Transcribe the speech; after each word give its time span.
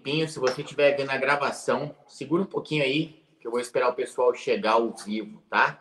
tempinho, 0.00 0.26
se 0.26 0.38
você 0.38 0.62
estiver 0.62 0.96
vendo 0.96 1.10
a 1.10 1.18
gravação, 1.18 1.94
segura 2.06 2.42
um 2.42 2.46
pouquinho 2.46 2.82
aí, 2.82 3.22
que 3.38 3.46
eu 3.46 3.50
vou 3.50 3.60
esperar 3.60 3.90
o 3.90 3.94
pessoal 3.94 4.34
chegar 4.34 4.72
ao 4.72 4.92
vivo, 4.92 5.42
tá? 5.50 5.78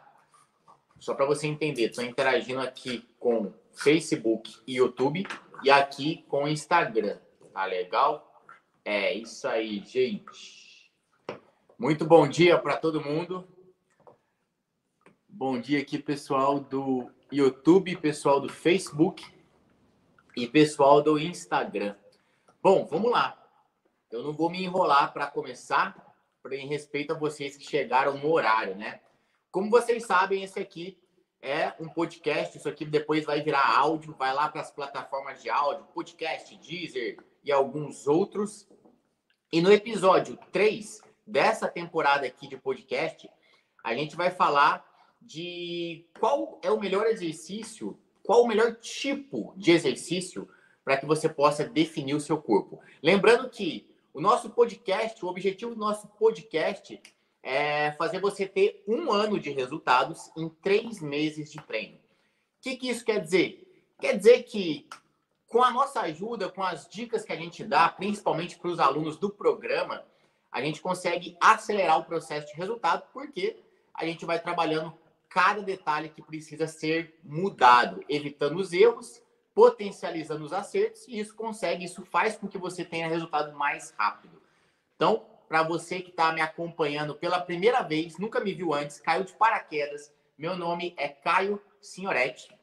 Só 1.00 1.14
para 1.14 1.26
você 1.26 1.48
entender, 1.48 1.86
estou 1.86 2.04
interagindo 2.04 2.60
aqui 2.60 3.08
com 3.18 3.54
Facebook 3.72 4.54
e 4.68 4.76
YouTube 4.76 5.26
e 5.64 5.72
aqui 5.72 6.26
com 6.28 6.48
Instagram, 6.48 7.18
tá 7.54 7.66
legal? 7.66 8.44
É 8.84 9.14
isso 9.14 9.48
aí, 9.48 9.80
gente. 9.86 10.92
Muito 11.78 12.06
bom 12.06 12.28
dia 12.28 12.58
para 12.58 12.76
todo 12.76 13.04
mundo. 13.04 13.48
Bom 15.28 15.60
dia 15.60 15.80
aqui, 15.80 15.98
pessoal 15.98 16.60
do 16.60 17.10
YouTube, 17.32 17.96
pessoal 17.98 18.42
do 18.42 18.50
Facebook 18.50 19.26
e 20.36 20.46
pessoal 20.46 21.02
do 21.02 21.18
Instagram. 21.18 21.96
Bom, 22.62 22.86
vamos 22.86 23.12
lá. 23.12 23.39
Eu 24.12 24.24
não 24.24 24.34
vou 24.34 24.50
me 24.50 24.64
enrolar 24.64 25.14
para 25.14 25.28
começar, 25.28 25.96
em 26.52 26.68
respeito 26.68 27.14
a 27.14 27.18
vocês 27.18 27.56
que 27.56 27.64
chegaram 27.64 28.18
no 28.18 28.32
horário, 28.32 28.76
né? 28.76 29.02
Como 29.52 29.70
vocês 29.70 30.06
sabem, 30.06 30.44
esse 30.44 30.60
aqui 30.60 30.98
é 31.42 31.74
um 31.80 31.88
podcast. 31.88 32.58
Isso 32.58 32.68
aqui 32.68 32.86
depois 32.86 33.26
vai 33.26 33.42
virar 33.42 33.78
áudio, 33.78 34.16
vai 34.18 34.34
lá 34.34 34.50
para 34.50 34.62
as 34.62 34.72
plataformas 34.72 35.42
de 35.42 35.50
áudio, 35.50 35.86
podcast, 35.94 36.56
Deezer 36.58 37.18
e 37.44 37.52
alguns 37.52 38.08
outros. 38.08 38.68
E 39.52 39.62
no 39.62 39.72
episódio 39.72 40.38
3 40.52 41.02
dessa 41.26 41.68
temporada 41.68 42.26
aqui 42.26 42.48
de 42.48 42.58
podcast, 42.58 43.30
a 43.84 43.94
gente 43.94 44.16
vai 44.16 44.32
falar 44.32 44.86
de 45.22 46.06
qual 46.20 46.60
é 46.64 46.72
o 46.72 46.80
melhor 46.80 47.06
exercício, 47.06 48.00
qual 48.24 48.44
o 48.44 48.48
melhor 48.48 48.76
tipo 48.76 49.54
de 49.56 49.72
exercício 49.72 50.50
para 50.84 50.98
que 50.98 51.06
você 51.06 51.30
possa 51.30 51.66
definir 51.66 52.16
o 52.16 52.22
seu 52.22 52.42
corpo. 52.42 52.82
Lembrando 53.04 53.50
que 53.50 53.89
o 54.14 54.22
nosso 54.22 54.50
podcast, 54.50 55.24
o 55.24 55.28
objetivo 55.28 55.74
do 55.74 55.80
nosso 55.80 56.08
podcast 56.08 57.02
é 57.42 57.92
fazer 57.94 58.20
você 58.20 58.48
ter 58.48 58.84
um 58.88 59.12
ano 59.12 59.40
de 59.40 59.50
resultados 59.52 60.32
em 60.36 60.50
três 60.50 61.02
meses 61.02 61.52
de 61.52 61.62
treino. 61.62 61.96
O 61.96 62.62
que, 62.62 62.76
que 62.76 62.90
isso 62.90 63.06
quer 63.06 63.22
dizer? 63.22 63.66
Quer 64.00 64.18
dizer 64.18 64.44
que 64.44 64.88
com 65.48 65.64
a 65.64 65.72
nossa 65.72 66.02
ajuda, 66.02 66.50
com 66.50 66.62
as 66.62 66.88
dicas 66.88 67.24
que 67.24 67.34
a 67.34 67.36
gente 67.36 67.64
dá, 67.64 67.90
principalmente 67.90 68.58
para 68.58 68.70
os 68.70 68.80
alunos 68.80 69.18
do 69.18 69.30
programa, 69.30 70.04
a 70.52 70.62
gente 70.62 70.82
consegue 70.82 71.38
acelerar 71.40 72.00
o 72.00 72.06
processo 72.06 72.48
de 72.48 72.54
resultado, 72.54 73.04
porque 73.14 73.58
a 73.94 74.06
gente 74.06 74.26
vai 74.26 74.40
trabalhando 74.40 74.94
cada 75.28 75.62
detalhe 75.62 76.10
que 76.10 76.22
precisa 76.22 76.68
ser 76.68 77.20
mudado, 77.24 78.04
evitando 78.10 78.58
os 78.58 78.74
erros 78.74 79.22
potencializando 79.54 80.44
os 80.44 80.54
acertos 80.54 81.08
e 81.08 81.20
isso 81.20 81.36
consegue, 81.36 81.86
isso 81.86 82.06
faz 82.06 82.38
com 82.38 82.48
que 82.48 82.58
você 82.58 82.86
tenha 82.86 83.08
resultado 83.08 83.56
mais 83.58 83.94
rápido. 83.98 84.42
Então, 84.96 85.26
para 85.48 85.64
você 85.64 86.00
que 86.00 86.12
está 86.12 86.32
me 86.32 86.42
acompanhando 86.42 87.16
pela 87.16 87.42
primeira 87.42 87.82
vez, 87.82 88.18
nunca 88.18 88.40
me 88.40 88.54
viu 88.54 88.74
antes, 88.74 89.00
caiu 89.00 89.24
de 89.24 89.34
paraquedas. 89.34 90.14
Meu 90.38 90.56
nome 90.56 90.94
é 90.98 91.10
Caio 91.10 91.62
Signoretti. 91.82 92.56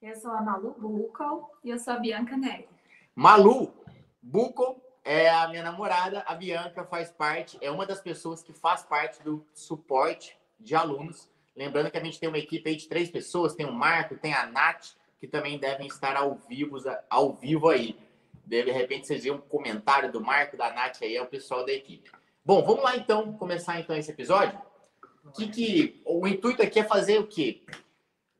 Eu 0.00 0.16
sou 0.16 0.30
a 0.30 0.40
Malu 0.40 0.74
Bucol 0.78 1.50
e 1.62 1.70
eu 1.70 1.78
sou 1.78 1.92
a 1.92 1.98
Bianca 1.98 2.36
Neri. 2.36 2.66
Malu 3.14 3.74
Bucol 4.22 4.82
é 5.04 5.28
a 5.28 5.48
minha 5.48 5.62
namorada, 5.62 6.24
a 6.26 6.34
Bianca 6.34 6.84
faz 6.84 7.10
parte, 7.10 7.58
é 7.60 7.70
uma 7.70 7.84
das 7.84 8.00
pessoas 8.00 8.42
que 8.42 8.52
faz 8.52 8.82
parte 8.82 9.22
do 9.22 9.46
suporte 9.52 10.38
de 10.58 10.74
alunos. 10.74 11.28
Lembrando 11.54 11.90
que 11.90 11.98
a 11.98 12.04
gente 12.04 12.18
tem 12.18 12.28
uma 12.28 12.38
equipe 12.38 12.74
de 12.74 12.88
três 12.88 13.10
pessoas, 13.10 13.54
tem 13.54 13.66
o 13.66 13.72
Marco, 13.72 14.16
tem 14.16 14.32
a 14.32 14.46
Nath, 14.46 14.94
que 15.20 15.28
também 15.28 15.58
devem 15.58 15.86
estar 15.86 16.16
ao 16.16 16.34
vivo, 16.34 16.78
ao 17.08 17.34
vivo 17.34 17.68
aí. 17.68 17.96
De 18.44 18.62
repente 18.62 19.06
vocês 19.06 19.22
viram 19.22 19.36
um 19.36 19.40
comentário 19.40 20.10
do 20.10 20.20
Marco, 20.20 20.56
da 20.56 20.72
Nath 20.72 21.02
aí, 21.02 21.14
é 21.14 21.22
o 21.22 21.26
pessoal 21.26 21.64
da 21.64 21.72
equipe. 21.72 22.10
Bom, 22.44 22.64
vamos 22.64 22.82
lá 22.82 22.96
então, 22.96 23.34
começar 23.34 23.78
então 23.78 23.94
esse 23.94 24.10
episódio. 24.10 24.58
Que, 25.36 25.48
que 25.48 26.02
o 26.06 26.26
intuito 26.26 26.62
aqui 26.62 26.80
é 26.80 26.84
fazer 26.84 27.18
o 27.18 27.26
quê? 27.26 27.62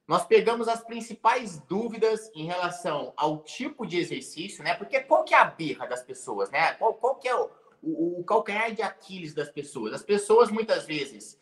Nós 0.08 0.24
pegamos 0.24 0.66
as 0.66 0.82
principais 0.82 1.60
dúvidas 1.60 2.28
em 2.34 2.46
relação 2.46 3.12
ao 3.16 3.44
tipo 3.44 3.86
de 3.86 3.98
exercício, 3.98 4.64
né? 4.64 4.74
Porque 4.74 4.98
qual 5.00 5.22
que 5.22 5.34
é 5.34 5.38
a 5.38 5.44
birra 5.44 5.86
das 5.86 6.02
pessoas, 6.02 6.50
né? 6.50 6.72
Qual, 6.72 6.94
qual 6.94 7.16
que 7.16 7.28
é 7.28 7.36
o, 7.36 7.48
o, 7.82 8.20
o 8.20 8.24
calcanhar 8.24 8.74
de 8.74 8.82
Aquiles 8.82 9.34
das 9.34 9.50
pessoas? 9.50 9.92
As 9.92 10.02
pessoas 10.02 10.50
muitas 10.50 10.86
vezes 10.86 11.38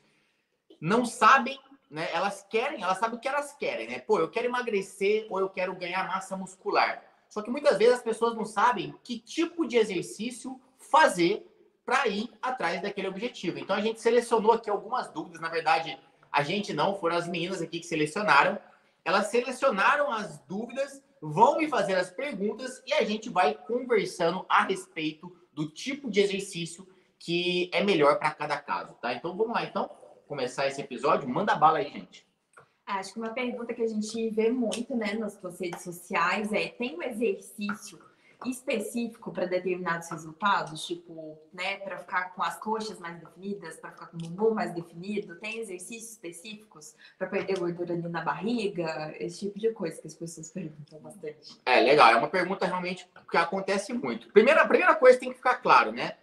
não 0.81 1.07
sabem 1.07 1.59
né? 1.91 2.09
Elas 2.13 2.47
querem, 2.49 2.83
elas 2.83 2.99
sabem 2.99 3.17
o 3.17 3.21
que 3.21 3.29
elas 3.29 3.53
querem, 3.55 3.89
né? 3.89 3.99
Pô, 3.99 4.19
eu 4.19 4.29
quero 4.29 4.47
emagrecer 4.47 5.27
ou 5.31 5.41
eu 5.41 5.49
quero 5.49 5.75
ganhar 5.75 6.07
massa 6.07 6.37
muscular. 6.37 7.03
Só 7.29 7.43
que 7.43 7.51
muitas 7.51 7.77
vezes 7.77 7.95
as 7.95 8.03
pessoas 8.03 8.35
não 8.35 8.45
sabem 8.45 8.95
que 9.03 9.19
tipo 9.19 9.67
de 9.67 9.77
exercício 9.77 10.61
fazer 10.79 11.47
para 11.85 12.07
ir 12.07 12.31
atrás 12.43 12.83
daquele 12.83 13.09
objetivo. 13.09 13.59
Então 13.59 13.75
a 13.75 13.81
gente 13.81 14.01
selecionou 14.01 14.53
aqui 14.53 14.69
algumas 14.69 15.11
dúvidas, 15.11 15.41
na 15.41 15.49
verdade, 15.49 15.99
a 16.31 16.43
gente 16.43 16.73
não, 16.73 16.99
foram 16.99 17.17
as 17.17 17.27
meninas 17.27 17.63
aqui 17.63 17.81
que 17.81 17.87
selecionaram. 17.87 18.59
Elas 19.05 19.29
selecionaram 19.29 20.13
as 20.13 20.39
dúvidas, 20.41 21.03
vão 21.21 21.57
me 21.57 21.69
fazer 21.69 21.95
as 21.95 22.11
perguntas 22.11 22.83
e 22.87 22.93
a 22.93 23.05
gente 23.05 23.31
vai 23.31 23.55
conversando 23.55 24.45
a 24.49 24.65
respeito 24.65 25.35
do 25.53 25.69
tipo 25.69 26.11
de 26.11 26.21
exercício 26.21 26.87
que 27.19 27.71
é 27.73 27.83
melhor 27.83 28.19
para 28.19 28.31
cada 28.31 28.57
caso, 28.59 28.95
tá? 29.01 29.13
Então 29.13 29.37
vamos 29.37 29.55
lá, 29.55 29.65
então 29.65 29.91
começar 30.29 30.69
esse 30.69 30.81
episódio, 30.81 31.29
manda 31.29 31.57
bala 31.57 31.79
aí, 31.79 31.91
gente. 31.91 32.29
Acho 32.87 33.13
que 33.13 33.19
uma 33.19 33.31
pergunta 33.31 33.75
que 33.75 33.83
a 33.83 33.87
gente 33.87 34.31
vê 34.31 34.51
muito, 34.51 34.95
né, 34.95 35.15
nas 35.15 35.37
redes 35.59 35.83
sociais 35.83 36.53
é: 36.53 36.69
tem 36.69 36.97
um 36.97 37.03
exercício 37.03 37.99
específico 38.47 39.33
para 39.33 39.47
determinados 39.47 40.09
resultados, 40.09 40.87
tipo, 40.87 41.37
né, 41.53 41.79
para 41.79 41.99
ficar 41.99 42.35
com 42.35 42.43
as 42.43 42.57
coxas 42.59 42.99
mais 43.01 43.19
definidas, 43.19 43.77
para 43.77 43.91
ficar 43.91 44.07
com 44.07 44.17
o 44.17 44.21
bumbum 44.21 44.55
mais 44.55 44.73
definido? 44.73 45.35
Tem 45.37 45.59
exercícios 45.59 46.13
específicos 46.13 46.95
para 47.19 47.27
perder 47.27 47.59
gordura 47.59 47.95
ali 47.95 48.09
na 48.09 48.23
barriga? 48.23 49.13
Esse 49.19 49.41
tipo 49.41 49.59
de 49.59 49.73
coisa 49.73 50.01
que 50.01 50.07
as 50.07 50.15
pessoas 50.15 50.51
perguntam 50.51 51.01
bastante. 51.01 51.61
É 51.67 51.81
legal, 51.81 52.13
é 52.13 52.17
uma 52.17 52.29
pergunta 52.29 52.65
realmente 52.65 53.09
que 53.29 53.37
acontece 53.37 53.93
muito. 53.93 54.33
Primeira, 54.33 54.63
a 54.63 54.69
primeira 54.69 54.95
coisa 54.95 55.19
tem 55.19 55.31
que 55.31 55.37
ficar 55.37 55.57
claro, 55.57 55.91
né? 55.91 56.17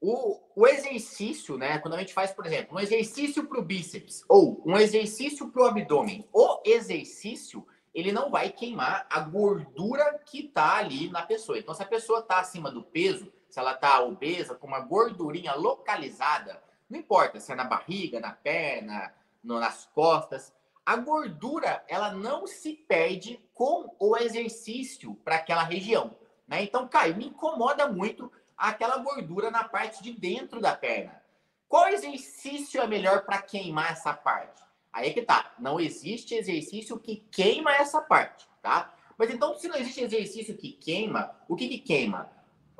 O, 0.00 0.40
o 0.56 0.66
exercício, 0.66 1.58
né? 1.58 1.78
Quando 1.78 1.94
a 1.94 1.98
gente 1.98 2.14
faz, 2.14 2.32
por 2.32 2.46
exemplo, 2.46 2.76
um 2.76 2.80
exercício 2.80 3.46
para 3.46 3.60
o 3.60 3.62
bíceps 3.62 4.24
ou 4.28 4.62
um 4.64 4.76
exercício 4.78 5.48
para 5.48 5.62
o 5.62 5.66
abdômen, 5.66 6.26
o 6.32 6.60
exercício 6.64 7.66
ele 7.92 8.12
não 8.12 8.30
vai 8.30 8.50
queimar 8.50 9.06
a 9.10 9.20
gordura 9.20 10.18
que 10.24 10.46
está 10.46 10.76
ali 10.76 11.10
na 11.10 11.22
pessoa. 11.22 11.58
Então, 11.58 11.74
se 11.74 11.82
a 11.82 11.86
pessoa 11.86 12.20
está 12.20 12.38
acima 12.38 12.70
do 12.70 12.82
peso, 12.82 13.32
se 13.48 13.58
ela 13.58 13.72
está 13.72 14.00
obesa, 14.00 14.54
com 14.54 14.66
uma 14.66 14.80
gordurinha 14.80 15.54
localizada, 15.54 16.62
não 16.88 16.98
importa 16.98 17.40
se 17.40 17.52
é 17.52 17.54
na 17.54 17.64
barriga, 17.64 18.20
na 18.20 18.32
perna, 18.32 19.12
no, 19.42 19.58
nas 19.58 19.86
costas, 19.86 20.52
a 20.86 20.96
gordura 20.96 21.84
ela 21.88 22.12
não 22.12 22.46
se 22.46 22.72
perde 22.72 23.40
com 23.52 23.94
o 23.98 24.16
exercício 24.16 25.14
para 25.16 25.36
aquela 25.36 25.62
região. 25.62 26.16
Né? 26.46 26.62
Então, 26.62 26.88
Caio, 26.88 27.16
me 27.16 27.26
incomoda 27.26 27.88
muito 27.88 28.30
aquela 28.68 28.98
gordura 28.98 29.50
na 29.50 29.64
parte 29.64 30.02
de 30.02 30.12
dentro 30.12 30.60
da 30.60 30.76
perna. 30.76 31.22
Qual 31.66 31.88
exercício 31.88 32.80
é 32.80 32.86
melhor 32.86 33.24
para 33.24 33.40
queimar 33.40 33.92
essa 33.92 34.12
parte? 34.12 34.62
Aí 34.92 35.08
é 35.08 35.12
que 35.12 35.22
tá. 35.22 35.54
Não 35.58 35.80
existe 35.80 36.34
exercício 36.34 36.98
que 36.98 37.24
queima 37.30 37.74
essa 37.74 38.02
parte, 38.02 38.46
tá? 38.60 38.92
Mas 39.16 39.30
então, 39.30 39.54
se 39.54 39.68
não 39.68 39.76
existe 39.76 40.02
exercício 40.02 40.56
que 40.56 40.72
queima, 40.72 41.34
o 41.48 41.56
que, 41.56 41.68
que 41.68 41.78
queima? 41.78 42.30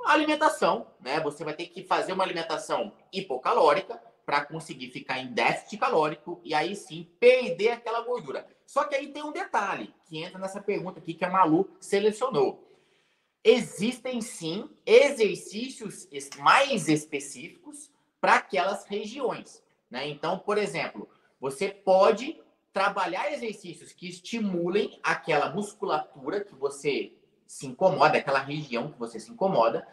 A 0.04 0.12
alimentação, 0.12 0.86
né? 1.00 1.20
Você 1.20 1.44
vai 1.44 1.54
ter 1.54 1.66
que 1.66 1.84
fazer 1.84 2.12
uma 2.12 2.24
alimentação 2.24 2.92
hipocalórica 3.12 4.02
para 4.26 4.44
conseguir 4.44 4.90
ficar 4.90 5.18
em 5.18 5.32
déficit 5.32 5.78
calórico 5.78 6.40
e 6.44 6.54
aí 6.54 6.76
sim 6.76 7.08
perder 7.18 7.70
aquela 7.70 8.00
gordura. 8.02 8.46
Só 8.66 8.84
que 8.84 8.94
aí 8.94 9.08
tem 9.08 9.22
um 9.22 9.32
detalhe 9.32 9.94
que 10.04 10.22
entra 10.22 10.38
nessa 10.38 10.60
pergunta 10.60 10.98
aqui 10.98 11.14
que 11.14 11.24
a 11.24 11.30
Malu 11.30 11.70
selecionou 11.80 12.69
existem 13.42 14.20
sim 14.20 14.68
exercícios 14.84 16.08
mais 16.38 16.88
específicos 16.88 17.90
para 18.20 18.36
aquelas 18.36 18.84
regiões. 18.86 19.62
Né? 19.90 20.08
Então, 20.08 20.38
por 20.38 20.58
exemplo, 20.58 21.08
você 21.40 21.68
pode 21.68 22.40
trabalhar 22.72 23.32
exercícios 23.32 23.92
que 23.92 24.08
estimulem 24.08 25.00
aquela 25.02 25.50
musculatura 25.50 26.44
que 26.44 26.54
você 26.54 27.12
se 27.46 27.66
incomoda, 27.66 28.18
aquela 28.18 28.38
região 28.38 28.92
que 28.92 28.98
você 28.98 29.18
se 29.18 29.30
incomoda, 29.32 29.86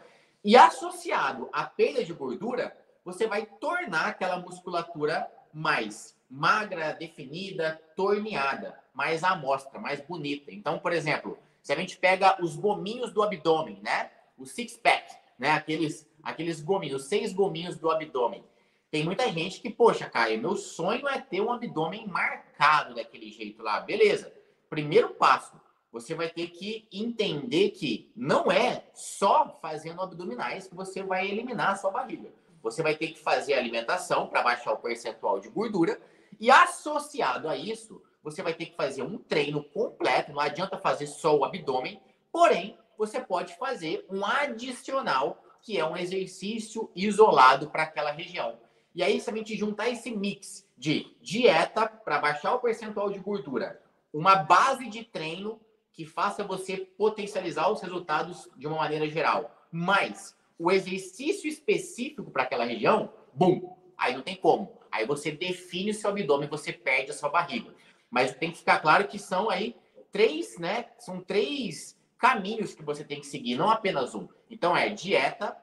e 0.44 0.56
associado 0.56 1.48
à 1.52 1.64
perda 1.64 2.04
de 2.04 2.12
gordura, 2.12 2.76
você 3.04 3.26
vai 3.26 3.46
tornar 3.46 4.06
aquela 4.06 4.38
musculatura 4.38 5.28
mais 5.52 6.16
magra, 6.30 6.92
definida, 6.92 7.80
torneada, 7.96 8.78
mais 8.94 9.24
amostra, 9.24 9.80
mais 9.80 10.00
bonita. 10.00 10.52
Então, 10.52 10.78
por 10.78 10.92
exemplo, 10.92 11.38
se 11.68 11.72
a 11.74 11.76
gente 11.76 11.98
pega 11.98 12.42
os 12.42 12.56
gominhos 12.56 13.12
do 13.12 13.22
abdômen, 13.22 13.78
né? 13.82 14.10
O 14.38 14.46
six 14.46 14.74
pack, 14.74 15.14
né? 15.38 15.50
Aqueles, 15.50 16.08
aqueles 16.22 16.62
gominhos, 16.62 17.02
os 17.02 17.08
seis 17.10 17.30
gominhos 17.30 17.76
do 17.76 17.90
abdômen. 17.90 18.42
Tem 18.90 19.04
muita 19.04 19.30
gente 19.30 19.60
que, 19.60 19.68
poxa, 19.68 20.08
Caio, 20.08 20.40
meu 20.40 20.56
sonho 20.56 21.06
é 21.06 21.20
ter 21.20 21.42
um 21.42 21.52
abdômen 21.52 22.06
marcado 22.06 22.94
daquele 22.94 23.30
jeito 23.30 23.62
lá. 23.62 23.80
Beleza. 23.80 24.32
Primeiro 24.70 25.10
passo, 25.10 25.60
você 25.92 26.14
vai 26.14 26.30
ter 26.30 26.46
que 26.46 26.88
entender 26.90 27.72
que 27.72 28.10
não 28.16 28.50
é 28.50 28.84
só 28.94 29.58
fazendo 29.60 30.00
abdominais 30.00 30.68
que 30.68 30.74
você 30.74 31.02
vai 31.02 31.28
eliminar 31.28 31.72
a 31.72 31.76
sua 31.76 31.90
barriga. 31.90 32.32
Você 32.62 32.82
vai 32.82 32.94
ter 32.94 33.08
que 33.08 33.18
fazer 33.18 33.52
alimentação 33.52 34.26
para 34.26 34.40
baixar 34.40 34.72
o 34.72 34.78
percentual 34.78 35.38
de 35.38 35.50
gordura 35.50 36.00
e 36.40 36.50
associado 36.50 37.46
a 37.46 37.58
isso, 37.58 38.00
você 38.30 38.42
vai 38.42 38.54
ter 38.54 38.66
que 38.66 38.76
fazer 38.76 39.02
um 39.02 39.18
treino 39.18 39.62
completo, 39.62 40.32
não 40.32 40.40
adianta 40.40 40.78
fazer 40.78 41.06
só 41.06 41.36
o 41.36 41.44
abdômen, 41.44 42.00
porém, 42.30 42.76
você 42.96 43.20
pode 43.20 43.56
fazer 43.56 44.04
um 44.10 44.24
adicional, 44.24 45.42
que 45.62 45.78
é 45.78 45.84
um 45.84 45.96
exercício 45.96 46.90
isolado 46.94 47.70
para 47.70 47.84
aquela 47.84 48.10
região. 48.10 48.58
E 48.94 49.02
aí, 49.02 49.20
se 49.20 49.30
a 49.30 49.34
gente 49.34 49.56
juntar 49.56 49.88
esse 49.88 50.10
mix 50.10 50.66
de 50.76 51.14
dieta 51.22 51.86
para 51.86 52.18
baixar 52.18 52.54
o 52.54 52.60
percentual 52.60 53.10
de 53.10 53.18
gordura, 53.18 53.80
uma 54.12 54.36
base 54.36 54.88
de 54.88 55.04
treino 55.04 55.60
que 55.92 56.04
faça 56.04 56.44
você 56.44 56.76
potencializar 56.76 57.70
os 57.70 57.80
resultados 57.80 58.48
de 58.56 58.66
uma 58.66 58.76
maneira 58.76 59.08
geral, 59.08 59.50
mas 59.70 60.36
o 60.58 60.70
exercício 60.70 61.48
específico 61.48 62.30
para 62.30 62.42
aquela 62.42 62.64
região, 62.64 63.12
bum, 63.32 63.76
aí 63.96 64.14
não 64.14 64.22
tem 64.22 64.36
como. 64.36 64.78
Aí 64.90 65.06
você 65.06 65.30
define 65.30 65.90
o 65.90 65.94
seu 65.94 66.10
abdômen, 66.10 66.48
você 66.48 66.72
perde 66.72 67.10
a 67.10 67.14
sua 67.14 67.28
barriga. 67.28 67.74
Mas 68.10 68.34
tem 68.34 68.50
que 68.50 68.58
ficar 68.58 68.80
claro 68.80 69.06
que 69.06 69.18
são 69.18 69.50
aí 69.50 69.76
três, 70.10 70.58
né? 70.58 70.86
São 70.98 71.20
três 71.20 71.96
caminhos 72.18 72.74
que 72.74 72.82
você 72.82 73.04
tem 73.04 73.20
que 73.20 73.26
seguir, 73.26 73.56
não 73.56 73.70
apenas 73.70 74.14
um. 74.14 74.28
Então 74.50 74.76
é 74.76 74.88
dieta, 74.88 75.56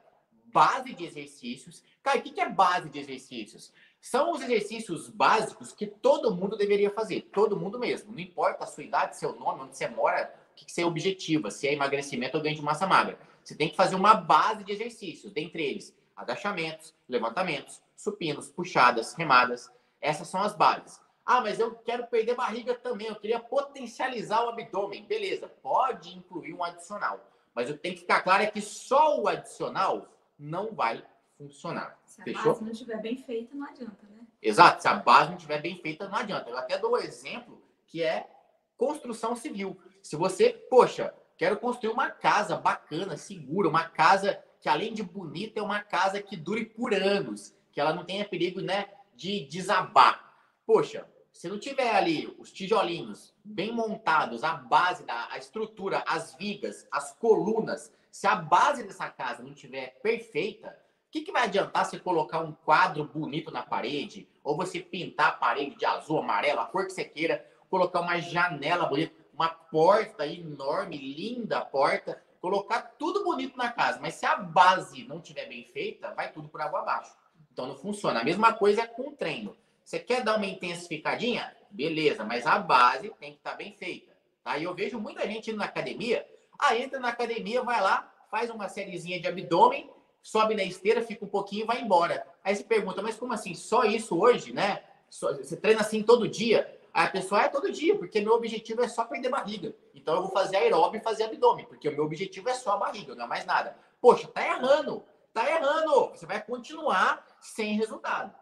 base 0.52 0.94
de 0.94 1.04
exercícios. 1.04 1.82
Cara, 2.02 2.18
o 2.18 2.22
que 2.22 2.40
é 2.40 2.48
base 2.48 2.88
de 2.88 2.98
exercícios? 2.98 3.72
São 4.00 4.32
os 4.32 4.40
exercícios 4.40 5.08
básicos 5.08 5.72
que 5.72 5.86
todo 5.86 6.34
mundo 6.34 6.56
deveria 6.56 6.90
fazer, 6.90 7.28
todo 7.32 7.58
mundo 7.58 7.78
mesmo. 7.78 8.12
Não 8.12 8.20
importa 8.20 8.64
a 8.64 8.66
sua 8.66 8.84
idade, 8.84 9.16
seu 9.16 9.34
nome, 9.34 9.62
onde 9.62 9.76
você 9.76 9.88
mora, 9.88 10.32
o 10.52 10.54
que 10.54 10.72
você 10.72 10.84
objetiva, 10.84 11.50
se 11.50 11.68
é 11.68 11.74
emagrecimento 11.74 12.36
ou 12.36 12.42
ganho 12.42 12.56
de 12.56 12.62
massa 12.62 12.86
magra. 12.86 13.18
Você 13.44 13.54
tem 13.54 13.68
que 13.68 13.76
fazer 13.76 13.96
uma 13.96 14.14
base 14.14 14.64
de 14.64 14.72
exercícios, 14.72 15.32
dentre 15.32 15.62
eles 15.62 15.94
agachamentos, 16.16 16.94
levantamentos, 17.06 17.82
supinos, 17.94 18.48
puxadas, 18.48 19.12
remadas. 19.14 19.70
Essas 20.00 20.28
são 20.28 20.40
as 20.40 20.56
bases. 20.56 20.98
Ah, 21.26 21.40
mas 21.40 21.58
eu 21.58 21.74
quero 21.74 22.06
perder 22.06 22.36
barriga 22.36 22.72
também, 22.72 23.08
eu 23.08 23.16
queria 23.16 23.40
potencializar 23.40 24.44
o 24.44 24.50
abdômen. 24.50 25.04
Beleza, 25.04 25.48
pode 25.48 26.16
incluir 26.16 26.54
um 26.54 26.62
adicional. 26.62 27.28
Mas 27.52 27.68
eu 27.68 27.76
tenho 27.76 27.94
que 27.94 28.02
ficar 28.02 28.20
claro 28.20 28.44
é 28.44 28.46
que 28.46 28.60
só 28.60 29.20
o 29.20 29.26
adicional 29.26 30.08
não 30.38 30.72
vai 30.72 31.04
funcionar. 31.36 31.98
Se 32.04 32.20
a 32.20 32.24
Fechou? 32.24 32.52
base 32.52 32.64
não 32.64 32.70
estiver 32.70 33.00
bem 33.00 33.16
feita, 33.16 33.56
não 33.56 33.66
adianta, 33.66 34.06
né? 34.08 34.20
Exato, 34.40 34.82
se 34.82 34.88
a 34.88 34.94
base 34.94 35.30
não 35.30 35.36
estiver 35.36 35.60
bem 35.60 35.76
feita, 35.78 36.08
não 36.08 36.16
adianta. 36.16 36.48
Eu 36.48 36.56
até 36.56 36.78
dou 36.78 36.92
um 36.92 36.96
exemplo 36.96 37.60
que 37.86 38.02
é 38.02 38.28
construção 38.76 39.34
civil. 39.34 39.76
Se 40.02 40.14
você, 40.14 40.50
poxa, 40.70 41.12
quero 41.36 41.56
construir 41.56 41.92
uma 41.92 42.10
casa 42.10 42.56
bacana, 42.56 43.16
segura, 43.16 43.68
uma 43.68 43.88
casa 43.88 44.40
que 44.60 44.68
além 44.68 44.94
de 44.94 45.02
bonita, 45.02 45.60
é 45.60 45.62
uma 45.62 45.80
casa 45.80 46.22
que 46.22 46.36
dure 46.36 46.64
por 46.64 46.94
anos, 46.94 47.54
que 47.72 47.80
ela 47.80 47.92
não 47.92 48.04
tenha 48.04 48.28
perigo, 48.28 48.60
né, 48.60 48.88
de 49.14 49.46
desabar. 49.46 50.34
Poxa, 50.66 51.06
se 51.36 51.50
não 51.50 51.58
tiver 51.58 51.94
ali 51.94 52.34
os 52.38 52.50
tijolinhos 52.50 53.34
bem 53.44 53.70
montados, 53.70 54.42
a 54.42 54.54
base 54.54 55.04
da 55.04 55.28
a 55.30 55.36
estrutura, 55.36 56.02
as 56.08 56.34
vigas, 56.34 56.88
as 56.90 57.12
colunas, 57.12 57.92
se 58.10 58.26
a 58.26 58.34
base 58.34 58.84
dessa 58.84 59.10
casa 59.10 59.42
não 59.42 59.52
tiver 59.52 60.00
perfeita, 60.02 60.68
o 61.06 61.10
que, 61.10 61.20
que 61.20 61.32
vai 61.32 61.44
adiantar 61.44 61.84
você 61.84 61.98
colocar 61.98 62.40
um 62.40 62.52
quadro 62.52 63.04
bonito 63.04 63.50
na 63.50 63.62
parede? 63.62 64.26
Ou 64.42 64.56
você 64.56 64.80
pintar 64.80 65.28
a 65.28 65.32
parede 65.32 65.76
de 65.76 65.84
azul, 65.84 66.20
amarelo, 66.20 66.60
a 66.60 66.64
cor 66.64 66.86
que 66.86 66.92
você 66.92 67.04
queira, 67.04 67.46
colocar 67.68 68.00
uma 68.00 68.18
janela 68.18 68.86
bonita, 68.86 69.14
uma 69.34 69.50
porta 69.50 70.26
enorme, 70.26 70.96
linda 70.96 71.60
porta, 71.60 72.22
colocar 72.40 72.80
tudo 72.98 73.22
bonito 73.22 73.58
na 73.58 73.70
casa. 73.70 74.00
Mas 74.00 74.14
se 74.14 74.24
a 74.24 74.36
base 74.36 75.04
não 75.04 75.20
tiver 75.20 75.46
bem 75.46 75.64
feita, 75.64 76.14
vai 76.14 76.32
tudo 76.32 76.48
por 76.48 76.62
água 76.62 76.80
abaixo. 76.80 77.14
Então 77.52 77.66
não 77.66 77.76
funciona. 77.76 78.20
A 78.20 78.24
mesma 78.24 78.54
coisa 78.54 78.82
é 78.82 78.86
com 78.86 79.08
o 79.08 79.12
treino. 79.12 79.54
Você 79.86 80.00
quer 80.00 80.24
dar 80.24 80.36
uma 80.36 80.46
intensificadinha? 80.46 81.56
Beleza, 81.70 82.24
mas 82.24 82.44
a 82.44 82.58
base 82.58 83.08
tem 83.20 83.30
que 83.30 83.38
estar 83.38 83.52
tá 83.52 83.56
bem 83.56 83.72
feita. 83.72 84.12
Tá? 84.42 84.58
E 84.58 84.64
eu 84.64 84.74
vejo 84.74 84.98
muita 84.98 85.24
gente 85.28 85.50
indo 85.50 85.58
na 85.58 85.66
academia, 85.66 86.26
ah, 86.58 86.76
entra 86.76 86.98
na 86.98 87.10
academia, 87.10 87.62
vai 87.62 87.80
lá, 87.80 88.12
faz 88.28 88.50
uma 88.50 88.68
sériezinha 88.68 89.20
de 89.20 89.28
abdômen, 89.28 89.88
sobe 90.20 90.56
na 90.56 90.64
esteira, 90.64 91.02
fica 91.02 91.24
um 91.24 91.28
pouquinho 91.28 91.62
e 91.62 91.66
vai 91.66 91.80
embora. 91.80 92.26
Aí 92.42 92.56
você 92.56 92.64
pergunta, 92.64 93.00
mas 93.00 93.16
como 93.16 93.32
assim? 93.32 93.54
Só 93.54 93.84
isso 93.84 94.18
hoje, 94.18 94.52
né? 94.52 94.82
Você 95.08 95.56
treina 95.56 95.82
assim 95.82 96.02
todo 96.02 96.26
dia? 96.26 96.68
Aí 96.92 97.06
a 97.06 97.10
pessoa 97.10 97.42
é 97.42 97.48
todo 97.48 97.70
dia, 97.70 97.96
porque 97.96 98.20
meu 98.20 98.32
objetivo 98.32 98.82
é 98.82 98.88
só 98.88 99.04
perder 99.04 99.28
barriga. 99.28 99.72
Então 99.94 100.16
eu 100.16 100.22
vou 100.22 100.32
fazer 100.32 100.56
aeróbio 100.56 100.98
e 100.98 101.04
fazer 101.04 101.22
abdômen, 101.22 101.64
porque 101.64 101.88
o 101.88 101.92
meu 101.92 102.06
objetivo 102.06 102.48
é 102.48 102.54
só 102.54 102.72
a 102.72 102.76
barriga, 102.76 103.14
não 103.14 103.26
é 103.26 103.28
mais 103.28 103.46
nada. 103.46 103.78
Poxa, 104.00 104.26
tá 104.26 104.44
errando, 104.44 105.04
tá 105.32 105.48
errando. 105.48 106.10
Você 106.10 106.26
vai 106.26 106.42
continuar 106.42 107.24
sem 107.40 107.76
resultado. 107.76 108.34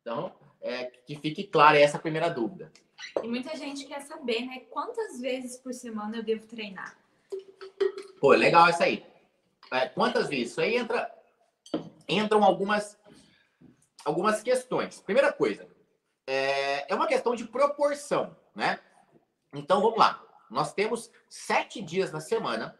Então, 0.00 0.32
é, 0.60 0.86
que 0.86 1.16
fique 1.16 1.44
clara 1.44 1.78
essa 1.78 1.98
primeira 1.98 2.28
dúvida. 2.28 2.72
E 3.22 3.28
muita 3.28 3.56
gente 3.56 3.84
quer 3.84 4.02
saber, 4.02 4.44
né? 4.46 4.60
Quantas 4.70 5.20
vezes 5.20 5.56
por 5.56 5.72
semana 5.72 6.16
eu 6.16 6.22
devo 6.22 6.46
treinar? 6.46 6.96
Pô, 8.20 8.32
legal 8.32 8.68
essa 8.68 8.84
aí. 8.84 9.04
É, 9.72 9.88
quantas 9.88 10.28
vezes? 10.28 10.52
Isso 10.52 10.60
aí 10.60 10.76
entra 10.76 11.12
entram 12.08 12.42
algumas, 12.42 12.98
algumas 14.04 14.42
questões. 14.42 15.00
Primeira 15.00 15.32
coisa, 15.32 15.68
é, 16.26 16.90
é 16.90 16.94
uma 16.94 17.06
questão 17.06 17.34
de 17.34 17.44
proporção, 17.44 18.34
né? 18.54 18.80
Então, 19.52 19.80
vamos 19.80 19.98
lá. 19.98 20.24
Nós 20.50 20.72
temos 20.72 21.10
sete 21.28 21.82
dias 21.82 22.10
na 22.10 22.20
semana. 22.20 22.78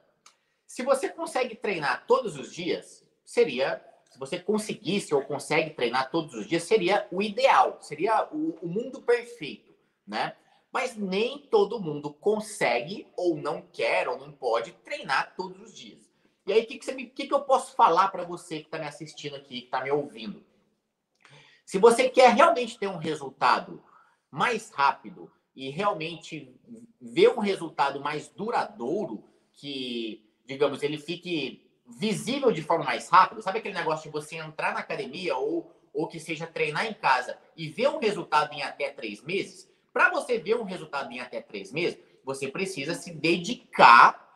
Se 0.66 0.82
você 0.82 1.08
consegue 1.08 1.54
treinar 1.54 2.06
todos 2.06 2.38
os 2.38 2.52
dias, 2.52 3.04
seria. 3.24 3.84
Se 4.08 4.18
você 4.18 4.38
conseguisse 4.38 5.14
ou 5.14 5.22
consegue 5.22 5.70
treinar 5.70 6.10
todos 6.10 6.34
os 6.34 6.46
dias, 6.46 6.62
seria 6.62 7.06
o 7.10 7.22
ideal, 7.22 7.78
seria 7.80 8.28
o, 8.32 8.58
o 8.62 8.68
mundo 8.68 9.02
perfeito, 9.02 9.74
né? 10.06 10.34
Mas 10.72 10.96
nem 10.96 11.38
todo 11.38 11.80
mundo 11.80 12.12
consegue, 12.12 13.06
ou 13.16 13.36
não 13.36 13.62
quer, 13.62 14.08
ou 14.08 14.18
não 14.18 14.32
pode 14.32 14.72
treinar 14.72 15.34
todos 15.36 15.60
os 15.60 15.74
dias. 15.76 16.08
E 16.46 16.52
aí, 16.52 16.62
o 16.62 16.66
que, 16.66 16.78
que, 16.78 17.06
que, 17.06 17.26
que 17.26 17.34
eu 17.34 17.42
posso 17.42 17.74
falar 17.74 18.08
para 18.08 18.24
você 18.24 18.60
que 18.60 18.66
está 18.66 18.78
me 18.78 18.86
assistindo 18.86 19.36
aqui, 19.36 19.60
que 19.60 19.66
está 19.66 19.82
me 19.82 19.90
ouvindo? 19.90 20.42
Se 21.64 21.78
você 21.78 22.08
quer 22.08 22.34
realmente 22.34 22.78
ter 22.78 22.86
um 22.86 22.96
resultado 22.96 23.82
mais 24.30 24.70
rápido 24.70 25.30
e 25.54 25.68
realmente 25.68 26.58
ver 27.00 27.28
um 27.30 27.40
resultado 27.40 28.00
mais 28.00 28.28
duradouro, 28.28 29.22
que, 29.52 30.26
digamos, 30.46 30.82
ele 30.82 30.96
fique 30.96 31.67
visível 31.88 32.52
de 32.52 32.62
forma 32.62 32.84
mais 32.84 33.08
rápida, 33.08 33.40
sabe 33.40 33.58
aquele 33.58 33.74
negócio 33.74 34.04
de 34.04 34.12
você 34.12 34.36
entrar 34.36 34.74
na 34.74 34.80
academia 34.80 35.36
ou, 35.36 35.72
ou 35.92 36.06
que 36.06 36.20
seja 36.20 36.46
treinar 36.46 36.86
em 36.86 36.94
casa 36.94 37.38
e 37.56 37.68
ver 37.68 37.88
um 37.88 37.98
resultado 37.98 38.52
em 38.52 38.62
até 38.62 38.90
três 38.90 39.22
meses? 39.22 39.68
Para 39.92 40.10
você 40.10 40.38
ver 40.38 40.56
um 40.56 40.64
resultado 40.64 41.10
em 41.10 41.20
até 41.20 41.40
três 41.40 41.72
meses, 41.72 41.98
você 42.24 42.48
precisa 42.48 42.94
se 42.94 43.12
dedicar 43.12 44.28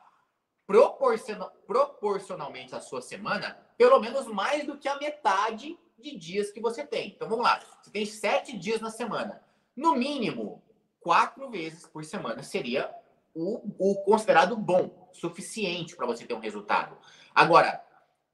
proporcional, 0.66 1.52
proporcionalmente 1.66 2.75
à 2.75 2.80
sua 2.80 3.02
semana, 3.02 3.59
pelo 3.76 4.00
menos 4.00 4.26
mais 4.26 4.64
do 4.64 4.78
que 4.78 4.88
a 4.88 4.99
metade 4.99 5.78
de 5.99 6.16
dias 6.16 6.50
que 6.50 6.61
você 6.61 6.87
tem. 6.87 7.09
Então 7.09 7.28
vamos 7.28 7.44
lá. 7.44 7.61
Você 7.82 7.90
tem 7.90 8.06
sete 8.06 8.56
dias 8.56 8.80
na 8.80 8.90
semana. 8.90 9.42
No 9.76 9.94
mínimo, 9.94 10.62
quatro 11.00 11.50
vezes 11.50 11.87
por 11.87 12.04
semana 12.04 12.42
seria 12.42 12.90
o, 13.35 13.61
o 13.78 14.02
considerado 14.04 14.56
bom, 14.56 15.01
suficiente 15.12 15.97
para 15.97 16.07
você 16.07 16.25
ter 16.25 16.35
um 16.35 16.40
resultado. 16.40 16.97
Agora, 17.35 17.83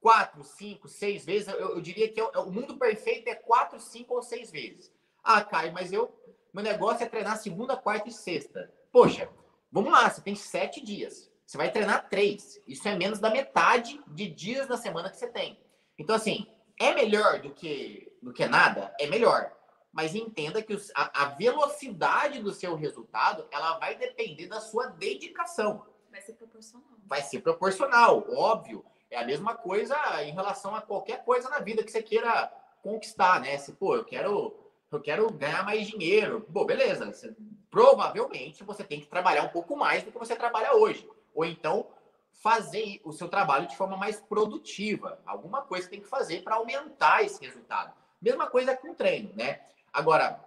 quatro, 0.00 0.42
cinco, 0.44 0.88
seis 0.88 1.24
vezes, 1.24 1.48
eu, 1.48 1.76
eu 1.76 1.80
diria 1.80 2.08
que 2.08 2.20
eu, 2.20 2.28
o 2.28 2.50
mundo 2.50 2.78
perfeito 2.78 3.28
é 3.28 3.34
quatro, 3.34 3.80
cinco 3.80 4.14
ou 4.14 4.22
seis 4.22 4.50
vezes. 4.50 4.92
Ah, 5.22 5.42
Caio, 5.42 5.72
mas 5.72 5.92
eu, 5.92 6.12
meu 6.52 6.62
negócio 6.64 7.04
é 7.04 7.08
treinar 7.08 7.38
segunda, 7.38 7.76
quarta 7.76 8.08
e 8.08 8.12
sexta. 8.12 8.72
Poxa, 8.90 9.28
vamos 9.70 9.92
lá, 9.92 10.08
você 10.08 10.20
tem 10.20 10.34
sete 10.34 10.80
dias. 10.80 11.30
Você 11.46 11.56
vai 11.56 11.70
treinar 11.70 12.08
três. 12.08 12.60
Isso 12.66 12.86
é 12.86 12.94
menos 12.94 13.18
da 13.18 13.30
metade 13.30 14.00
de 14.08 14.28
dias 14.28 14.66
da 14.66 14.76
semana 14.76 15.08
que 15.10 15.16
você 15.16 15.28
tem. 15.28 15.58
Então, 15.98 16.14
assim, 16.14 16.46
é 16.78 16.94
melhor 16.94 17.40
do 17.40 17.50
que, 17.50 18.12
do 18.22 18.32
que 18.32 18.46
nada? 18.46 18.94
É 19.00 19.06
melhor. 19.06 19.50
Mas 19.90 20.14
entenda 20.14 20.62
que 20.62 20.76
a, 20.94 21.22
a, 21.22 21.24
velocidade 21.30 22.40
do 22.40 22.52
seu 22.52 22.74
resultado, 22.76 23.48
ela 23.50 23.78
vai 23.78 23.96
depender 23.96 24.46
da 24.46 24.60
sua 24.60 24.88
dedicação. 24.88 25.84
Ser 26.28 26.34
proporcional. 26.34 26.90
Vai 27.06 27.22
ser 27.22 27.40
proporcional, 27.40 28.26
óbvio. 28.36 28.84
É 29.10 29.16
a 29.16 29.24
mesma 29.24 29.54
coisa 29.54 29.96
em 30.22 30.30
relação 30.30 30.74
a 30.74 30.82
qualquer 30.82 31.24
coisa 31.24 31.48
na 31.48 31.58
vida 31.58 31.82
que 31.82 31.90
você 31.90 32.02
queira 32.02 32.52
conquistar, 32.82 33.40
né? 33.40 33.56
Se, 33.56 33.72
pô, 33.72 33.96
eu 33.96 34.04
quero, 34.04 34.54
eu 34.92 35.00
quero 35.00 35.32
ganhar 35.32 35.64
mais 35.64 35.86
dinheiro. 35.86 36.46
Pô, 36.52 36.66
beleza. 36.66 37.06
Você, 37.06 37.34
provavelmente 37.70 38.62
você 38.62 38.84
tem 38.84 39.00
que 39.00 39.06
trabalhar 39.06 39.42
um 39.44 39.48
pouco 39.48 39.74
mais 39.74 40.02
do 40.02 40.12
que 40.12 40.18
você 40.18 40.36
trabalha 40.36 40.74
hoje 40.74 41.08
ou 41.34 41.46
então 41.46 41.86
fazer 42.30 43.00
o 43.04 43.10
seu 43.10 43.30
trabalho 43.30 43.66
de 43.66 43.76
forma 43.76 43.96
mais 43.96 44.20
produtiva. 44.20 45.18
Alguma 45.24 45.62
coisa 45.62 45.88
tem 45.88 46.02
que 46.02 46.08
fazer 46.08 46.42
para 46.42 46.56
aumentar 46.56 47.24
esse 47.24 47.42
resultado. 47.42 47.94
Mesma 48.20 48.48
coisa 48.48 48.76
com 48.76 48.90
o 48.90 48.94
treino, 48.94 49.32
né? 49.34 49.62
Agora, 49.90 50.44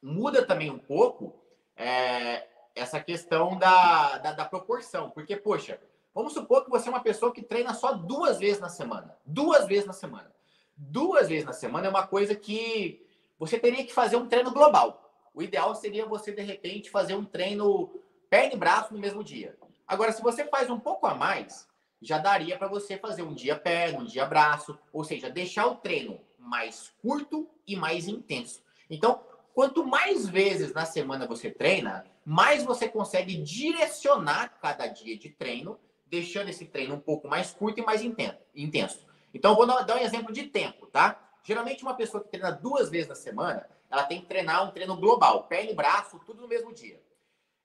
muda 0.00 0.46
também 0.46 0.70
um 0.70 0.78
pouco 0.78 1.34
é, 1.74 2.46
essa 2.80 3.00
questão 3.00 3.56
da, 3.58 4.18
da, 4.18 4.32
da, 4.32 4.44
proporção. 4.44 5.10
Porque, 5.10 5.36
poxa, 5.36 5.80
vamos 6.14 6.32
supor 6.32 6.64
que 6.64 6.70
você 6.70 6.88
é 6.88 6.92
uma 6.92 7.02
pessoa 7.02 7.32
que 7.32 7.42
treina 7.42 7.74
só 7.74 7.92
duas 7.92 8.38
vezes 8.38 8.60
na 8.60 8.68
semana. 8.68 9.16
Duas 9.24 9.66
vezes 9.66 9.86
na 9.86 9.92
semana. 9.92 10.32
Duas 10.76 11.28
vezes 11.28 11.44
na 11.44 11.52
semana 11.52 11.86
é 11.86 11.90
uma 11.90 12.06
coisa 12.06 12.34
que 12.34 13.06
você 13.38 13.58
teria 13.58 13.84
que 13.84 13.92
fazer 13.92 14.16
um 14.16 14.26
treino 14.26 14.50
global. 14.50 15.10
O 15.34 15.42
ideal 15.42 15.74
seria 15.74 16.06
você, 16.06 16.32
de 16.32 16.42
repente, 16.42 16.90
fazer 16.90 17.14
um 17.14 17.24
treino 17.24 17.90
perna 18.28 18.54
e 18.54 18.56
braço 18.56 18.92
no 18.92 19.00
mesmo 19.00 19.22
dia. 19.22 19.56
Agora, 19.86 20.12
se 20.12 20.22
você 20.22 20.44
faz 20.44 20.70
um 20.70 20.78
pouco 20.78 21.06
a 21.06 21.14
mais, 21.14 21.68
já 22.00 22.18
daria 22.18 22.56
para 22.56 22.68
você 22.68 22.96
fazer 22.96 23.22
um 23.22 23.34
dia 23.34 23.56
perna, 23.56 23.98
um 23.98 24.04
dia 24.04 24.24
braço, 24.24 24.78
ou 24.92 25.04
seja, 25.04 25.28
deixar 25.28 25.66
o 25.66 25.76
treino 25.76 26.20
mais 26.38 26.92
curto 27.02 27.48
e 27.66 27.76
mais 27.76 28.08
intenso. 28.08 28.62
Então, 28.88 29.22
quanto 29.54 29.84
mais 29.84 30.26
vezes 30.26 30.72
na 30.72 30.84
semana 30.84 31.26
você 31.26 31.50
treina, 31.50 32.04
mais 32.30 32.62
você 32.62 32.88
consegue 32.88 33.34
direcionar 33.38 34.56
cada 34.62 34.86
dia 34.86 35.18
de 35.18 35.30
treino, 35.30 35.80
deixando 36.06 36.48
esse 36.48 36.64
treino 36.64 36.94
um 36.94 37.00
pouco 37.00 37.26
mais 37.26 37.50
curto 37.50 37.80
e 37.80 37.84
mais 37.84 38.02
intenso. 38.04 39.04
Então, 39.34 39.56
vou 39.56 39.66
dar 39.66 39.96
um 39.96 39.98
exemplo 39.98 40.32
de 40.32 40.44
tempo, 40.44 40.86
tá? 40.86 41.20
Geralmente, 41.42 41.82
uma 41.82 41.94
pessoa 41.94 42.22
que 42.22 42.30
treina 42.30 42.52
duas 42.52 42.88
vezes 42.88 43.08
na 43.08 43.16
semana, 43.16 43.68
ela 43.90 44.04
tem 44.04 44.20
que 44.20 44.28
treinar 44.28 44.64
um 44.64 44.70
treino 44.70 44.96
global, 44.96 45.42
perna 45.48 45.72
e 45.72 45.74
braço, 45.74 46.20
tudo 46.24 46.42
no 46.42 46.46
mesmo 46.46 46.72
dia. 46.72 47.02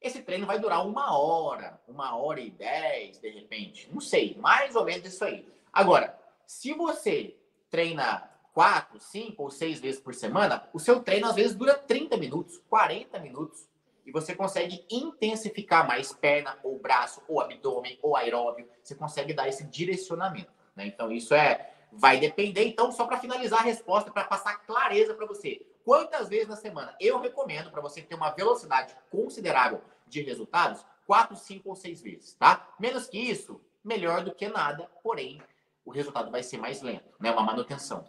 Esse 0.02 0.24
treino 0.24 0.48
vai 0.48 0.58
durar 0.58 0.84
uma 0.84 1.16
hora, 1.16 1.80
uma 1.88 2.18
hora 2.18 2.40
e 2.40 2.50
dez, 2.50 3.20
de 3.20 3.30
repente. 3.30 3.88
Não 3.94 4.02
sei, 4.02 4.36
mais 4.40 4.76
ou 4.76 4.84
menos 4.84 5.06
isso 5.06 5.24
aí. 5.24 5.48
Agora, 5.72 6.20
se 6.48 6.74
você 6.74 7.38
treina 7.70 8.28
quatro, 8.52 9.00
cinco 9.00 9.44
ou 9.44 9.52
seis 9.52 9.80
vezes 9.80 10.02
por 10.02 10.16
semana, 10.16 10.68
o 10.74 10.80
seu 10.80 11.04
treino 11.04 11.28
às 11.28 11.36
vezes 11.36 11.56
dura 11.56 11.76
30 11.76 12.18
minutos, 12.18 12.58
40 12.68 13.20
minutos. 13.20 13.75
E 14.06 14.12
você 14.12 14.36
consegue 14.36 14.86
intensificar 14.90 15.88
mais 15.88 16.14
perna, 16.14 16.58
ou 16.64 16.78
braço, 16.80 17.22
ou 17.28 17.42
abdômen, 17.42 17.98
ou 18.02 18.16
aeróbio. 18.16 18.68
Você 18.84 18.96
consegue 18.96 19.34
dar 19.34 19.48
esse 19.48 19.64
direcionamento. 19.64 20.54
Né? 20.76 20.88
Então, 20.88 21.12
isso 21.12 21.34
é. 21.34 21.72
Vai 21.92 22.20
depender. 22.20 22.66
Então, 22.66 22.92
só 22.92 23.06
para 23.06 23.20
finalizar 23.20 23.62
a 23.62 23.64
resposta, 23.64 24.12
para 24.12 24.26
passar 24.26 24.66
clareza 24.66 25.14
para 25.14 25.26
você. 25.26 25.66
Quantas 25.84 26.28
vezes 26.28 26.48
na 26.48 26.56
semana? 26.56 26.96
Eu 27.00 27.20
recomendo 27.20 27.72
para 27.72 27.82
você 27.82 28.02
ter 28.02 28.16
uma 28.16 28.32
velocidade 28.32 28.96
considerável 29.10 29.82
de 30.08 30.22
resultados 30.22 30.86
quatro, 31.06 31.36
cinco 31.36 31.70
ou 31.70 31.76
seis 31.76 32.02
vezes, 32.02 32.34
tá? 32.34 32.68
Menos 32.80 33.08
que 33.08 33.18
isso, 33.18 33.62
melhor 33.84 34.24
do 34.24 34.34
que 34.34 34.48
nada, 34.48 34.90
porém, 35.04 35.42
o 35.86 35.92
resultado 35.92 36.32
vai 36.32 36.42
ser 36.42 36.58
mais 36.58 36.82
lento, 36.82 37.14
né? 37.20 37.32
Uma 37.32 37.44
manutenção. 37.44 38.04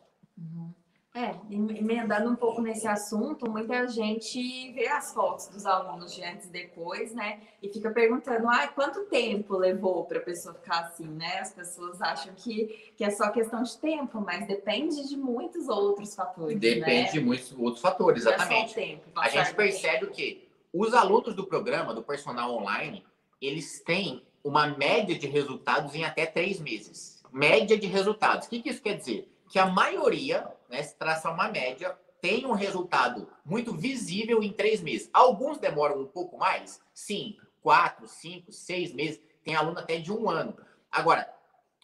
É, 1.18 1.34
emendando 1.50 2.28
um 2.28 2.36
pouco 2.36 2.60
nesse 2.60 2.86
assunto, 2.86 3.50
muita 3.50 3.88
gente 3.88 4.70
vê 4.72 4.86
as 4.86 5.14
fotos 5.14 5.48
dos 5.48 5.64
alunos 5.64 6.14
de 6.14 6.22
antes 6.22 6.46
e 6.46 6.50
depois, 6.50 7.14
né? 7.14 7.40
E 7.62 7.70
fica 7.70 7.90
perguntando, 7.90 8.46
ah, 8.46 8.68
quanto 8.68 9.06
tempo 9.06 9.56
levou 9.56 10.04
para 10.04 10.18
a 10.18 10.22
pessoa 10.22 10.54
ficar 10.54 10.80
assim, 10.80 11.08
né? 11.08 11.38
As 11.38 11.54
pessoas 11.54 12.02
acham 12.02 12.34
que, 12.34 12.92
que 12.94 13.02
é 13.02 13.08
só 13.08 13.30
questão 13.30 13.62
de 13.62 13.78
tempo, 13.78 14.20
mas 14.20 14.46
depende 14.46 15.08
de 15.08 15.16
muitos 15.16 15.68
outros 15.68 16.14
fatores. 16.14 16.60
Depende 16.60 17.04
né? 17.06 17.10
de 17.10 17.20
muitos 17.20 17.50
outros 17.58 17.80
fatores, 17.80 18.26
exatamente. 18.26 18.78
É 18.78 18.86
tempo, 18.86 19.04
a 19.16 19.30
gente 19.30 19.54
percebe 19.54 20.04
o 20.04 20.10
quê? 20.10 20.46
Os 20.70 20.92
alunos 20.92 21.34
do 21.34 21.46
programa, 21.46 21.94
do 21.94 22.02
personal 22.02 22.54
online, 22.54 23.02
eles 23.40 23.80
têm 23.80 24.22
uma 24.44 24.66
média 24.66 25.18
de 25.18 25.26
resultados 25.26 25.94
em 25.94 26.04
até 26.04 26.26
três 26.26 26.60
meses. 26.60 27.22
Média 27.32 27.78
de 27.78 27.86
resultados. 27.86 28.46
O 28.46 28.50
que, 28.50 28.60
que 28.60 28.68
isso 28.68 28.82
quer 28.82 28.98
dizer? 28.98 29.26
Que 29.48 29.58
a 29.58 29.66
maioria, 29.66 30.52
né, 30.68 30.82
se 30.82 30.96
traça 30.96 31.30
uma 31.30 31.48
média, 31.48 31.96
tem 32.20 32.46
um 32.46 32.52
resultado 32.52 33.28
muito 33.44 33.72
visível 33.72 34.42
em 34.42 34.52
três 34.52 34.80
meses. 34.80 35.08
Alguns 35.12 35.58
demoram 35.58 36.00
um 36.00 36.06
pouco 36.06 36.38
mais, 36.38 36.80
sim, 36.92 37.36
quatro, 37.62 38.06
cinco, 38.08 38.52
seis 38.52 38.92
meses. 38.92 39.20
Tem 39.44 39.54
aluno 39.54 39.78
até 39.78 39.98
de 39.98 40.12
um 40.12 40.28
ano. 40.28 40.56
Agora, 40.90 41.32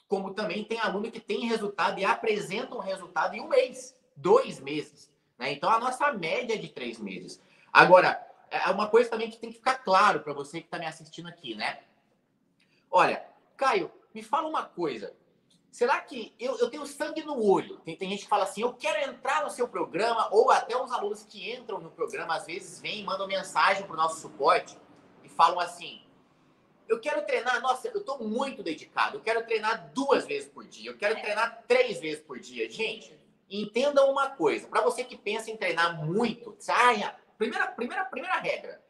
como 0.09 0.35
também 0.35 0.65
tem 0.65 0.79
aluno 0.79 1.11
que 1.11 1.21
tem 1.21 1.47
resultado 1.47 1.99
e 1.99 2.05
apresenta 2.05 2.75
um 2.75 2.81
resultado 2.81 3.35
em 3.35 3.41
um 3.41 3.49
mês, 3.49 3.97
dois 4.17 4.61
meses. 4.61 5.13
Né? 5.39 5.53
Então, 5.53 5.71
a 5.71 5.79
nossa 5.79 6.13
média 6.13 6.55
é 6.55 6.59
de 6.59 6.69
três 6.69 6.99
meses. 6.99 7.41
Agora, 7.73 8.21
é 8.51 8.71
uma 8.71 8.89
coisa 8.89 9.09
também 9.09 9.31
que 9.31 9.39
tem 9.39 9.51
que 9.51 9.57
ficar 9.57 9.77
claro 9.79 10.21
para 10.21 10.35
você 10.35 10.61
que 10.61 10.67
está 10.67 10.79
me 10.79 10.87
assistindo 10.87 11.29
aqui, 11.29 11.55
né? 11.55 11.81
Olha, 12.91 13.25
Caio, 13.57 13.91
me 14.15 14.23
fala 14.23 14.47
uma 14.47 14.65
coisa. 14.65 15.15
Será 15.73 16.01
que 16.01 16.33
eu, 16.39 16.57
eu 16.59 16.71
tenho 16.71 16.87
sangue 16.87 17.25
no 17.25 17.43
olho? 17.45 17.79
Tem, 17.79 17.97
tem, 17.97 18.11
gente 18.11 18.23
que 18.23 18.29
fala 18.29 18.45
assim, 18.45 18.63
eu 18.63 18.73
quero 18.73 19.11
entrar 19.11 19.43
no 19.43 19.51
seu 19.51 19.67
programa, 19.67 20.29
ou 20.31 20.53
até 20.53 20.77
os 20.77 20.93
alunos 20.93 21.25
que 21.25 21.51
entram 21.51 21.81
no 21.81 21.91
programa, 21.91 22.37
às 22.37 22.47
vezes 22.47 22.79
vêm 22.79 23.01
e 23.01 23.05
mandam 23.05 23.27
mensagem 23.27 23.85
para 23.85 23.95
o 23.95 23.97
nosso 23.97 24.21
suporte 24.21 24.79
e 25.25 25.29
falam 25.29 25.59
assim, 25.59 26.01
eu 26.87 27.01
quero 27.01 27.27
treinar, 27.27 27.61
nossa, 27.61 27.89
eu 27.89 27.99
estou 28.01 28.23
muito 28.23 28.63
dedicado, 28.63 29.17
eu 29.17 29.23
quero 29.23 29.45
treinar 29.45 29.91
duas 29.93 30.27
vezes 30.27 30.49
por 30.49 30.65
dia, 30.65 30.91
eu 30.91 30.97
quero 30.97 31.19
treinar 31.19 31.65
três 31.67 31.99
vezes 31.99 32.23
por 32.23 32.39
dia. 32.39 32.71
Gente, 32.71 33.19
entendam 33.51 34.13
uma 34.13 34.31
coisa, 34.31 34.69
para 34.69 34.83
você 34.83 35.03
que 35.03 35.17
pensa 35.17 35.51
em 35.51 35.57
treinar 35.57 36.05
muito, 36.05 36.55
saia, 36.59 37.17
Primeira, 37.43 37.67
primeira, 37.67 38.05
primeira 38.05 38.39
regra. 38.39 38.81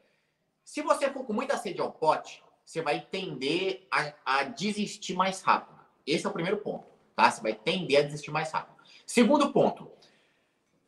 Se 0.63 0.83
você 0.83 1.09
for 1.09 1.25
com 1.25 1.33
muita 1.33 1.57
sede 1.57 1.81
ao 1.81 1.91
pote, 1.91 2.43
você 2.63 2.83
vai 2.83 3.01
tender 3.01 3.87
a, 3.89 4.13
a 4.23 4.43
desistir 4.43 5.15
mais 5.15 5.41
rápido. 5.41 5.72
Esse 6.05 6.25
é 6.25 6.29
o 6.29 6.33
primeiro 6.33 6.57
ponto, 6.57 6.85
tá? 7.15 7.29
Você 7.29 7.41
vai 7.41 7.53
tender 7.53 7.99
a 7.99 8.01
desistir 8.01 8.31
mais 8.31 8.51
rápido. 8.51 8.75
Segundo 9.05 9.51
ponto, 9.51 9.91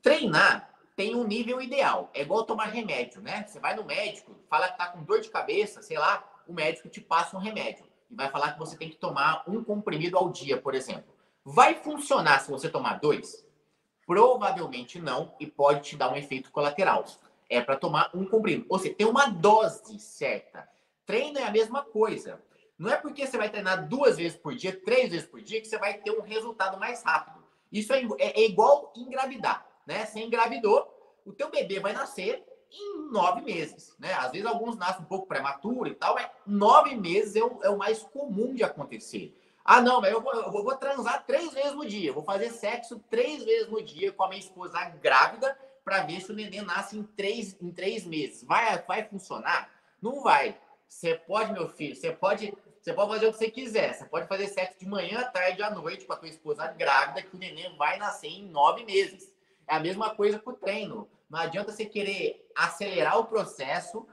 treinar 0.02 0.74
tem 0.96 1.16
um 1.16 1.26
nível 1.26 1.62
ideal. 1.62 2.10
É 2.14 2.22
igual 2.22 2.44
tomar 2.44 2.66
remédio, 2.66 3.22
né? 3.22 3.46
Você 3.48 3.60
vai 3.60 3.76
no 3.76 3.84
médico, 3.84 4.36
fala 4.50 4.70
que 4.70 4.78
tá 4.78 4.88
com 4.88 5.04
dor 5.04 5.20
de 5.20 5.30
cabeça, 5.30 5.82
sei 5.82 5.98
lá, 5.98 6.24
o 6.48 6.54
médico 6.54 6.88
te 6.88 7.02
passa 7.02 7.36
um 7.36 7.40
remédio 7.40 7.86
e 8.10 8.16
vai 8.16 8.30
falar 8.30 8.54
que 8.54 8.60
você 8.60 8.78
tem 8.78 8.90
que 8.90 8.96
tomar 8.96 9.44
um 9.48 9.64
comprimido 9.64 10.18
ao 10.18 10.30
dia, 10.30 10.60
por 10.60 10.74
exemplo. 10.74 11.14
Vai 11.44 11.76
funcionar 11.76 12.40
se 12.40 12.50
você 12.50 12.70
tomar 12.70 13.00
dois? 13.00 13.46
Provavelmente 14.06 15.00
não 15.00 15.36
e 15.40 15.48
pode 15.48 15.82
te 15.82 15.98
dar 15.98 16.12
um 16.12 16.16
efeito 16.16 16.52
colateral 16.52 17.04
é 17.50 17.62
para 17.62 17.76
tomar 17.76 18.10
um 18.14 18.26
comprimido. 18.26 18.66
Ou 18.70 18.80
seja, 18.80 18.96
tem 18.96 19.08
uma 19.08 19.28
dose 19.28 20.00
certa. 20.00 20.68
Treino 21.06 21.38
é 21.38 21.44
a 21.44 21.52
mesma 21.52 21.84
coisa. 21.84 22.42
Não 22.78 22.92
é 22.92 22.98
porque 22.98 23.26
você 23.26 23.38
vai 23.38 23.50
treinar 23.50 23.88
duas 23.88 24.18
vezes 24.18 24.38
por 24.38 24.54
dia, 24.54 24.80
três 24.84 25.12
vezes 25.12 25.28
por 25.28 25.42
dia, 25.42 25.62
que 25.62 25.68
você 25.68 25.78
vai 25.78 25.96
ter 25.96 26.12
um 26.12 26.22
resultado 26.22 26.78
mais 26.78 27.04
rápido. 27.04 27.44
Isso 27.72 27.94
é, 27.94 28.02
é, 28.20 28.42
é 28.42 28.46
igual 28.46 28.92
engravidar, 28.96 29.66
né? 29.86 30.06
Você 30.06 30.20
engravidou, 30.20 30.92
o 31.26 31.34
teu 31.34 31.50
bebê 31.50 31.80
vai 31.80 31.94
nascer 31.94 32.44
em 32.72 33.12
nove 33.12 33.42
meses, 33.42 33.96
né? 33.98 34.14
Às 34.14 34.32
vezes 34.32 34.46
alguns 34.46 34.78
nascem 34.78 35.02
um 35.02 35.08
pouco 35.08 35.28
prematuro 35.28 35.88
e 35.88 35.96
tal, 35.96 36.16
mas 36.16 36.30
nove 36.46 36.96
meses 36.96 37.36
é 37.36 37.44
o, 37.44 37.60
é 37.64 37.70
o 37.70 37.78
mais 37.78 38.04
comum 38.04 38.54
de 38.54 38.64
acontecer. 38.64 39.40
Ah, 39.64 39.82
não, 39.82 40.00
mas 40.00 40.12
eu 40.12 40.22
vou, 40.22 40.34
eu 40.34 40.52
vou 40.52 40.76
transar 40.76 41.26
três 41.26 41.54
vezes 41.54 41.74
no 41.74 41.86
dia, 41.86 42.14
vou 42.14 42.24
fazer 42.24 42.52
sexo 42.52 43.00
três 43.10 43.44
vezes 43.44 43.70
no 43.70 43.82
dia 43.82 44.12
com 44.12 44.24
a 44.24 44.28
minha 44.28 44.40
esposa 44.40 44.78
grávida 45.02 45.58
para 45.84 46.04
ver 46.04 46.20
se 46.22 46.32
o 46.32 46.36
neném 46.36 46.62
nasce 46.62 46.98
em 46.98 47.04
três, 47.04 47.56
em 47.62 47.72
três 47.72 48.06
meses. 48.06 48.44
Vai, 48.44 48.78
vai 48.84 49.04
funcionar? 49.04 49.70
Não 50.02 50.22
vai. 50.22 50.58
Você 50.88 51.16
pode, 51.16 51.52
meu 51.52 51.68
filho, 51.68 51.96
você 51.96 52.12
pode, 52.12 52.54
você 52.86 52.94
pode 52.94 53.10
fazer 53.10 53.26
o 53.26 53.32
que 53.32 53.38
você 53.40 53.50
quiser. 53.50 53.96
Você 53.96 54.06
pode 54.06 54.28
fazer 54.28 54.48
sexo 54.48 54.78
de 54.78 54.88
manhã, 54.88 55.24
tarde, 55.32 55.64
à 55.64 55.72
noite 55.72 56.06
com 56.06 56.14
a 56.14 56.18
tua 56.18 56.30
esposa 56.30 56.68
grávida, 56.68 57.24
que 57.24 57.36
o 57.36 57.40
neném 57.40 57.76
vai 57.78 57.98
nascer 57.98 58.28
em 58.28 58.48
nove 58.48 58.86
meses. 58.86 59.34
É 59.68 59.74
a 59.74 59.80
mesma 59.80 60.14
coisa 60.14 60.38
com 60.38 60.52
o 60.52 60.56
treino. 60.56 61.10
Não 61.28 61.40
adianta 61.40 61.72
você 61.72 61.84
querer 61.84 62.48
acelerar 62.56 63.18
o 63.18 63.26
processo 63.26 64.06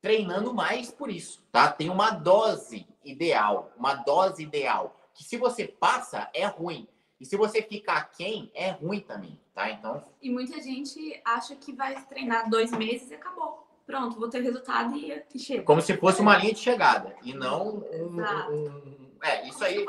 treinando 0.00 0.54
mais 0.54 0.92
por 0.92 1.10
isso, 1.10 1.44
tá? 1.50 1.72
Tem 1.72 1.90
uma 1.90 2.10
dose 2.10 2.86
ideal, 3.04 3.72
uma 3.76 3.94
dose 3.94 4.44
ideal, 4.44 4.96
que 5.12 5.24
se 5.24 5.36
você 5.36 5.66
passa, 5.66 6.30
é 6.32 6.46
ruim. 6.46 6.86
E 7.18 7.26
se 7.26 7.36
você 7.36 7.60
ficar 7.60 8.12
quem, 8.12 8.48
é 8.54 8.70
ruim 8.70 9.00
também, 9.00 9.40
tá? 9.52 9.68
Então. 9.70 10.04
E 10.22 10.30
muita 10.30 10.60
gente 10.60 11.20
acha 11.24 11.56
que 11.56 11.72
vai 11.72 12.00
treinar 12.04 12.48
dois 12.48 12.70
meses 12.70 13.10
e 13.10 13.14
acabou. 13.16 13.59
Pronto, 13.90 14.18
vou 14.18 14.28
ter 14.28 14.40
resultado 14.40 14.96
e, 14.96 15.22
e 15.34 15.38
chega. 15.38 15.62
Como 15.64 15.82
se 15.82 15.96
fosse 15.96 16.20
uma 16.20 16.36
linha 16.36 16.54
de 16.54 16.60
chegada. 16.60 17.14
E 17.22 17.34
não 17.34 17.82
um. 17.92 18.20
um... 18.20 19.16
É, 19.22 19.48
isso 19.48 19.64
aí. 19.64 19.84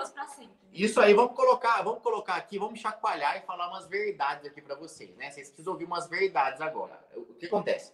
Isso 0.74 1.02
aí, 1.02 1.14
vamos 1.14 1.36
colocar, 1.36 1.82
vamos 1.82 2.02
colocar 2.02 2.36
aqui, 2.36 2.58
vamos 2.58 2.80
chacoalhar 2.80 3.38
e 3.38 3.46
falar 3.46 3.68
umas 3.68 3.88
verdades 3.88 4.46
aqui 4.46 4.62
para 4.62 4.74
vocês, 4.74 5.16
né? 5.18 5.30
Vocês 5.30 5.50
precisam 5.50 5.74
ouvir 5.74 5.86
umas 5.86 6.08
verdades 6.08 6.62
agora. 6.62 6.98
O 7.14 7.34
que 7.34 7.46
acontece? 7.46 7.94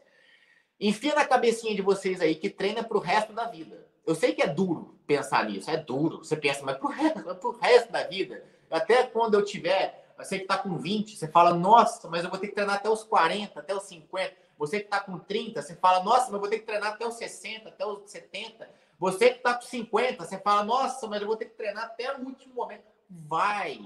Enfia 0.79 1.15
na 1.15 1.25
cabecinha 1.25 1.75
de 1.75 1.81
vocês 1.81 2.21
aí 2.21 2.35
que 2.35 2.51
treina 2.51 2.83
pro 2.83 2.99
resto 2.99 3.33
da 3.33 3.45
vida. 3.45 3.87
Eu 4.05 4.13
sei 4.13 4.31
que 4.33 4.43
é 4.43 4.47
duro 4.47 4.99
pensar 5.07 5.45
nisso, 5.45 5.71
é 5.71 5.77
duro. 5.77 6.19
Você 6.19 6.35
pensa, 6.35 6.63
mas 6.63 6.77
pro 6.77 6.87
resto, 6.87 7.35
pro 7.35 7.57
resto 7.57 7.91
da 7.91 8.03
vida 8.03 8.43
até 8.69 9.03
quando 9.03 9.35
eu 9.35 9.43
tiver, 9.43 10.13
você 10.17 10.37
que 10.37 10.43
está 10.43 10.57
com 10.57 10.77
20, 10.77 11.15
você 11.15 11.27
fala, 11.27 11.53
nossa, 11.53 12.07
mas 12.09 12.23
eu 12.23 12.29
vou 12.29 12.39
ter 12.39 12.47
que 12.47 12.55
treinar 12.55 12.75
até 12.75 12.89
os 12.89 13.03
40, 13.03 13.59
até 13.59 13.75
os 13.75 13.83
50. 13.83 14.46
Você 14.57 14.79
que 14.79 14.85
está 14.85 14.99
com 14.99 15.19
30, 15.19 15.61
você 15.61 15.75
fala, 15.75 16.03
nossa, 16.03 16.25
mas 16.25 16.33
eu 16.33 16.39
vou 16.39 16.49
ter 16.49 16.59
que 16.59 16.65
treinar 16.65 16.93
até 16.93 17.05
os 17.05 17.15
60, 17.15 17.69
até 17.69 17.85
os 17.85 18.09
70. 18.09 18.69
Você 18.99 19.29
que 19.29 19.37
está 19.37 19.53
com 19.53 19.61
50, 19.61 20.25
você 20.25 20.39
fala, 20.39 20.63
nossa, 20.63 21.07
mas 21.07 21.21
eu 21.21 21.27
vou 21.27 21.37
ter 21.37 21.45
que 21.45 21.55
treinar 21.55 21.85
até 21.85 22.15
o 22.15 22.25
último 22.25 22.55
momento. 22.55 22.83
Vai, 23.09 23.79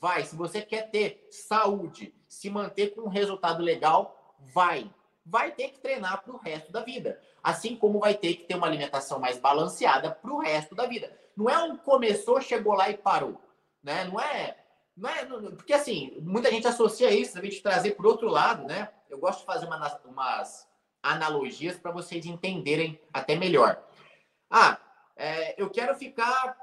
vai. 0.00 0.24
Se 0.24 0.34
você 0.34 0.62
quer 0.62 0.90
ter 0.90 1.28
saúde, 1.30 2.14
se 2.28 2.50
manter 2.50 2.94
com 2.94 3.02
um 3.02 3.08
resultado 3.08 3.62
legal, 3.62 4.36
vai. 4.52 4.90
vai 5.24 5.52
ter 5.52 5.68
que 5.68 5.78
treinar 5.78 6.22
para 6.22 6.32
o 6.32 6.38
resto 6.38 6.72
da 6.72 6.82
vida. 6.82 7.20
Assim 7.42 7.76
como 7.76 8.00
vai 8.00 8.14
ter 8.14 8.34
que 8.34 8.44
ter 8.44 8.56
uma 8.56 8.66
alimentação 8.66 9.20
mais 9.20 9.38
balanceada 9.38 10.10
para 10.10 10.32
o 10.32 10.38
resto 10.38 10.74
da 10.74 10.86
vida. 10.86 11.16
Não 11.36 11.48
é 11.48 11.58
um 11.62 11.76
começou, 11.76 12.40
chegou 12.40 12.74
lá 12.74 12.90
e 12.90 12.96
parou. 12.96 13.40
Né? 13.82 14.04
Não 14.04 14.20
é. 14.20 14.59
Não 15.00 15.08
é 15.08 15.24
porque 15.24 15.72
assim, 15.72 16.14
muita 16.20 16.50
gente 16.50 16.66
associa 16.66 17.10
isso, 17.10 17.38
a 17.38 17.42
gente 17.42 17.62
trazer 17.62 17.92
por 17.92 18.06
outro 18.06 18.28
lado, 18.28 18.66
né? 18.66 18.90
Eu 19.08 19.18
gosto 19.18 19.40
de 19.40 19.46
fazer 19.46 19.64
uma, 19.64 20.00
umas 20.04 20.68
analogias 21.02 21.78
para 21.78 21.90
vocês 21.90 22.26
entenderem 22.26 23.00
até 23.10 23.34
melhor. 23.34 23.82
Ah, 24.50 24.78
é, 25.16 25.60
eu 25.60 25.70
quero 25.70 25.94
ficar. 25.94 26.54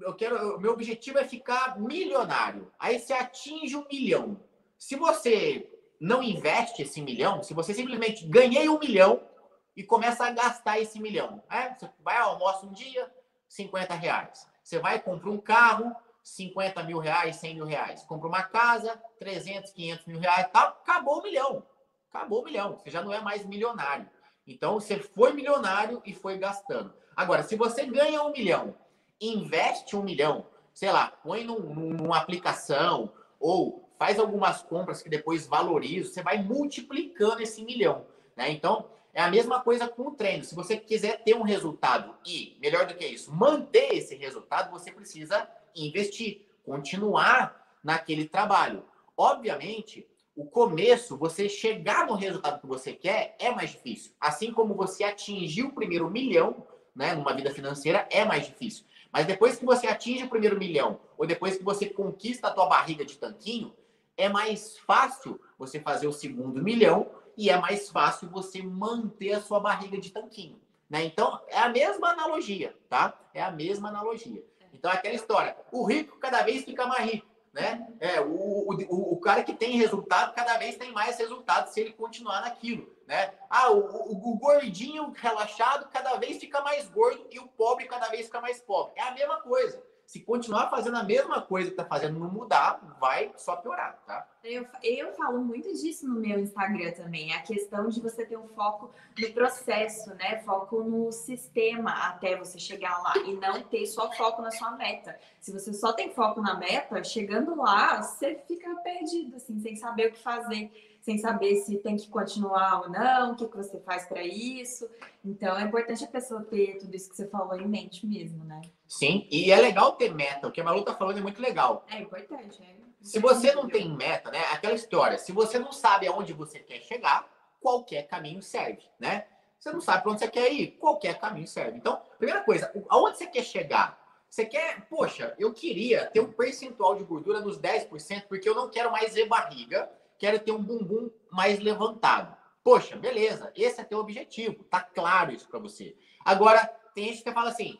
Eu 0.00 0.14
quero. 0.14 0.58
Meu 0.58 0.72
objetivo 0.72 1.18
é 1.18 1.24
ficar 1.28 1.78
milionário. 1.78 2.72
Aí 2.78 2.98
você 2.98 3.12
atinge 3.12 3.76
um 3.76 3.86
milhão. 3.86 4.40
Se 4.78 4.96
você 4.96 5.70
não 6.00 6.22
investe 6.22 6.80
esse 6.80 7.02
milhão, 7.02 7.42
se 7.42 7.52
você 7.52 7.74
simplesmente 7.74 8.26
ganhei 8.26 8.66
um 8.66 8.78
milhão 8.78 9.28
e 9.76 9.82
começa 9.82 10.24
a 10.24 10.30
gastar 10.30 10.80
esse 10.80 10.98
milhão, 10.98 11.42
é? 11.50 11.74
você 11.74 11.90
vai 12.02 12.16
almoço 12.16 12.66
um 12.66 12.72
dia, 12.72 13.12
50 13.46 13.94
reais. 13.94 14.48
Você 14.62 14.78
vai 14.78 14.98
comprar 14.98 15.30
um 15.30 15.38
carro, 15.38 15.94
50 16.24 16.82
mil 16.84 16.98
reais, 16.98 17.36
100 17.36 17.54
mil 17.54 17.66
reais. 17.66 18.02
Compra 18.04 18.26
uma 18.26 18.42
casa, 18.42 19.00
300, 19.18 19.70
500 19.72 20.06
mil 20.06 20.18
reais, 20.18 20.48
tá, 20.50 20.62
acabou 20.62 21.20
o 21.20 21.22
milhão. 21.22 21.62
Acabou 22.10 22.40
o 22.40 22.44
milhão. 22.44 22.78
Você 22.78 22.90
já 22.90 23.02
não 23.02 23.12
é 23.12 23.20
mais 23.20 23.44
milionário. 23.44 24.08
Então, 24.46 24.80
você 24.80 24.98
foi 24.98 25.34
milionário 25.34 26.02
e 26.04 26.14
foi 26.14 26.38
gastando. 26.38 26.94
Agora, 27.14 27.42
se 27.42 27.56
você 27.56 27.84
ganha 27.84 28.22
um 28.22 28.32
milhão, 28.32 28.74
investe 29.20 29.94
um 29.94 30.02
milhão, 30.02 30.46
sei 30.72 30.90
lá, 30.90 31.08
põe 31.08 31.44
num, 31.44 31.60
numa 31.60 32.18
aplicação 32.18 33.12
ou 33.38 33.88
faz 33.98 34.18
algumas 34.18 34.62
compras 34.62 35.02
que 35.02 35.08
depois 35.08 35.46
valoriza, 35.46 36.10
você 36.10 36.22
vai 36.22 36.42
multiplicando 36.42 37.42
esse 37.42 37.62
milhão. 37.62 38.06
Né? 38.34 38.50
Então, 38.50 38.88
é 39.12 39.22
a 39.22 39.30
mesma 39.30 39.60
coisa 39.60 39.86
com 39.86 40.08
o 40.08 40.10
treino. 40.10 40.42
Se 40.42 40.54
você 40.54 40.76
quiser 40.76 41.22
ter 41.22 41.36
um 41.36 41.42
resultado 41.42 42.14
e, 42.26 42.56
melhor 42.60 42.86
do 42.86 42.94
que 42.94 43.06
isso, 43.06 43.32
manter 43.32 43.94
esse 43.94 44.16
resultado, 44.16 44.70
você 44.70 44.90
precisa 44.90 45.48
investir, 45.74 46.46
continuar 46.64 47.78
naquele 47.82 48.26
trabalho. 48.26 48.84
Obviamente, 49.16 50.06
o 50.36 50.44
começo, 50.44 51.16
você 51.16 51.48
chegar 51.48 52.06
no 52.06 52.14
resultado 52.14 52.60
que 52.60 52.66
você 52.66 52.92
quer, 52.92 53.36
é 53.38 53.50
mais 53.54 53.70
difícil. 53.70 54.12
Assim 54.20 54.52
como 54.52 54.74
você 54.74 55.04
atingir 55.04 55.62
o 55.62 55.72
primeiro 55.72 56.10
milhão, 56.10 56.66
né, 56.94 57.14
numa 57.14 57.34
vida 57.34 57.50
financeira, 57.50 58.08
é 58.10 58.24
mais 58.24 58.46
difícil. 58.46 58.84
Mas 59.12 59.26
depois 59.26 59.56
que 59.56 59.64
você 59.64 59.86
atinge 59.86 60.24
o 60.24 60.28
primeiro 60.28 60.58
milhão, 60.58 61.00
ou 61.16 61.26
depois 61.26 61.56
que 61.56 61.62
você 61.62 61.86
conquista 61.86 62.48
a 62.48 62.50
tua 62.50 62.66
barriga 62.66 63.04
de 63.04 63.16
tanquinho, 63.16 63.72
é 64.16 64.28
mais 64.28 64.76
fácil 64.78 65.40
você 65.56 65.78
fazer 65.78 66.08
o 66.08 66.12
segundo 66.12 66.62
milhão 66.62 67.10
e 67.36 67.50
é 67.50 67.56
mais 67.56 67.88
fácil 67.90 68.28
você 68.28 68.62
manter 68.62 69.34
a 69.34 69.40
sua 69.40 69.60
barriga 69.60 69.98
de 69.98 70.10
tanquinho. 70.10 70.60
Né? 70.88 71.04
Então, 71.04 71.40
é 71.48 71.58
a 71.58 71.68
mesma 71.68 72.10
analogia, 72.10 72.76
tá? 72.88 73.18
É 73.32 73.42
a 73.42 73.50
mesma 73.50 73.88
analogia. 73.88 74.44
Então, 74.74 74.90
aquela 74.90 75.14
história. 75.14 75.56
O 75.72 75.84
rico 75.84 76.18
cada 76.18 76.42
vez 76.42 76.64
fica 76.64 76.86
mais 76.86 77.10
rico. 77.10 77.26
Né? 77.52 77.86
É, 78.00 78.20
o, 78.20 78.68
o, 78.68 79.12
o 79.14 79.20
cara 79.20 79.44
que 79.44 79.54
tem 79.54 79.76
resultado 79.76 80.34
cada 80.34 80.58
vez 80.58 80.76
tem 80.76 80.90
mais 80.90 81.16
resultado 81.16 81.68
se 81.68 81.80
ele 81.80 81.92
continuar 81.92 82.40
naquilo. 82.40 82.92
Né? 83.06 83.32
Ah, 83.48 83.70
o, 83.70 83.78
o, 83.78 84.32
o, 84.32 84.36
gordinho 84.36 85.12
relaxado 85.12 85.88
cada 85.88 86.16
vez 86.16 86.38
fica 86.38 86.60
mais 86.62 86.90
gordo 86.90 87.28
e 87.30 87.38
o 87.38 87.46
pobre 87.46 87.86
cada 87.86 88.08
vez 88.08 88.26
fica 88.26 88.40
mais 88.40 88.60
pobre. 88.60 88.94
É 88.96 89.02
a 89.02 89.12
mesma 89.12 89.40
coisa 89.40 89.80
se 90.06 90.20
continuar 90.20 90.70
fazendo 90.70 90.96
a 90.96 91.02
mesma 91.02 91.40
coisa 91.40 91.70
que 91.70 91.76
tá 91.76 91.84
fazendo, 91.84 92.18
não 92.18 92.30
mudar, 92.30 92.96
vai 93.00 93.32
só 93.36 93.56
piorar, 93.56 93.98
tá? 94.06 94.28
Eu, 94.42 94.66
eu 94.82 95.12
falo 95.14 95.42
muito 95.42 95.72
disso 95.72 96.06
no 96.06 96.20
meu 96.20 96.38
Instagram 96.38 96.92
também, 96.92 97.32
a 97.32 97.40
questão 97.40 97.88
de 97.88 98.00
você 98.00 98.26
ter 98.26 98.36
um 98.36 98.48
foco 98.48 98.90
no 99.18 99.32
processo, 99.32 100.14
né? 100.14 100.42
Foco 100.44 100.82
no 100.82 101.10
sistema 101.10 101.90
até 102.08 102.36
você 102.36 102.58
chegar 102.58 103.02
lá 103.02 103.14
e 103.16 103.34
não 103.34 103.62
ter 103.62 103.86
só 103.86 104.12
foco 104.12 104.42
na 104.42 104.50
sua 104.50 104.72
meta. 104.72 105.18
Se 105.40 105.52
você 105.52 105.72
só 105.72 105.92
tem 105.92 106.12
foco 106.12 106.40
na 106.40 106.58
meta, 106.58 107.02
chegando 107.02 107.56
lá, 107.56 108.02
você 108.02 108.34
fica 108.46 108.74
perdido, 108.76 109.36
assim, 109.36 109.58
sem 109.60 109.76
saber 109.76 110.08
o 110.08 110.12
que 110.12 110.22
fazer 110.22 110.70
sem 111.04 111.18
saber 111.18 111.56
se 111.56 111.76
tem 111.76 111.96
que 111.96 112.08
continuar 112.08 112.80
ou 112.80 112.88
não, 112.88 113.32
o 113.32 113.36
que, 113.36 113.46
que 113.46 113.56
você 113.58 113.78
faz 113.80 114.06
para 114.06 114.22
isso. 114.22 114.88
Então, 115.22 115.54
é 115.58 115.62
importante 115.62 116.02
a 116.02 116.08
pessoa 116.08 116.42
ter 116.42 116.78
tudo 116.78 116.96
isso 116.96 117.10
que 117.10 117.16
você 117.16 117.28
falou 117.28 117.60
em 117.60 117.68
mente 117.68 118.06
mesmo, 118.06 118.42
né? 118.42 118.62
Sim, 118.88 119.28
e 119.30 119.52
é 119.52 119.56
legal 119.56 119.92
ter 119.92 120.14
meta. 120.14 120.48
O 120.48 120.50
que 120.50 120.62
a 120.62 120.64
Malu 120.64 120.82
tá 120.82 120.94
falando 120.94 121.18
é 121.18 121.20
muito 121.20 121.42
legal. 121.42 121.84
É 121.90 121.98
importante, 121.98 122.62
é. 122.62 122.74
Se 123.02 123.18
você 123.18 123.52
não 123.52 123.68
tem 123.68 123.94
meta, 123.94 124.30
né? 124.30 124.40
Aquela 124.50 124.72
história, 124.72 125.18
se 125.18 125.30
você 125.30 125.58
não 125.58 125.72
sabe 125.72 126.06
aonde 126.06 126.32
você 126.32 126.58
quer 126.58 126.80
chegar, 126.80 127.28
qualquer 127.60 128.04
caminho 128.04 128.40
serve, 128.40 128.82
né? 128.98 129.26
Você 129.60 129.70
não 129.70 129.82
sabe 129.82 130.04
para 130.04 130.12
onde 130.12 130.20
você 130.20 130.28
quer 130.28 130.50
ir, 130.50 130.68
qualquer 130.78 131.18
caminho 131.18 131.46
serve. 131.46 131.76
Então, 131.76 132.00
primeira 132.16 132.42
coisa, 132.42 132.72
aonde 132.88 133.18
você 133.18 133.26
quer 133.26 133.42
chegar? 133.42 134.02
Você 134.30 134.46
quer, 134.46 134.88
poxa, 134.88 135.34
eu 135.38 135.52
queria 135.52 136.06
ter 136.06 136.20
um 136.20 136.32
percentual 136.32 136.96
de 136.96 137.04
gordura 137.04 137.40
nos 137.40 137.60
10%, 137.60 138.22
porque 138.26 138.48
eu 138.48 138.54
não 138.54 138.70
quero 138.70 138.90
mais 138.90 139.12
ver 139.12 139.28
barriga, 139.28 139.90
quero 140.18 140.38
ter 140.38 140.52
um 140.52 140.62
bumbum 140.62 141.10
mais 141.30 141.58
levantado. 141.58 142.36
Poxa, 142.62 142.96
beleza, 142.96 143.52
esse 143.54 143.80
é 143.80 143.84
teu 143.84 143.98
objetivo, 143.98 144.64
tá 144.64 144.80
claro 144.80 145.32
isso 145.32 145.46
para 145.48 145.58
você. 145.58 145.96
Agora, 146.24 146.64
tem 146.94 147.08
gente 147.08 147.22
que 147.22 147.32
fala 147.32 147.50
assim: 147.50 147.78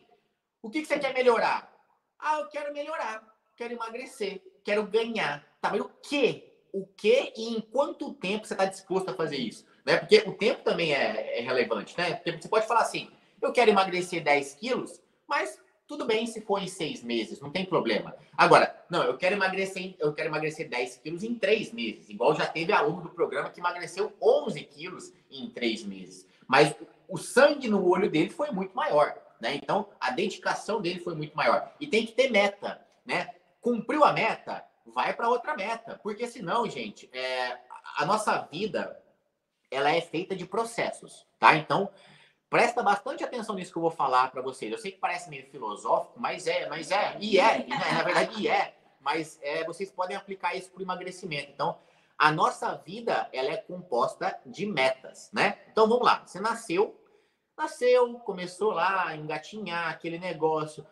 o 0.60 0.68
que, 0.68 0.82
que 0.82 0.86
você 0.86 0.98
quer 0.98 1.14
melhorar? 1.14 1.72
Ah, 2.18 2.40
eu 2.40 2.48
quero 2.48 2.72
melhorar, 2.72 3.22
quero 3.56 3.72
emagrecer, 3.72 4.42
quero 4.62 4.86
ganhar. 4.86 5.46
Tá, 5.60 5.70
mas 5.70 5.80
o 5.80 5.90
quê? 6.02 6.52
O 6.72 6.86
quê 6.86 7.32
e 7.36 7.56
em 7.56 7.60
quanto 7.60 8.12
tempo 8.14 8.46
você 8.46 8.54
está 8.54 8.66
disposto 8.66 9.10
a 9.10 9.14
fazer 9.14 9.36
isso? 9.36 9.64
Né? 9.86 9.96
Porque 9.96 10.24
o 10.26 10.34
tempo 10.34 10.62
também 10.62 10.92
é, 10.92 11.38
é 11.38 11.40
relevante, 11.40 11.96
né? 11.96 12.14
Porque 12.14 12.42
você 12.42 12.48
pode 12.48 12.66
falar 12.66 12.80
assim: 12.80 13.10
eu 13.40 13.52
quero 13.52 13.70
emagrecer 13.70 14.22
10 14.22 14.54
quilos, 14.54 15.00
mas 15.26 15.60
tudo 15.86 16.06
bem 16.06 16.26
se 16.26 16.40
for 16.40 16.62
em 16.62 16.66
seis 16.66 17.02
meses, 17.02 17.40
não 17.40 17.50
tem 17.50 17.64
problema. 17.64 18.16
Agora, 18.36 18.74
não, 18.88 19.02
eu 19.02 19.16
quero 19.16 19.34
emagrecer, 19.34 19.94
eu 19.98 20.12
quero 20.14 20.28
emagrecer 20.28 20.68
10 20.68 20.96
quilos 20.98 21.22
em 21.22 21.34
três 21.34 21.72
meses. 21.72 22.08
Igual 22.08 22.34
já 22.34 22.46
teve 22.46 22.72
aluno 22.72 23.02
do 23.02 23.10
programa 23.10 23.50
que 23.50 23.60
emagreceu 23.60 24.12
11 24.20 24.62
quilos 24.64 25.12
em 25.30 25.50
três 25.50 25.84
meses. 25.84 26.26
Mas 26.46 26.74
o 27.08 27.18
sangue 27.18 27.68
no 27.68 27.86
olho 27.86 28.10
dele 28.10 28.30
foi 28.30 28.50
muito 28.50 28.74
maior, 28.74 29.14
né? 29.40 29.54
Então, 29.54 29.88
a 30.00 30.10
dedicação 30.10 30.80
dele 30.80 31.00
foi 31.00 31.14
muito 31.14 31.36
maior. 31.36 31.74
E 31.78 31.86
tem 31.86 32.06
que 32.06 32.12
ter 32.12 32.30
meta, 32.30 32.80
né? 33.04 33.34
Cumpriu 33.60 34.04
a 34.04 34.12
meta, 34.12 34.64
vai 34.86 35.12
para 35.12 35.28
outra 35.28 35.54
meta. 35.54 36.00
Porque 36.02 36.26
senão, 36.26 36.68
gente, 36.68 37.10
é, 37.12 37.58
a 37.96 38.06
nossa 38.06 38.38
vida, 38.50 38.98
ela 39.70 39.90
é 39.90 40.00
feita 40.00 40.34
de 40.34 40.46
processos, 40.46 41.26
tá? 41.38 41.56
Então, 41.56 41.90
Presta 42.48 42.82
bastante 42.82 43.24
atenção 43.24 43.54
nisso 43.54 43.72
que 43.72 43.78
eu 43.78 43.82
vou 43.82 43.90
falar 43.90 44.30
para 44.30 44.42
vocês. 44.42 44.70
Eu 44.70 44.78
sei 44.78 44.92
que 44.92 44.98
parece 44.98 45.28
meio 45.28 45.46
filosófico, 45.50 46.18
mas 46.20 46.46
é, 46.46 46.68
mas 46.68 46.90
é, 46.90 47.16
e 47.20 47.38
é, 47.38 47.66
na 47.66 48.02
verdade 48.02 48.48
é, 48.48 48.76
mas 49.00 49.38
é, 49.42 49.64
vocês 49.64 49.90
podem 49.90 50.16
aplicar 50.16 50.54
isso 50.54 50.70
para 50.70 50.80
o 50.80 50.82
emagrecimento. 50.82 51.50
Então, 51.52 51.78
a 52.16 52.30
nossa 52.30 52.74
vida 52.74 53.28
ela 53.32 53.50
é 53.50 53.56
composta 53.56 54.38
de 54.46 54.66
metas, 54.66 55.30
né? 55.32 55.58
Então 55.70 55.88
vamos 55.88 56.04
lá. 56.04 56.22
Você 56.24 56.40
nasceu, 56.40 56.98
nasceu, 57.56 58.14
começou 58.20 58.70
lá 58.72 59.08
a 59.08 59.16
engatinhar 59.16 59.88
aquele 59.88 60.18
negócio, 60.18 60.86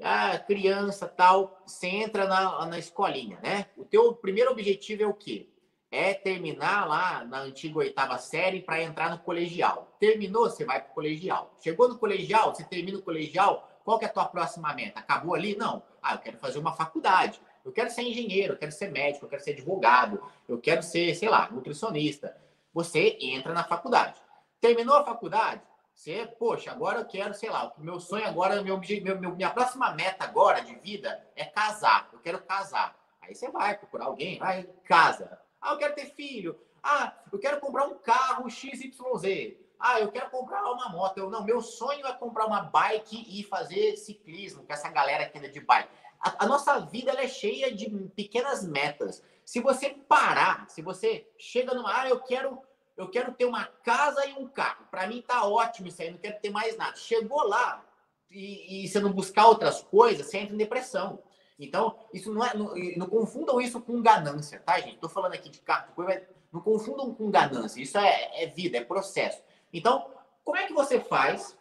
ah, 0.00 0.38
criança 0.38 1.08
tal, 1.08 1.60
você 1.66 1.88
entra 1.88 2.26
na, 2.26 2.66
na 2.66 2.78
escolinha, 2.78 3.40
né? 3.42 3.66
O 3.76 3.84
teu 3.84 4.14
primeiro 4.14 4.50
objetivo 4.52 5.02
é 5.02 5.06
o 5.06 5.14
quê? 5.14 5.48
É 5.90 6.12
terminar 6.12 6.86
lá 6.86 7.24
na 7.24 7.40
antiga 7.40 7.78
oitava 7.78 8.18
série 8.18 8.60
para 8.60 8.82
entrar 8.82 9.10
no 9.10 9.18
colegial. 9.18 9.96
Terminou, 9.98 10.50
você 10.50 10.64
vai 10.64 10.80
para 10.80 10.90
o 10.90 10.94
colegial. 10.94 11.54
Chegou 11.60 11.88
no 11.88 11.98
colegial, 11.98 12.54
você 12.54 12.64
termina 12.64 12.98
o 12.98 13.02
colegial, 13.02 13.68
qual 13.84 13.98
que 13.98 14.04
é 14.04 14.08
a 14.08 14.12
tua 14.12 14.26
próxima 14.26 14.72
meta? 14.74 15.00
Acabou 15.00 15.34
ali? 15.34 15.56
Não. 15.56 15.82
Ah, 16.02 16.14
eu 16.14 16.18
quero 16.18 16.38
fazer 16.38 16.58
uma 16.58 16.74
faculdade. 16.74 17.40
Eu 17.64 17.72
quero 17.72 17.90
ser 17.90 18.02
engenheiro, 18.02 18.54
eu 18.54 18.58
quero 18.58 18.72
ser 18.72 18.90
médico, 18.90 19.24
eu 19.24 19.28
quero 19.30 19.42
ser 19.42 19.52
advogado, 19.52 20.22
eu 20.46 20.58
quero 20.58 20.82
ser, 20.82 21.14
sei 21.14 21.28
lá, 21.28 21.50
nutricionista. 21.50 22.36
Você 22.72 23.16
entra 23.20 23.52
na 23.54 23.64
faculdade. 23.64 24.20
Terminou 24.60 24.96
a 24.96 25.04
faculdade? 25.04 25.62
Você, 25.94 26.26
poxa, 26.38 26.70
agora 26.70 27.00
eu 27.00 27.06
quero, 27.06 27.34
sei 27.34 27.50
lá, 27.50 27.72
o 27.76 27.80
meu 27.80 27.98
sonho 27.98 28.26
agora, 28.26 28.62
meu, 28.62 28.78
meu, 28.78 29.34
minha 29.34 29.50
próxima 29.50 29.90
meta 29.92 30.24
agora 30.24 30.60
de 30.60 30.74
vida 30.76 31.26
é 31.34 31.44
casar. 31.44 32.08
Eu 32.12 32.20
quero 32.20 32.40
casar. 32.42 32.94
Aí 33.20 33.34
você 33.34 33.50
vai 33.50 33.76
procurar 33.76 34.04
alguém, 34.04 34.38
vai, 34.38 34.62
casa 34.84 35.38
ah, 35.60 35.72
eu 35.72 35.78
quero 35.78 35.94
ter 35.94 36.06
filho. 36.06 36.58
Ah, 36.82 37.12
eu 37.32 37.38
quero 37.38 37.60
comprar 37.60 37.86
um 37.86 37.98
carro 37.98 38.48
XYZ. 38.48 39.56
Ah, 39.78 40.00
eu 40.00 40.10
quero 40.10 40.30
comprar 40.30 40.64
uma 40.70 40.88
moto. 40.88 41.18
Eu, 41.18 41.30
não, 41.30 41.44
meu 41.44 41.60
sonho 41.60 42.06
é 42.06 42.12
comprar 42.12 42.46
uma 42.46 42.62
bike 42.62 43.26
e 43.28 43.44
fazer 43.44 43.96
ciclismo 43.96 44.64
com 44.64 44.72
essa 44.72 44.88
galera 44.88 45.28
que 45.28 45.38
anda 45.38 45.48
de 45.48 45.60
bike. 45.60 45.88
A, 46.20 46.44
a 46.44 46.46
nossa 46.46 46.78
vida 46.80 47.12
é 47.12 47.28
cheia 47.28 47.74
de 47.74 47.88
pequenas 48.16 48.66
metas. 48.66 49.22
Se 49.44 49.60
você 49.60 49.90
parar, 49.90 50.68
se 50.68 50.82
você 50.82 51.30
chega 51.38 51.74
numa, 51.74 52.02
ah, 52.02 52.08
eu 52.08 52.20
quero, 52.20 52.60
eu 52.96 53.08
quero 53.08 53.32
ter 53.32 53.44
uma 53.44 53.64
casa 53.64 54.26
e 54.26 54.34
um 54.34 54.48
carro. 54.48 54.86
Para 54.90 55.06
mim 55.06 55.22
tá 55.22 55.46
ótimo 55.46 55.88
isso 55.88 56.02
aí, 56.02 56.10
não 56.10 56.18
quero 56.18 56.40
ter 56.40 56.50
mais 56.50 56.76
nada. 56.76 56.96
Chegou 56.96 57.46
lá 57.46 57.84
e, 58.30 58.84
e 58.84 58.88
você 58.88 59.00
não 59.00 59.12
buscar 59.12 59.46
outras 59.46 59.80
coisas, 59.80 60.26
você 60.26 60.38
entra 60.38 60.54
em 60.54 60.58
depressão. 60.58 61.22
Então, 61.58 61.98
isso 62.12 62.32
não 62.32 62.44
é. 62.44 62.54
Não, 62.54 62.74
não 62.96 63.06
confundam 63.08 63.60
isso 63.60 63.80
com 63.80 64.00
ganância, 64.00 64.60
tá, 64.60 64.78
gente? 64.78 64.98
Tô 64.98 65.08
falando 65.08 65.34
aqui 65.34 65.50
de 65.50 65.60
carro, 65.60 65.92
mas 65.96 66.22
não 66.52 66.60
confundam 66.60 67.12
com 67.14 67.30
ganância. 67.30 67.80
Isso 67.80 67.98
é, 67.98 68.42
é 68.42 68.46
vida, 68.46 68.78
é 68.78 68.84
processo. 68.84 69.42
Então, 69.72 70.10
como 70.44 70.56
é 70.56 70.66
que 70.66 70.72
você 70.72 71.00
faz 71.00 71.58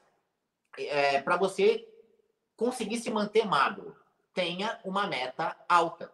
é, 0.78 1.22
para 1.22 1.36
você 1.36 1.88
conseguir 2.56 2.98
se 3.00 3.10
manter 3.10 3.46
magro? 3.46 3.96
Tenha 4.34 4.80
uma 4.86 5.08
meta 5.08 5.58
alta, 5.68 6.12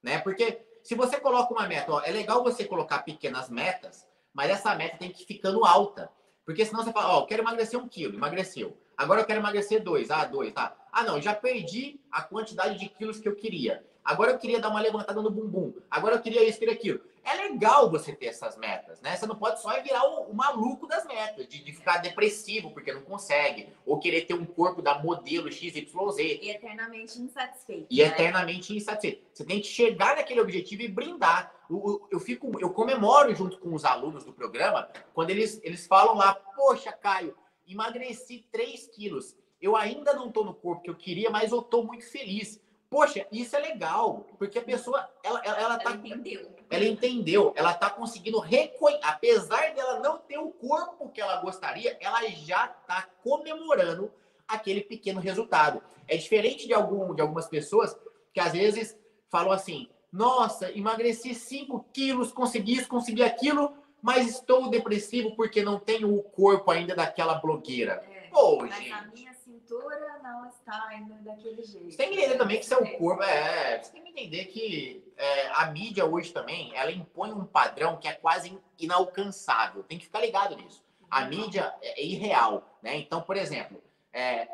né? 0.00 0.20
Porque 0.20 0.64
se 0.82 0.94
você 0.94 1.18
coloca 1.18 1.52
uma 1.52 1.66
meta, 1.66 1.92
ó, 1.92 2.00
é 2.02 2.10
legal 2.12 2.44
você 2.44 2.64
colocar 2.64 3.02
pequenas 3.02 3.50
metas, 3.50 4.06
mas 4.32 4.50
essa 4.50 4.74
meta 4.74 4.98
tem 4.98 5.10
que 5.10 5.22
ir 5.22 5.26
ficando 5.26 5.64
alta. 5.64 6.10
Porque 6.44 6.64
senão 6.64 6.84
você 6.84 6.92
fala, 6.92 7.16
ó, 7.16 7.26
quero 7.26 7.42
emagrecer 7.42 7.80
um 7.80 7.88
quilo, 7.88 8.14
emagreceu. 8.14 8.78
Agora 8.96 9.20
eu 9.20 9.24
quero 9.24 9.40
emagrecer 9.40 9.82
dois, 9.82 10.10
ah, 10.10 10.24
dois, 10.24 10.52
tá. 10.52 10.76
Ah, 10.92 11.02
não, 11.02 11.20
já 11.20 11.34
perdi 11.34 12.00
a 12.10 12.22
quantidade 12.22 12.78
de 12.78 12.88
quilos 12.88 13.18
que 13.18 13.28
eu 13.28 13.34
queria. 13.34 13.84
Agora 14.04 14.32
eu 14.32 14.38
queria 14.38 14.60
dar 14.60 14.68
uma 14.68 14.80
levantada 14.80 15.20
no 15.22 15.30
bumbum. 15.30 15.72
Agora 15.90 16.16
eu 16.16 16.20
queria 16.20 16.46
isso, 16.46 16.58
queria 16.58 16.74
aquilo. 16.74 17.00
É 17.24 17.34
legal 17.48 17.90
você 17.90 18.12
ter 18.12 18.26
essas 18.26 18.54
metas, 18.58 19.00
né? 19.00 19.16
Você 19.16 19.26
não 19.26 19.34
pode 19.34 19.62
só 19.62 19.80
virar 19.82 20.04
o, 20.04 20.30
o 20.30 20.34
maluco 20.34 20.86
das 20.86 21.06
metas, 21.06 21.48
de, 21.48 21.64
de, 21.64 21.72
ficar 21.72 21.96
depressivo 21.96 22.70
porque 22.70 22.92
não 22.92 23.00
consegue, 23.00 23.70
ou 23.86 23.98
querer 23.98 24.26
ter 24.26 24.34
um 24.34 24.44
corpo 24.44 24.82
da 24.82 24.98
modelo 24.98 25.50
XYZ. 25.50 25.86
E 26.18 26.50
eternamente 26.50 27.18
insatisfeito. 27.18 27.86
E 27.90 28.02
né? 28.02 28.08
eternamente 28.08 28.76
insatisfeito. 28.76 29.24
Você 29.32 29.42
tem 29.42 29.58
que 29.58 29.66
chegar 29.66 30.16
naquele 30.16 30.40
objetivo 30.40 30.82
e 30.82 30.88
brindar. 30.88 31.50
Eu, 31.70 32.06
eu, 32.10 32.20
fico, 32.20 32.52
eu 32.60 32.68
comemoro 32.68 33.34
junto 33.34 33.58
com 33.58 33.74
os 33.74 33.86
alunos 33.86 34.22
do 34.22 34.34
programa 34.34 34.86
quando 35.14 35.30
eles, 35.30 35.58
eles 35.64 35.86
falam 35.86 36.14
lá, 36.14 36.34
poxa, 36.34 36.92
Caio, 36.92 37.34
emagreci 37.66 38.46
3 38.50 38.86
quilos. 38.88 39.36
Eu 39.60 39.76
ainda 39.76 40.12
não 40.12 40.28
estou 40.28 40.44
no 40.44 40.54
corpo 40.54 40.82
que 40.82 40.90
eu 40.90 40.94
queria, 40.94 41.30
mas 41.30 41.52
eu 41.52 41.60
estou 41.60 41.84
muito 41.84 42.08
feliz. 42.10 42.60
Poxa, 42.90 43.26
isso 43.32 43.56
é 43.56 43.58
legal, 43.58 44.26
porque 44.38 44.58
a 44.58 44.62
pessoa, 44.62 45.08
ela, 45.22 45.40
ela, 45.44 45.60
ela, 45.60 45.78
tá, 45.78 45.90
ela 45.90 45.96
entendeu. 45.96 46.54
Ela 46.70 46.84
entendeu, 46.84 47.52
ela 47.56 47.72
está 47.72 47.90
conseguindo 47.90 48.38
reconhecer, 48.38 49.04
apesar 49.04 49.74
dela 49.74 49.98
não 49.98 50.18
ter 50.18 50.38
o 50.38 50.50
corpo 50.50 51.08
que 51.08 51.20
ela 51.20 51.40
gostaria, 51.40 51.96
ela 52.00 52.24
já 52.28 52.66
está 52.66 53.08
comemorando 53.22 54.12
aquele 54.46 54.80
pequeno 54.80 55.20
resultado. 55.20 55.82
É 56.06 56.16
diferente 56.16 56.66
de, 56.66 56.74
algum, 56.74 57.14
de 57.14 57.20
algumas 57.20 57.48
pessoas 57.48 57.96
que 58.32 58.38
às 58.38 58.52
vezes 58.52 58.96
falam 59.28 59.50
assim: 59.50 59.88
nossa, 60.12 60.70
emagreci 60.70 61.34
5 61.34 61.86
quilos, 61.92 62.32
consegui 62.32 62.74
isso, 62.74 62.88
consegui 62.88 63.24
aquilo, 63.24 63.72
mas 64.04 64.28
estou 64.28 64.68
depressivo 64.68 65.34
porque 65.34 65.62
não 65.62 65.80
tenho 65.80 66.14
o 66.14 66.22
corpo 66.22 66.70
ainda 66.70 66.94
daquela 66.94 67.36
blogueira. 67.36 68.04
É, 68.12 68.28
Pô, 68.28 68.58
mas 68.58 68.76
gente. 68.76 68.92
a 68.92 69.00
minha 69.06 69.32
cintura 69.32 70.20
não 70.22 70.46
está 70.46 70.88
ainda 70.88 71.14
daquele 71.22 71.62
jeito. 71.62 71.90
Você 71.90 71.96
tem 71.96 72.10
que 72.10 72.18
entender 72.18 72.36
também 72.36 72.58
que 72.58 72.66
seu 72.66 72.86
corpo 72.98 73.22
é. 73.22 73.82
Você 73.82 73.92
tem 73.92 74.02
que 74.02 74.10
entender 74.10 74.44
que 74.44 75.10
é, 75.16 75.48
a 75.54 75.70
mídia 75.70 76.04
hoje 76.04 76.34
também 76.34 76.76
ela 76.76 76.92
impõe 76.92 77.32
um 77.32 77.46
padrão 77.46 77.96
que 77.96 78.06
é 78.06 78.12
quase 78.12 78.60
inalcançável. 78.78 79.82
Tem 79.84 79.98
que 79.98 80.04
ficar 80.04 80.20
ligado 80.20 80.54
nisso. 80.54 80.84
A 81.10 81.22
uhum. 81.22 81.28
mídia 81.30 81.74
é, 81.80 82.02
é 82.02 82.04
irreal, 82.04 82.78
né? 82.82 82.98
Então, 82.98 83.22
por 83.22 83.38
exemplo, 83.38 83.82
é, 84.12 84.46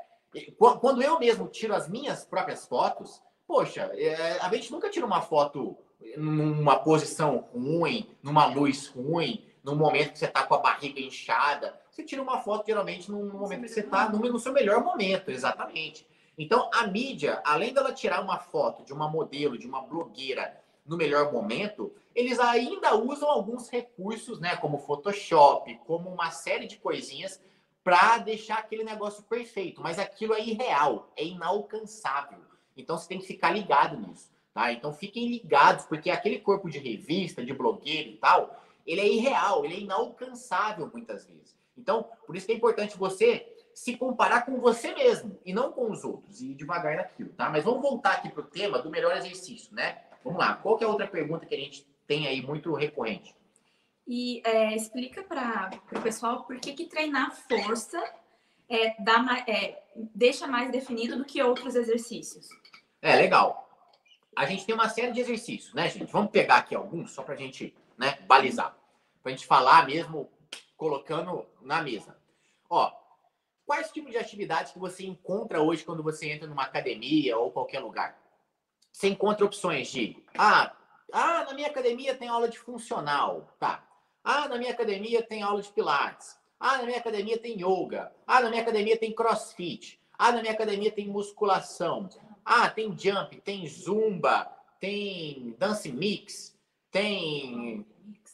quando 0.80 1.02
eu 1.02 1.18
mesmo 1.18 1.48
tiro 1.48 1.74
as 1.74 1.88
minhas 1.88 2.24
próprias 2.24 2.68
fotos, 2.68 3.20
poxa, 3.48 3.90
é, 3.94 4.38
a 4.40 4.48
gente 4.54 4.70
nunca 4.70 4.88
tira 4.88 5.04
uma 5.04 5.22
foto 5.22 5.76
numa 6.16 6.78
posição 6.78 7.48
ruim, 7.52 8.10
numa 8.22 8.46
luz 8.46 8.88
ruim, 8.88 9.44
num 9.62 9.76
momento 9.76 10.12
que 10.12 10.18
você 10.18 10.26
está 10.26 10.42
com 10.42 10.54
a 10.54 10.58
barriga 10.58 11.00
inchada. 11.00 11.78
Você 11.90 12.02
tira 12.02 12.22
uma 12.22 12.38
foto 12.38 12.66
geralmente 12.66 13.10
num 13.10 13.30
momento 13.30 13.62
que 13.62 13.68
você 13.68 13.80
está 13.80 14.08
no, 14.08 14.18
no 14.18 14.38
seu 14.38 14.52
melhor 14.52 14.82
momento, 14.82 15.30
exatamente. 15.30 16.06
Então, 16.38 16.70
a 16.72 16.86
mídia, 16.86 17.42
além 17.44 17.72
dela 17.74 17.92
tirar 17.92 18.22
uma 18.22 18.38
foto 18.38 18.84
de 18.84 18.92
uma 18.92 19.08
modelo, 19.08 19.58
de 19.58 19.66
uma 19.66 19.82
blogueira 19.82 20.58
no 20.86 20.96
melhor 20.96 21.32
momento, 21.32 21.92
eles 22.14 22.38
ainda 22.38 22.96
usam 22.96 23.28
alguns 23.28 23.68
recursos, 23.68 24.40
né, 24.40 24.56
como 24.56 24.78
Photoshop, 24.78 25.78
como 25.86 26.08
uma 26.08 26.30
série 26.30 26.66
de 26.66 26.78
coisinhas 26.78 27.40
para 27.84 28.18
deixar 28.18 28.58
aquele 28.58 28.84
negócio 28.84 29.22
perfeito. 29.24 29.82
Mas 29.82 29.98
aquilo 29.98 30.34
é 30.34 30.40
irreal, 30.40 31.12
é 31.16 31.24
inalcançável. 31.24 32.40
Então, 32.76 32.96
você 32.96 33.08
tem 33.08 33.18
que 33.18 33.26
ficar 33.26 33.50
ligado 33.50 33.98
nisso. 33.98 34.30
Tá? 34.52 34.72
Então 34.72 34.92
fiquem 34.92 35.28
ligados, 35.28 35.84
porque 35.86 36.10
aquele 36.10 36.38
corpo 36.38 36.68
de 36.68 36.78
revista, 36.78 37.44
de 37.44 37.52
blogueiro 37.52 38.10
e 38.10 38.16
tal, 38.16 38.60
ele 38.86 39.00
é 39.00 39.08
irreal, 39.08 39.64
ele 39.64 39.74
é 39.74 39.80
inalcançável 39.80 40.90
muitas 40.92 41.24
vezes. 41.24 41.56
Então, 41.76 42.06
por 42.26 42.36
isso 42.36 42.46
que 42.46 42.52
é 42.52 42.56
importante 42.56 42.98
você 42.98 43.46
se 43.72 43.96
comparar 43.96 44.44
com 44.44 44.60
você 44.60 44.92
mesmo 44.92 45.38
e 45.46 45.52
não 45.52 45.72
com 45.72 45.90
os 45.90 46.04
outros, 46.04 46.40
e 46.40 46.50
ir 46.50 46.54
devagar 46.54 46.96
naquilo, 46.96 47.30
tá? 47.30 47.48
Mas 47.48 47.64
vamos 47.64 47.80
voltar 47.80 48.14
aqui 48.14 48.28
para 48.28 48.42
o 48.42 48.46
tema 48.46 48.80
do 48.80 48.90
melhor 48.90 49.16
exercício, 49.16 49.74
né? 49.74 50.02
Vamos 50.24 50.38
lá, 50.38 50.54
qual 50.54 50.78
é 50.80 50.84
a 50.84 50.88
outra 50.88 51.06
pergunta 51.06 51.46
que 51.46 51.54
a 51.54 51.58
gente 51.58 51.86
tem 52.06 52.26
aí 52.26 52.42
muito 52.42 52.74
recorrente? 52.74 53.34
E 54.06 54.42
é, 54.44 54.74
explica 54.74 55.22
para 55.22 55.70
o 55.92 56.00
pessoal 56.00 56.44
por 56.44 56.58
que, 56.58 56.72
que 56.72 56.86
treinar 56.86 57.34
força 57.48 58.02
é, 58.68 59.00
dá, 59.02 59.44
é, 59.46 59.80
deixa 59.94 60.46
mais 60.46 60.70
definido 60.72 61.16
do 61.16 61.24
que 61.24 61.40
outros 61.42 61.76
exercícios. 61.76 62.48
É, 63.00 63.14
legal 63.14 63.69
a 64.36 64.46
gente 64.46 64.64
tem 64.64 64.74
uma 64.74 64.88
série 64.88 65.12
de 65.12 65.20
exercícios, 65.20 65.74
né, 65.74 65.88
gente? 65.88 66.12
Vamos 66.12 66.30
pegar 66.30 66.56
aqui 66.56 66.74
alguns 66.74 67.10
só 67.12 67.22
para 67.22 67.34
a 67.34 67.36
gente 67.36 67.76
né, 67.98 68.18
balizar. 68.26 68.76
Para 69.22 69.32
a 69.32 69.34
gente 69.34 69.46
falar 69.46 69.86
mesmo 69.86 70.30
colocando 70.76 71.46
na 71.60 71.82
mesa. 71.82 72.16
Ó, 72.68 72.90
quais 73.66 73.90
tipos 73.90 74.10
de 74.10 74.18
atividades 74.18 74.72
que 74.72 74.78
você 74.78 75.04
encontra 75.04 75.60
hoje 75.60 75.84
quando 75.84 76.02
você 76.02 76.30
entra 76.30 76.48
numa 76.48 76.62
academia 76.62 77.36
ou 77.36 77.50
qualquer 77.50 77.80
lugar? 77.80 78.18
Você 78.92 79.08
encontra 79.08 79.44
opções 79.44 79.88
de, 79.88 80.24
ah, 80.38 80.74
ah, 81.12 81.44
na 81.44 81.54
minha 81.54 81.68
academia 81.68 82.14
tem 82.14 82.28
aula 82.28 82.48
de 82.48 82.58
funcional, 82.58 83.54
tá? 83.58 83.84
Ah, 84.22 84.48
na 84.48 84.58
minha 84.58 84.72
academia 84.72 85.22
tem 85.22 85.42
aula 85.42 85.62
de 85.62 85.70
pilates. 85.70 86.38
Ah, 86.58 86.78
na 86.78 86.84
minha 86.84 86.98
academia 86.98 87.38
tem 87.38 87.60
yoga. 87.60 88.12
Ah, 88.26 88.40
na 88.40 88.50
minha 88.50 88.62
academia 88.62 88.98
tem 88.98 89.14
crossfit. 89.14 90.00
Ah, 90.18 90.32
na 90.32 90.40
minha 90.40 90.52
academia 90.52 90.90
tem 90.90 91.08
musculação. 91.08 92.08
Ah, 92.44 92.68
tem 92.68 92.96
jump, 92.96 93.40
tem 93.40 93.66
zumba, 93.66 94.50
tem 94.78 95.54
dance 95.58 95.90
mix, 95.90 96.58
tem 96.90 97.86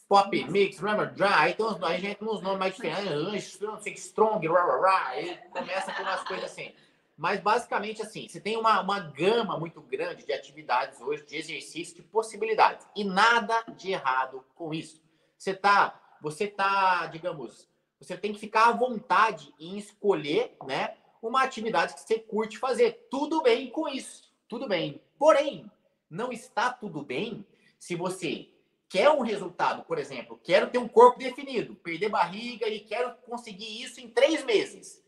pop 0.07 0.43
mix, 0.45 0.79
remember 0.79 1.13
dry, 1.13 1.51
então 1.51 1.77
a 1.83 1.97
gente 1.97 2.17
tem 2.17 2.27
uns 2.27 2.41
nomes 2.41 2.59
mais 2.59 2.75
diferentes, 2.75 3.59
não 3.59 3.79
sei, 3.81 3.93
strong, 3.93 4.47
rah, 4.47 4.65
rah, 4.65 4.79
rah, 4.79 5.21
e 5.21 5.37
começa 5.49 5.93
com 5.93 6.01
umas 6.01 6.23
coisas 6.23 6.45
assim. 6.51 6.73
Mas 7.17 7.39
basicamente 7.39 8.01
assim, 8.01 8.27
você 8.27 8.39
tem 8.39 8.55
uma, 8.55 8.79
uma 8.79 8.99
gama 8.99 9.57
muito 9.59 9.81
grande 9.81 10.25
de 10.25 10.31
atividades 10.31 11.01
hoje, 11.01 11.25
de 11.25 11.35
exercício, 11.35 11.95
de 11.95 12.03
possibilidades. 12.03 12.85
E 12.95 13.03
nada 13.03 13.63
de 13.75 13.91
errado 13.91 14.45
com 14.55 14.73
isso. 14.73 15.01
Você 15.37 15.53
tá, 15.53 15.99
você 16.21 16.47
tá, 16.47 17.07
digamos, 17.07 17.67
você 17.99 18.15
tem 18.15 18.33
que 18.33 18.39
ficar 18.39 18.69
à 18.69 18.71
vontade 18.71 19.53
em 19.59 19.77
escolher, 19.77 20.55
né? 20.65 20.95
Uma 21.21 21.43
atividade 21.43 21.93
que 21.93 22.01
você 22.01 22.19
curte 22.19 22.57
fazer. 22.57 23.07
Tudo 23.09 23.41
bem 23.41 23.69
com 23.69 23.87
isso, 23.87 24.33
tudo 24.47 24.67
bem. 24.67 25.01
Porém, 25.17 25.69
não 26.09 26.31
está 26.31 26.71
tudo 26.71 27.03
bem 27.03 27.45
se 27.77 27.95
você 27.95 28.49
quer 28.89 29.09
um 29.09 29.21
resultado, 29.21 29.83
por 29.83 29.97
exemplo, 29.97 30.39
quero 30.43 30.69
ter 30.69 30.77
um 30.77 30.87
corpo 30.87 31.19
definido, 31.19 31.75
perder 31.75 32.09
barriga 32.09 32.67
e 32.67 32.79
quero 32.79 33.15
conseguir 33.25 33.81
isso 33.81 33.99
em 33.99 34.09
três 34.09 34.43
meses. 34.43 35.03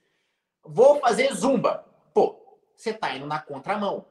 Vou 0.64 1.00
fazer 1.00 1.34
zumba. 1.34 1.86
Pô, 2.14 2.60
você 2.76 2.92
está 2.92 3.16
indo 3.16 3.26
na 3.26 3.40
contramão. 3.40 4.06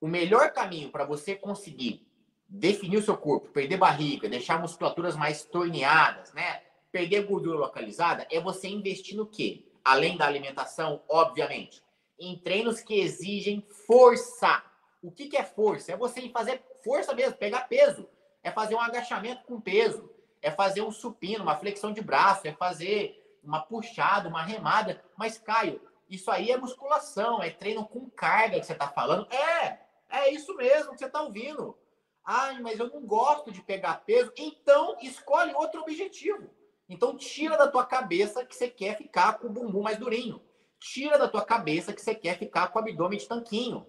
O 0.00 0.08
melhor 0.08 0.52
caminho 0.52 0.90
para 0.90 1.04
você 1.04 1.34
conseguir 1.34 2.06
definir 2.48 2.98
o 2.98 3.02
seu 3.02 3.16
corpo, 3.16 3.48
perder 3.50 3.76
barriga, 3.76 4.28
deixar 4.28 4.60
musculaturas 4.60 5.16
mais 5.16 5.44
torneadas, 5.44 6.32
né? 6.32 6.62
Perder 6.92 7.26
gordura 7.26 7.58
localizada, 7.58 8.26
é 8.30 8.40
você 8.40 8.68
investir 8.68 9.16
no 9.16 9.26
quê? 9.26 9.64
Além 9.86 10.16
da 10.16 10.26
alimentação, 10.26 11.00
obviamente, 11.08 11.80
em 12.18 12.36
treinos 12.36 12.80
que 12.80 12.98
exigem 12.98 13.64
força. 13.86 14.60
O 15.00 15.12
que, 15.12 15.28
que 15.28 15.36
é 15.36 15.44
força? 15.44 15.92
É 15.92 15.96
você 15.96 16.28
fazer 16.30 16.60
força 16.82 17.14
mesmo, 17.14 17.36
pegar 17.36 17.68
peso. 17.68 18.08
É 18.42 18.50
fazer 18.50 18.74
um 18.74 18.80
agachamento 18.80 19.44
com 19.44 19.60
peso. 19.60 20.10
É 20.42 20.50
fazer 20.50 20.82
um 20.82 20.90
supino, 20.90 21.44
uma 21.44 21.56
flexão 21.56 21.92
de 21.92 22.00
braço. 22.00 22.48
É 22.48 22.52
fazer 22.52 23.38
uma 23.44 23.60
puxada, 23.60 24.28
uma 24.28 24.42
remada. 24.42 25.00
Mas, 25.16 25.38
Caio, 25.38 25.80
isso 26.10 26.32
aí 26.32 26.50
é 26.50 26.56
musculação, 26.56 27.40
é 27.40 27.50
treino 27.50 27.86
com 27.86 28.10
carga 28.10 28.58
que 28.58 28.66
você 28.66 28.72
está 28.72 28.88
falando. 28.88 29.28
É, 29.32 29.78
é 30.10 30.30
isso 30.30 30.52
mesmo 30.56 30.94
que 30.94 30.98
você 30.98 31.06
está 31.06 31.22
ouvindo. 31.22 31.78
Ai, 32.24 32.60
mas 32.60 32.80
eu 32.80 32.88
não 32.88 33.06
gosto 33.06 33.52
de 33.52 33.62
pegar 33.62 34.04
peso. 34.04 34.32
Então, 34.36 34.96
escolhe 35.00 35.54
outro 35.54 35.82
objetivo. 35.82 36.50
Então 36.88 37.16
tira 37.16 37.56
da 37.56 37.68
tua 37.68 37.84
cabeça 37.84 38.44
que 38.44 38.54
você 38.54 38.68
quer 38.68 38.96
ficar 38.96 39.38
com 39.38 39.48
o 39.48 39.50
bumbum 39.50 39.82
mais 39.82 39.98
durinho. 39.98 40.40
Tira 40.78 41.18
da 41.18 41.28
tua 41.28 41.44
cabeça 41.44 41.92
que 41.92 42.00
você 42.00 42.14
quer 42.14 42.38
ficar 42.38 42.68
com 42.68 42.78
o 42.78 42.82
abdômen 42.82 43.18
de 43.18 43.26
tanquinho. 43.26 43.86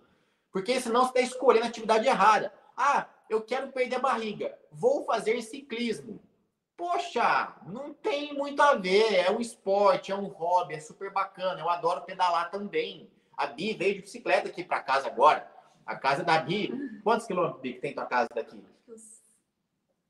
Porque 0.52 0.80
senão 0.80 1.02
você 1.02 1.20
está 1.20 1.22
escolhendo 1.22 1.66
a 1.66 1.70
atividade 1.70 2.08
errada. 2.08 2.52
Ah, 2.76 3.08
eu 3.30 3.42
quero 3.42 3.72
perder 3.72 3.98
a 3.98 4.00
barriga. 4.00 4.58
Vou 4.72 5.04
fazer 5.04 5.42
ciclismo. 5.42 6.20
Poxa, 6.76 7.56
não 7.68 7.94
tem 7.94 8.34
muito 8.34 8.62
a 8.62 8.76
ver. 8.76 9.14
É 9.14 9.32
um 9.32 9.40
esporte, 9.40 10.12
é 10.12 10.16
um 10.16 10.28
hobby, 10.28 10.76
é 10.76 10.80
super 10.80 11.12
bacana. 11.12 11.60
Eu 11.60 11.70
adoro 11.70 12.02
pedalar 12.02 12.50
também. 12.50 13.12
A 13.36 13.48
Bi 13.48 13.74
veio 13.74 13.96
de 13.96 14.02
bicicleta 14.02 14.48
aqui 14.48 14.64
para 14.64 14.80
casa 14.80 15.08
agora. 15.08 15.52
A 15.86 15.96
casa 15.96 16.24
da 16.24 16.40
Bi. 16.40 16.72
Quantos 17.04 17.28
quilômetros, 17.28 17.62
Bi, 17.62 17.74
que 17.74 17.82
tem 17.82 17.94
tua 17.94 18.06
casa 18.06 18.30
daqui? 18.34 18.64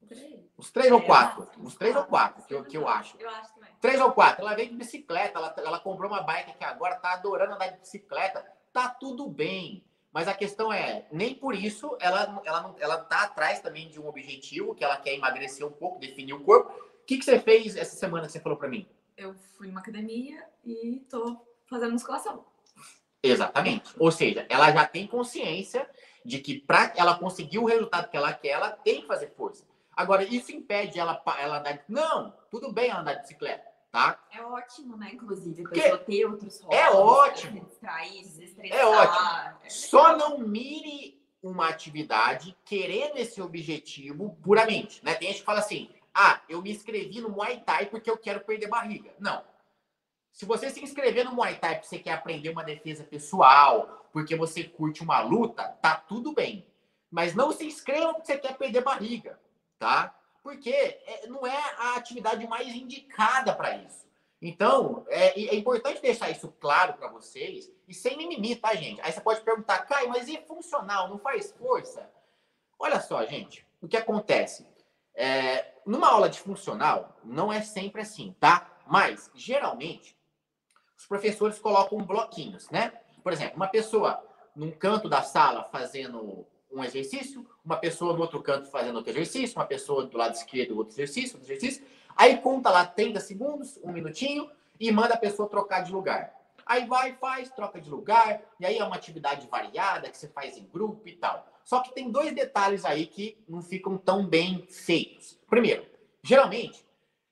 Os 0.08 0.18
três. 0.18 0.40
Uns 0.58 0.72
três 0.72 0.92
ou 0.92 1.00
É, 1.00 1.06
quatro. 1.06 1.48
Uns 1.60 1.76
três 1.76 1.96
ou 1.96 2.04
quatro, 2.04 2.44
que 2.46 2.54
eu, 2.54 2.64
que 2.64 2.78
eu 2.78 2.88
acho. 2.88 3.18
Eu 3.20 3.30
acho 3.30 3.54
também. 3.54 3.70
Três 3.82 4.00
ou 4.00 4.12
quatro. 4.12 4.42
Ela 4.42 4.56
veio 4.56 4.70
de 4.70 4.76
bicicleta, 4.76 5.38
ela, 5.38 5.54
ela 5.58 5.80
comprou 5.80 6.10
uma 6.10 6.22
bike 6.22 6.52
aqui 6.52 6.64
agora, 6.64 6.96
tá 6.96 7.14
adorando 7.14 7.54
andar 7.54 7.68
de 7.68 7.80
bicicleta. 7.80 8.46
Tá 8.72 8.90
tudo 8.90 9.28
bem. 9.28 9.84
Mas 10.12 10.28
a 10.28 10.34
questão 10.34 10.72
é, 10.72 11.06
nem 11.12 11.36
por 11.36 11.54
isso 11.54 11.96
ela, 12.00 12.42
ela, 12.44 12.76
ela 12.80 12.98
tá 12.98 13.24
atrás 13.24 13.60
também 13.60 13.90
de 13.90 14.00
um 14.00 14.08
objetivo, 14.08 14.74
que 14.74 14.84
ela 14.84 14.98
quer 14.98 15.14
emagrecer 15.14 15.66
um 15.66 15.72
pouco, 15.72 16.00
definir 16.00 16.34
o 16.34 16.44
corpo. 16.44 16.72
O 16.72 17.06
que, 17.06 17.18
que 17.18 17.26
você 17.26 17.40
fez 17.40 17.76
essa 17.76 17.96
semana 17.96 18.26
que 18.26 18.32
você 18.32 18.40
falou 18.40 18.58
para 18.58 18.68
mim? 18.68 18.88
Eu 19.16 19.36
fui 19.58 19.68
numa 19.68 19.80
academia 19.80 20.44
e 20.66 21.06
tô 21.10 21.40
fazendo 21.68 21.92
musculação. 21.92 22.46
Exatamente. 23.22 23.94
Ou 24.00 24.12
seja, 24.12 24.46
ela 24.50 24.72
já 24.72 24.86
tem 24.88 25.06
consciência 25.08 25.90
de 26.24 26.40
que 26.40 26.60
para 26.60 26.94
ela 26.96 27.18
conseguir 27.18 27.60
o 27.60 27.66
resultado 27.66 28.10
que 28.10 28.18
ela 28.18 28.34
quer, 28.34 28.50
ela 28.50 28.72
tem 28.72 29.02
que 29.02 29.08
fazer 29.08 29.34
força. 29.36 29.66
Agora, 29.98 30.24
isso 30.24 30.52
impede 30.52 31.00
ela, 31.00 31.22
ela 31.40 31.58
andar. 31.60 31.84
Não, 31.90 32.34
tudo 32.52 32.72
bem 32.72 32.90
ela 32.92 33.00
andar 33.02 33.16
de 33.16 33.22
bicicleta, 33.22 33.66
tá? 33.92 34.24
É 34.32 34.42
ótimo, 34.42 34.96
né? 34.96 35.10
Inclusive, 35.14 35.64
a 35.66 35.70
Que- 35.70 35.82
pessoa 35.82 35.98
ter 35.98 36.26
outros 36.26 36.62
hobbies. 36.62 36.80
É 36.80 36.90
ótimo. 36.92 37.60
Se 37.64 37.66
distrair, 37.72 38.24
se 38.26 38.44
estressar. 38.44 38.78
É 38.80 38.86
ótimo. 38.86 39.60
Só 39.72 40.16
não 40.16 40.38
mire 40.38 41.20
uma 41.42 41.68
atividade 41.70 42.56
querendo 42.64 43.18
esse 43.18 43.42
objetivo 43.42 44.38
puramente, 44.44 45.04
né? 45.04 45.16
Tem 45.16 45.30
gente 45.30 45.40
que 45.40 45.46
fala 45.46 45.60
assim: 45.60 45.90
"Ah, 46.14 46.42
eu 46.48 46.62
me 46.62 46.70
inscrevi 46.72 47.20
no 47.20 47.30
Muay 47.30 47.60
Thai 47.62 47.88
porque 47.88 48.10
eu 48.10 48.18
quero 48.18 48.42
perder 48.42 48.68
barriga". 48.68 49.12
Não. 49.20 49.44
Se 50.32 50.46
você 50.46 50.70
se 50.70 50.84
inscrever 50.84 51.26
no 51.26 51.34
Muay 51.34 51.56
Thai 51.58 51.76
porque 51.76 51.88
você 51.88 51.98
quer 51.98 52.14
aprender 52.14 52.50
uma 52.50 52.64
defesa 52.64 53.04
pessoal, 53.04 54.08
porque 54.14 54.36
você 54.36 54.64
curte 54.64 55.02
uma 55.02 55.20
luta, 55.22 55.64
tá 55.82 55.96
tudo 55.96 56.34
bem. 56.34 56.68
Mas 57.10 57.34
não 57.34 57.52
se 57.52 57.66
inscreva 57.66 58.14
porque 58.14 58.28
você 58.28 58.38
quer 58.38 58.56
perder 58.58 58.84
barriga, 58.84 59.40
tá? 59.78 60.14
Porque 60.44 60.72
é, 60.72 61.28
não 61.28 61.46
é 61.46 61.58
a 61.78 61.96
atividade 61.96 62.46
mais 62.48 62.68
indicada 62.68 63.54
para 63.54 63.78
isso. 63.78 64.08
Então, 64.42 65.06
é, 65.10 65.40
é 65.40 65.56
importante 65.56 66.02
deixar 66.02 66.30
isso 66.30 66.50
claro 66.60 66.94
para 66.94 67.10
vocês 67.10 67.72
e 67.88 67.94
sem 67.94 68.18
mimimi, 68.18 68.56
tá, 68.56 68.76
gente? 68.76 69.02
Aí 69.02 69.12
você 69.12 69.20
pode 69.20 69.42
perguntar, 69.42 69.80
Caio, 69.80 70.10
mas 70.10 70.28
e 70.28 70.38
funcional? 70.42 71.10
Não 71.10 71.18
faz 71.18 71.52
força? 71.54 72.10
Olha 72.78 73.02
só, 73.02 73.26
gente, 73.26 73.66
o 73.82 73.88
que 73.88 73.98
acontece? 73.98 74.68
É, 75.16 75.74
numa 75.86 76.10
aula 76.10 76.30
de 76.30 76.40
funcional, 76.40 77.18
não 77.24 77.52
é 77.52 77.62
sempre 77.62 78.02
assim, 78.02 78.36
tá? 78.40 78.70
Mas, 78.86 79.32
geralmente, 79.34 80.16
os 80.96 81.08
professores 81.08 81.58
colocam 81.58 81.98
bloquinhos, 81.98 82.70
né? 82.70 82.94
Por 83.24 83.34
exemplo, 83.34 83.56
uma 83.56 83.68
pessoa 83.68 84.24
num 84.56 84.72
canto 84.72 85.10
da 85.10 85.24
sala 85.24 85.64
fazendo 85.66 86.46
um 86.72 86.84
exercício, 86.84 87.46
uma 87.64 87.78
pessoa 87.78 88.14
no 88.14 88.22
outro 88.22 88.42
canto 88.42 88.70
fazendo 88.70 88.96
outro 88.98 89.12
exercício, 89.12 89.58
uma 89.58 89.66
pessoa 89.66 90.06
do 90.06 90.18
lado 90.18 90.36
esquerdo 90.36 90.78
outro 90.78 90.94
exercício, 90.94 91.38
outro 91.38 91.52
exercício. 91.52 91.86
Aí 92.16 92.38
conta 92.38 92.70
lá 92.70 92.86
30 92.86 93.20
segundos, 93.20 93.80
um 93.84 93.92
minutinho, 93.92 94.50
e 94.80 94.92
manda 94.92 95.14
a 95.14 95.18
pessoa 95.18 95.50
trocar 95.50 95.82
de 95.84 95.92
lugar. 95.92 96.36
Aí 96.66 96.86
vai, 96.86 97.14
faz, 97.14 97.50
troca 97.50 97.80
de 97.80 97.90
lugar, 97.90 98.42
e 98.60 98.66
aí 98.66 98.78
é 98.78 98.84
uma 98.84 98.96
atividade 98.96 99.48
variada 99.48 100.10
que 100.10 100.18
você 100.18 100.28
faz 100.28 100.58
em 100.58 100.66
grupo 100.66 101.08
e 101.08 101.14
tal. 101.14 101.48
Só 101.64 101.80
que 101.82 101.94
tem 101.94 102.12
dois 102.12 102.34
detalhes 102.34 102.86
aí 102.86 103.06
que 103.08 103.38
não 103.48 103.62
ficam 103.62 103.98
tão 103.98 104.26
bem 104.26 104.66
feitos. 104.70 105.40
Primeiro, 105.50 105.86
geralmente, 106.24 106.86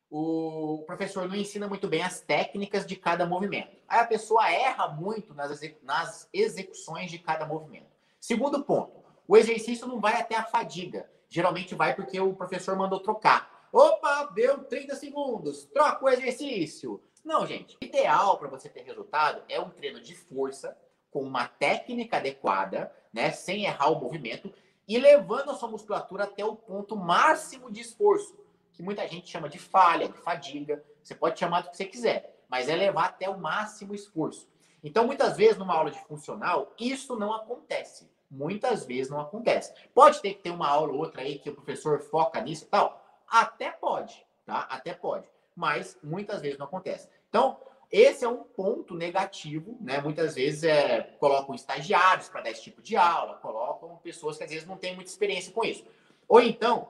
o 0.10 0.84
professor 0.86 1.28
não 1.28 1.36
ensina 1.36 1.68
muito 1.68 1.88
bem 1.88 2.02
as 2.02 2.22
técnicas 2.22 2.86
de 2.86 2.96
cada 2.96 3.26
movimento. 3.26 3.76
Aí 3.88 4.00
a 4.00 4.06
pessoa 4.06 4.50
erra 4.50 4.88
muito 4.88 5.34
nas, 5.34 5.52
exec- 5.52 5.80
nas 5.84 6.30
execuções 6.34 7.12
de 7.12 7.20
cada 7.20 7.46
movimento. 7.46 7.88
Segundo 8.20 8.64
ponto, 8.64 9.04
o 9.28 9.36
exercício 9.36 9.88
não 9.88 10.00
vai 10.00 10.20
até 10.20 10.36
a 10.36 10.44
fadiga. 10.44 11.10
Geralmente 11.28 11.76
vai 11.76 11.96
porque 11.96 12.20
o 12.20 12.34
professor 12.34 12.76
mandou 12.76 13.00
trocar. 13.00 13.68
Opa, 13.72 14.26
deu 14.34 14.64
30 14.64 14.96
segundos, 14.96 15.66
troca 15.66 16.06
o 16.06 16.10
exercício. 16.10 17.02
Não, 17.24 17.46
gente. 17.46 17.76
O 17.82 17.86
ideal 17.86 18.38
para 18.38 18.48
você 18.48 18.70
ter 18.70 18.84
resultado 18.84 19.42
é 19.50 19.60
um 19.60 19.70
treino 19.70 20.00
de 20.00 20.16
força, 20.16 20.78
com 21.10 21.22
uma 21.22 21.48
técnica 21.48 22.18
adequada, 22.18 22.94
né, 23.12 23.32
sem 23.32 23.66
errar 23.66 23.90
o 23.90 24.00
movimento, 24.00 24.54
e 24.88 25.00
levando 25.00 25.52
a 25.52 25.56
sua 25.56 25.70
musculatura 25.70 26.26
até 26.26 26.46
o 26.46 26.56
ponto 26.56 26.96
máximo 26.96 27.72
de 27.72 27.82
esforço, 27.82 28.38
que 28.72 28.84
muita 28.84 29.08
gente 29.08 29.30
chama 29.30 29.50
de 29.50 29.58
falha, 29.58 30.08
de 30.08 30.18
fadiga. 30.20 30.84
Você 31.02 31.16
pode 31.16 31.40
chamar 31.40 31.62
do 31.62 31.72
que 31.72 31.78
você 31.78 31.86
quiser, 31.86 32.44
mas 32.48 32.70
é 32.70 32.76
levar 32.76 33.06
até 33.06 33.30
o 33.30 33.40
máximo 33.40 33.96
esforço. 33.96 34.48
Então, 34.84 35.08
muitas 35.08 35.36
vezes, 35.36 35.58
numa 35.58 35.74
aula 35.74 35.90
de 35.90 36.00
funcional, 36.06 36.74
isso 36.80 37.16
não 37.16 37.34
acontece. 37.34 38.08
Muitas 38.36 38.86
vezes 38.86 39.10
não 39.10 39.22
acontece. 39.22 39.74
Pode 39.94 40.22
ter 40.22 40.34
que 40.34 40.42
ter 40.42 40.52
uma 40.52 40.68
aula 40.68 40.92
ou 40.92 41.00
outra 41.00 41.22
aí 41.22 41.40
que 41.40 41.50
o 41.50 41.56
professor 41.56 42.02
foca 42.02 42.42
nisso 42.42 42.66
e 42.66 42.68
tal. 42.68 43.02
Até 43.28 43.72
pode, 43.72 44.26
tá? 44.46 44.68
Até 44.70 44.94
pode. 44.94 45.26
Mas 45.56 45.98
muitas 46.04 46.42
vezes 46.42 46.58
não 46.58 46.66
acontece. 46.66 47.10
Então, 47.30 47.58
esse 47.92 48.26
é 48.26 48.28
um 48.28 48.44
ponto 48.44 48.94
negativo, 48.94 49.78
né? 49.80 50.02
Muitas 50.02 50.36
vezes 50.36 50.64
é, 50.64 51.02
colocam 51.20 51.56
estagiários 51.56 52.28
para 52.28 52.42
dar 52.42 52.52
esse 52.52 52.64
tipo 52.64 52.82
de 52.82 52.98
aula, 52.98 53.36
colocam 53.38 53.96
pessoas 53.98 54.38
que 54.38 54.44
às 54.44 54.50
vezes 54.50 54.68
não 54.68 54.76
têm 54.78 54.96
muita 54.96 55.10
experiência 55.10 55.54
com 55.54 55.64
isso. 55.64 55.86
Ou 56.28 56.42
então, 56.42 56.90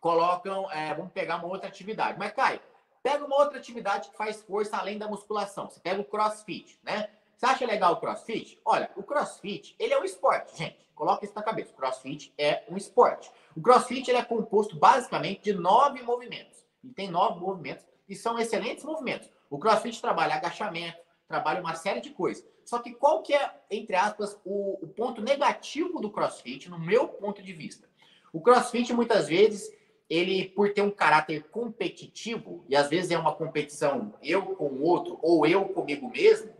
colocam, 0.00 0.70
é, 0.70 0.94
vamos 0.94 1.12
pegar 1.12 1.36
uma 1.36 1.48
outra 1.48 1.68
atividade. 1.68 2.18
Mas, 2.18 2.32
Caio, 2.32 2.60
pega 3.02 3.24
uma 3.24 3.36
outra 3.36 3.58
atividade 3.58 4.10
que 4.10 4.16
faz 4.16 4.42
força 4.42 4.76
além 4.76 4.96
da 4.96 5.08
musculação. 5.08 5.68
Você 5.68 5.80
pega 5.80 6.00
o 6.00 6.04
crossfit, 6.04 6.78
né? 6.82 7.10
Você 7.36 7.46
acha 7.46 7.66
legal 7.66 7.94
o 7.94 7.96
crossfit? 7.96 8.60
Olha, 8.64 8.90
o 8.96 9.02
crossfit, 9.02 9.74
ele 9.78 9.92
é 9.92 10.00
um 10.00 10.04
esporte, 10.04 10.56
gente. 10.56 10.82
Coloca 10.94 11.24
isso 11.24 11.34
na 11.34 11.42
cabeça. 11.42 11.72
O 11.72 11.76
crossfit 11.76 12.32
é 12.38 12.62
um 12.68 12.76
esporte. 12.76 13.30
O 13.56 13.60
crossfit 13.60 14.08
ele 14.08 14.18
é 14.18 14.24
composto 14.24 14.76
basicamente 14.76 15.42
de 15.42 15.54
nove 15.54 16.02
movimentos. 16.02 16.64
Ele 16.84 16.92
tem 16.92 17.10
nove 17.10 17.40
movimentos 17.40 17.84
e 18.08 18.14
são 18.14 18.38
excelentes 18.38 18.84
movimentos. 18.84 19.28
O 19.50 19.58
crossfit 19.58 20.00
trabalha 20.00 20.34
agachamento, 20.34 20.98
trabalha 21.26 21.60
uma 21.60 21.74
série 21.74 22.00
de 22.00 22.10
coisas. 22.10 22.44
Só 22.64 22.78
que 22.78 22.92
qual 22.92 23.22
que 23.22 23.34
é, 23.34 23.52
entre 23.70 23.96
aspas, 23.96 24.38
o, 24.44 24.78
o 24.82 24.88
ponto 24.88 25.20
negativo 25.20 26.00
do 26.00 26.10
crossfit, 26.10 26.68
no 26.70 26.78
meu 26.78 27.08
ponto 27.08 27.42
de 27.42 27.52
vista? 27.52 27.88
O 28.32 28.40
crossfit, 28.40 28.92
muitas 28.92 29.28
vezes, 29.28 29.70
ele, 30.08 30.48
por 30.50 30.72
ter 30.72 30.82
um 30.82 30.90
caráter 30.90 31.48
competitivo, 31.50 32.64
e 32.68 32.76
às 32.76 32.88
vezes 32.88 33.10
é 33.10 33.18
uma 33.18 33.34
competição 33.34 34.14
eu 34.22 34.54
com 34.54 34.66
o 34.66 34.82
outro, 34.82 35.18
ou 35.22 35.46
eu 35.46 35.64
comigo 35.66 36.08
mesmo, 36.10 36.52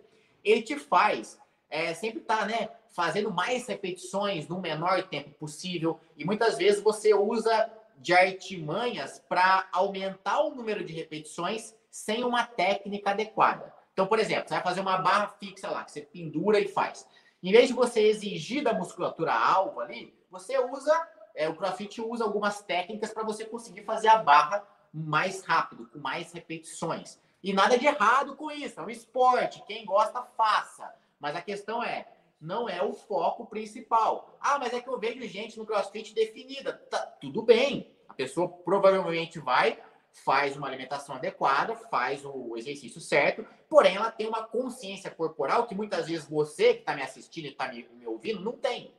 ele 0.45 0.63
te 0.63 0.77
faz 0.77 1.39
é, 1.69 1.95
sempre 1.95 2.21
estar 2.21 2.41
tá, 2.41 2.47
né, 2.47 2.69
fazendo 2.91 3.31
mais 3.33 3.67
repetições 3.67 4.47
no 4.47 4.61
menor 4.61 5.03
tempo 5.05 5.31
possível, 5.31 5.99
e 6.17 6.25
muitas 6.25 6.59
vezes 6.59 6.83
você 6.83 7.15
usa 7.15 7.71
de 7.97 8.13
artimanhas 8.13 9.23
para 9.29 9.67
aumentar 9.73 10.43
o 10.43 10.55
número 10.55 10.85
de 10.85 10.93
repetições 10.93 11.75
sem 11.91 12.25
uma 12.25 12.45
técnica 12.45 13.11
adequada. 13.11 13.73
Então, 13.93 14.07
por 14.07 14.19
exemplo, 14.19 14.49
você 14.49 14.55
vai 14.55 14.63
fazer 14.63 14.81
uma 14.81 14.99
barra 14.99 15.29
fixa 15.29 15.71
lá, 15.71 15.85
que 15.85 15.93
você 15.93 16.03
pendura 16.03 16.59
e 16.59 16.69
faz. 16.69 17.07
Em 17.43 17.53
vez 17.53 17.69
de 17.69 17.75
você 17.75 18.01
exigir 18.01 18.63
da 18.63 18.73
musculatura 18.73 19.33
alvo 19.33 19.81
ali, 19.81 20.15
você 20.31 20.59
usa, 20.59 21.09
é, 21.35 21.49
o 21.49 21.55
CrossFit 21.55 22.01
usa 22.01 22.25
algumas 22.25 22.63
técnicas 22.63 23.13
para 23.13 23.23
você 23.23 23.45
conseguir 23.45 23.85
fazer 23.85 24.09
a 24.09 24.19
barra 24.19 24.67
mais 24.93 25.43
rápido, 25.43 25.89
com 25.89 25.99
mais 25.99 26.33
repetições. 26.33 27.19
E 27.43 27.53
nada 27.53 27.77
de 27.77 27.87
errado 27.87 28.37
com 28.37 28.51
isso, 28.51 28.79
é 28.79 28.83
um 28.83 28.91
esporte, 28.91 29.65
quem 29.67 29.85
gosta, 29.85 30.23
faça. 30.37 30.95
Mas 31.19 31.35
a 31.35 31.43
questão 31.43 31.83
é, 31.83 32.07
não 32.41 32.69
é 32.69 32.83
o 32.83 32.93
foco 32.93 33.47
principal. 33.47 34.37
Ah, 34.41 34.59
mas 34.59 34.73
é 34.73 34.81
que 34.81 34.89
eu 34.89 34.99
vejo 34.99 35.27
gente 35.27 35.59
no 35.59 35.67
CrossFit 35.67 36.15
definida. 36.15 36.73
Tá, 36.73 36.99
tudo 37.21 37.43
bem, 37.43 37.91
a 38.09 38.15
pessoa 38.15 38.49
provavelmente 38.49 39.39
vai 39.39 39.79
faz 40.13 40.57
uma 40.57 40.69
alimentação 40.69 41.17
adequada, 41.17 41.75
faz 41.75 42.25
o 42.25 42.57
exercício 42.57 43.01
certo, 43.01 43.47
porém 43.69 43.97
ela 43.97 44.11
tem 44.11 44.29
uma 44.29 44.45
consciência 44.45 45.11
corporal 45.11 45.67
que 45.67 45.75
muitas 45.75 46.07
vezes 46.07 46.29
você 46.29 46.75
que 46.75 46.81
está 46.81 46.95
me 46.95 47.03
assistindo 47.03 47.47
e 47.47 47.49
está 47.49 47.69
me, 47.69 47.89
me, 47.95 48.07
ouvindo 48.07 48.41
não 48.41 48.53
tem. 48.53 48.93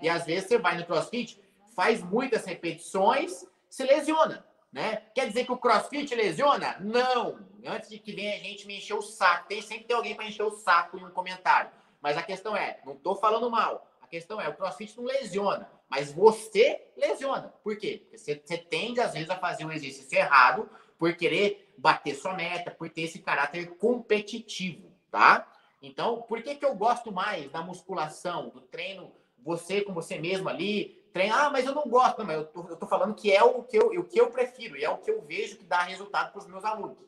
E 0.00 0.08
às 0.08 0.24
vezes 0.24 0.48
você 0.48 0.58
vai 0.58 0.78
no 0.78 0.86
crossfit, 0.86 1.40
faz 1.74 2.02
muitas 2.02 2.44
repetições, 2.44 3.44
se 3.68 3.84
lesiona. 3.84 4.46
Né? 4.72 5.02
Quer 5.14 5.26
dizer 5.26 5.44
que 5.44 5.52
o 5.52 5.58
crossfit 5.58 6.14
lesiona? 6.14 6.76
Não! 6.80 7.40
Antes 7.66 7.90
de 7.90 7.98
que 7.98 8.12
venha 8.12 8.36
a 8.36 8.38
gente 8.38 8.66
me 8.66 8.78
encher 8.78 8.94
o 8.94 9.02
saco, 9.02 9.48
tem 9.48 9.60
sempre 9.60 9.84
tem 9.84 9.96
alguém 9.96 10.14
para 10.14 10.26
encher 10.26 10.44
o 10.44 10.52
saco 10.52 10.96
em 10.96 11.04
um 11.04 11.10
comentário. 11.10 11.70
Mas 12.00 12.16
a 12.16 12.22
questão 12.22 12.56
é, 12.56 12.80
não 12.84 12.94
estou 12.94 13.16
falando 13.16 13.50
mal. 13.50 13.86
A 14.00 14.06
questão 14.06 14.40
é, 14.40 14.48
o 14.48 14.54
crossfit 14.54 14.96
não 14.96 15.04
lesiona, 15.04 15.70
mas 15.88 16.12
você 16.12 16.88
lesiona. 16.96 17.52
Por 17.62 17.76
quê? 17.76 17.98
Porque 18.02 18.18
você, 18.18 18.40
você 18.42 18.58
tende, 18.58 19.00
às 19.00 19.12
vezes, 19.12 19.28
a 19.28 19.36
fazer 19.36 19.64
um 19.64 19.72
exercício 19.72 20.16
errado 20.16 20.68
por 20.98 21.14
querer 21.14 21.72
bater 21.76 22.14
sua 22.14 22.34
meta, 22.34 22.70
por 22.70 22.88
ter 22.90 23.02
esse 23.02 23.18
caráter 23.18 23.76
competitivo, 23.76 24.92
tá? 25.10 25.50
Então, 25.82 26.22
por 26.22 26.42
que, 26.42 26.54
que 26.54 26.64
eu 26.64 26.74
gosto 26.74 27.10
mais 27.10 27.50
da 27.50 27.62
musculação, 27.62 28.50
do 28.50 28.60
treino, 28.60 29.10
você 29.38 29.80
com 29.80 29.94
você 29.94 30.18
mesmo 30.18 30.48
ali, 30.48 30.99
treino, 31.12 31.34
ah, 31.34 31.50
mas 31.50 31.66
eu 31.66 31.74
não 31.74 31.84
gosto, 31.84 32.18
não, 32.18 32.26
mas 32.26 32.36
eu 32.36 32.46
tô, 32.46 32.68
eu 32.68 32.76
tô 32.76 32.86
falando 32.86 33.14
que 33.14 33.32
é 33.32 33.42
o 33.42 33.62
que 33.62 33.76
eu, 33.76 33.88
o 33.88 34.04
que 34.04 34.20
eu 34.20 34.30
prefiro, 34.30 34.76
e 34.76 34.84
é 34.84 34.90
o 34.90 34.98
que 34.98 35.10
eu 35.10 35.20
vejo 35.22 35.56
que 35.56 35.64
dá 35.64 35.82
resultado 35.82 36.32
para 36.32 36.38
os 36.40 36.46
meus 36.46 36.64
alunos. 36.64 36.98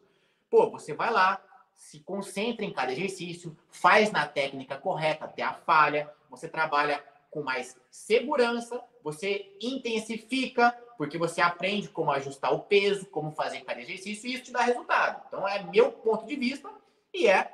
Pô, 0.51 0.71
você 0.71 0.93
vai 0.93 1.11
lá, 1.11 1.41
se 1.75 2.01
concentra 2.01 2.65
em 2.65 2.73
cada 2.73 2.93
exercício, 2.93 3.57
faz 3.71 4.11
na 4.13 4.27
técnica 4.27 4.77
correta 4.77 5.25
até 5.25 5.43
a 5.43 5.55
falha, 5.55 6.13
você 6.29 6.49
trabalha 6.49 7.03
com 7.31 7.43
mais 7.43 7.77
segurança, 7.91 8.83
você 9.03 9.57
intensifica, 9.61 10.71
porque 10.99 11.17
você 11.17 11.41
aprende 11.41 11.89
como 11.89 12.11
ajustar 12.11 12.53
o 12.53 12.61
peso, 12.61 13.07
como 13.07 13.33
fazer 13.33 13.63
cada 13.63 13.81
exercício, 13.81 14.29
e 14.29 14.35
isso 14.35 14.45
te 14.45 14.53
dá 14.53 14.61
resultado. 14.61 15.23
Então, 15.27 15.49
é 15.49 15.63
meu 15.63 15.91
ponto 15.91 16.27
de 16.27 16.37
vista 16.37 16.71
e 17.13 17.27
é 17.27 17.51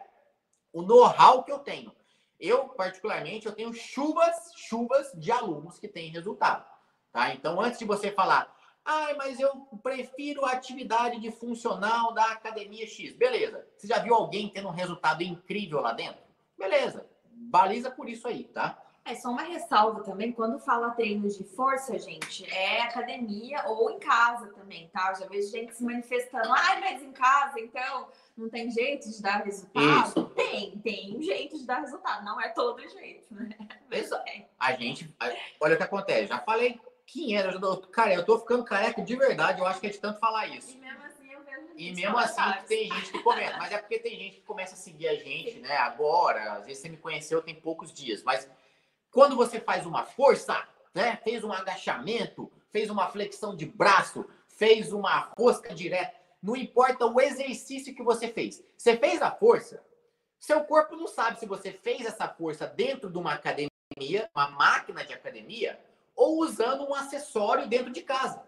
o 0.73 0.83
know-how 0.83 1.45
que 1.45 1.53
eu 1.53 1.61
tenho. 1.61 1.93
Eu, 2.39 2.69
particularmente, 2.69 3.47
eu 3.47 3.55
tenho 3.55 3.73
chuvas, 3.73 4.53
chuvas 4.57 5.11
de 5.15 5.33
alunos 5.33 5.79
que 5.79 5.89
têm 5.89 6.11
resultado. 6.11 6.65
Tá? 7.13 7.35
Então, 7.35 7.61
antes 7.61 7.79
de 7.79 7.85
você 7.85 8.13
falar, 8.13 8.55
ah, 8.85 9.15
mas 9.17 9.39
eu 9.41 9.55
prefiro 9.83 10.45
a 10.45 10.53
atividade 10.53 11.21
de 11.21 11.31
funcional 11.31 12.15
da 12.15 12.33
academia 12.33 12.87
X. 12.87 13.15
Beleza. 13.15 13.67
Você 13.77 13.87
já 13.87 13.99
viu 13.99 14.15
alguém 14.15 14.49
tendo 14.49 14.69
um 14.69 14.73
resultado 14.73 15.23
incrível 15.23 15.81
lá 15.81 15.93
dentro? 15.93 16.23
Beleza. 16.57 17.07
Baliza 17.31 17.91
por 17.91 18.09
isso 18.09 18.27
aí, 18.27 18.45
tá? 18.45 18.83
É 19.09 19.15
só 19.15 19.31
uma 19.31 19.43
ressalva 19.43 20.03
também, 20.03 20.33
quando 20.33 20.59
fala 20.59 20.91
treinos 20.91 21.39
de 21.39 21.43
força, 21.43 21.99
gente, 21.99 22.45
é 22.53 22.83
academia 22.83 23.65
ou 23.67 23.91
em 23.91 23.99
casa 23.99 24.49
também, 24.49 24.87
tá? 24.89 25.09
Eu 25.15 25.21
já 25.21 25.27
vejo 25.27 25.51
gente 25.51 25.75
se 25.75 25.83
manifestando, 25.83 26.53
ai, 26.53 26.79
mas 26.79 27.03
em 27.03 27.13
casa, 27.13 27.59
então 27.59 28.09
não 28.37 28.51
tem 28.51 28.71
jeito 28.71 29.09
de 29.11 29.23
dar 29.23 29.43
resultado? 29.45 30.09
Isso. 30.09 30.25
Tem, 30.37 30.79
tem 30.81 31.17
um 31.17 31.23
jeito 31.23 31.57
de 31.57 31.65
dar 31.65 31.81
resultado, 31.81 32.23
não 32.23 32.39
é 32.39 32.51
todo 32.51 32.87
jeito, 32.87 33.35
né? 33.35 33.49
Exato. 33.91 34.31
A 34.61 34.73
gente, 34.75 35.17
olha 35.59 35.75
o 35.75 35.77
que 35.79 35.83
acontece, 35.83 36.27
já 36.27 36.39
falei 36.41 36.79
500, 37.07 37.55
eu 37.55 37.61
tô, 37.63 37.77
cara, 37.89 38.13
eu 38.13 38.27
tô 38.27 38.39
ficando 38.39 38.63
careca 38.63 39.01
de 39.01 39.17
verdade, 39.17 39.61
eu 39.61 39.67
acho 39.67 39.81
que 39.81 39.87
é 39.87 39.91
de 39.91 39.99
tanto 39.99 40.21
falar 40.21 40.49
isso. 40.49 40.77
E 40.77 40.81
mesmo 40.81 41.03
assim 41.03 41.33
eu 41.33 41.43
vejo 41.43 41.67
E 41.75 41.93
mesmo 41.95 42.19
assim 42.19 42.43
tem 42.67 42.93
gente 42.93 43.11
que 43.11 43.23
começa, 43.23 43.57
mas 43.57 43.73
é 43.73 43.79
porque 43.79 43.99
tem 44.01 44.19
gente 44.19 44.37
que 44.37 44.43
começa 44.43 44.75
a 44.75 44.77
seguir 44.77 45.09
a 45.09 45.15
gente, 45.15 45.55
Sim. 45.55 45.61
né? 45.61 45.79
Agora, 45.79 46.53
às 46.53 46.67
vezes 46.67 46.83
você 46.83 46.91
me 46.91 46.99
conheceu 46.99 47.41
tem 47.41 47.55
poucos 47.55 47.91
dias, 47.91 48.23
mas 48.23 48.47
quando 49.11 49.37
você 49.37 49.61
faz 49.61 49.87
uma 49.87 50.05
força, 50.05 50.67
né? 50.95 51.17
Fez 51.25 51.45
um 51.45 51.53
agachamento, 51.53 52.51
fez 52.71 52.91
uma 52.91 53.09
flexão 53.09 53.57
de 53.57 53.67
braço, 53.67 54.29
fez 54.49 54.93
uma 54.93 55.33
rosca 55.39 55.75
direta, 55.75 56.15
não 56.43 56.57
importa 56.57 57.07
o 57.07 57.21
exercício 57.21 57.95
que 57.95 58.03
você 58.03 58.29
fez. 58.29 58.63
Você 58.77 58.97
fez 58.97 59.21
a 59.23 59.31
força, 59.31 59.83
seu 60.39 60.63
corpo 60.65 60.97
não 60.97 61.09
sabe 61.09 61.39
se 61.39 61.47
você 61.47 61.73
fez 61.73 62.07
essa 62.07 62.29
força 62.29 62.67
dentro 62.67 63.11
de 63.11 63.19
uma 63.19 63.35
academia, 63.35 64.31
uma 64.35 64.51
máquina 64.51 65.05
de 65.05 65.13
academia, 65.13 65.79
ou 66.15 66.41
usando 66.41 66.85
um 66.85 66.95
acessório 66.95 67.69
dentro 67.69 67.93
de 67.93 68.03
casa. 68.03 68.43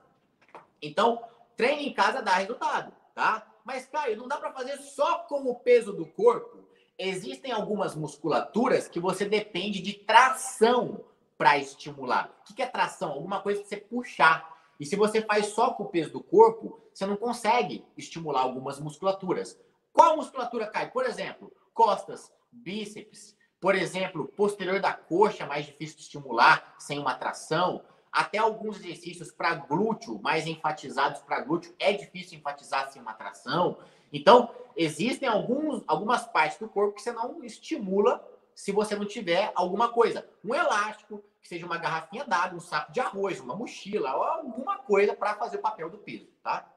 Então, 0.80 1.22
treino 1.56 1.82
em 1.82 1.92
casa 1.92 2.22
dá 2.22 2.34
resultado, 2.34 2.92
tá? 3.14 3.46
Mas, 3.64 3.86
Caio, 3.86 4.16
não 4.16 4.28
dá 4.28 4.36
para 4.36 4.52
fazer 4.52 4.78
só 4.78 5.20
com 5.20 5.42
o 5.42 5.54
peso 5.54 5.92
do 5.92 6.06
corpo 6.06 6.64
existem 7.00 7.50
algumas 7.50 7.94
musculaturas 7.94 8.86
que 8.86 9.00
você 9.00 9.24
depende 9.24 9.80
de 9.80 9.94
tração 9.94 11.04
para 11.38 11.56
estimular. 11.58 12.30
O 12.48 12.54
que 12.54 12.62
é 12.62 12.66
tração? 12.66 13.12
Alguma 13.12 13.40
coisa 13.40 13.62
que 13.62 13.68
você 13.68 13.78
puxar. 13.78 14.58
E 14.78 14.84
se 14.84 14.96
você 14.96 15.22
faz 15.22 15.46
só 15.46 15.72
com 15.72 15.84
o 15.84 15.88
peso 15.88 16.12
do 16.12 16.22
corpo, 16.22 16.78
você 16.92 17.06
não 17.06 17.16
consegue 17.16 17.84
estimular 17.96 18.42
algumas 18.42 18.78
musculaturas. 18.78 19.58
Qual 19.92 20.16
musculatura 20.16 20.66
cai? 20.66 20.90
Por 20.90 21.06
exemplo, 21.06 21.50
costas, 21.72 22.30
bíceps. 22.52 23.36
Por 23.58 23.74
exemplo, 23.74 24.28
posterior 24.28 24.80
da 24.80 24.92
coxa, 24.92 25.46
mais 25.46 25.66
difícil 25.66 25.96
de 25.96 26.02
estimular 26.02 26.74
sem 26.78 26.98
uma 26.98 27.14
tração. 27.14 27.82
Até 28.12 28.38
alguns 28.38 28.78
exercícios 28.78 29.30
para 29.30 29.54
glúteo, 29.54 30.20
mais 30.20 30.46
enfatizados 30.46 31.20
para 31.22 31.42
glúteo, 31.42 31.74
é 31.78 31.92
difícil 31.92 32.38
enfatizar 32.38 32.90
sem 32.90 33.00
uma 33.00 33.14
tração. 33.14 33.78
Então, 34.12 34.54
existem 34.76 35.28
alguns, 35.28 35.82
algumas 35.86 36.26
partes 36.26 36.58
do 36.58 36.68
corpo 36.68 36.94
que 36.94 37.02
você 37.02 37.12
não 37.12 37.44
estimula 37.44 38.26
se 38.54 38.72
você 38.72 38.94
não 38.94 39.06
tiver 39.06 39.52
alguma 39.54 39.88
coisa. 39.88 40.28
Um 40.44 40.54
elástico, 40.54 41.22
que 41.40 41.48
seja 41.48 41.64
uma 41.64 41.78
garrafinha 41.78 42.24
d'água, 42.24 42.58
um 42.58 42.60
saco 42.60 42.92
de 42.92 43.00
arroz, 43.00 43.40
uma 43.40 43.56
mochila, 43.56 44.14
ou 44.14 44.22
alguma 44.22 44.78
coisa 44.78 45.14
para 45.14 45.34
fazer 45.34 45.56
o 45.56 45.62
papel 45.62 45.88
do 45.88 45.98
peso, 45.98 46.28
tá? 46.42 46.70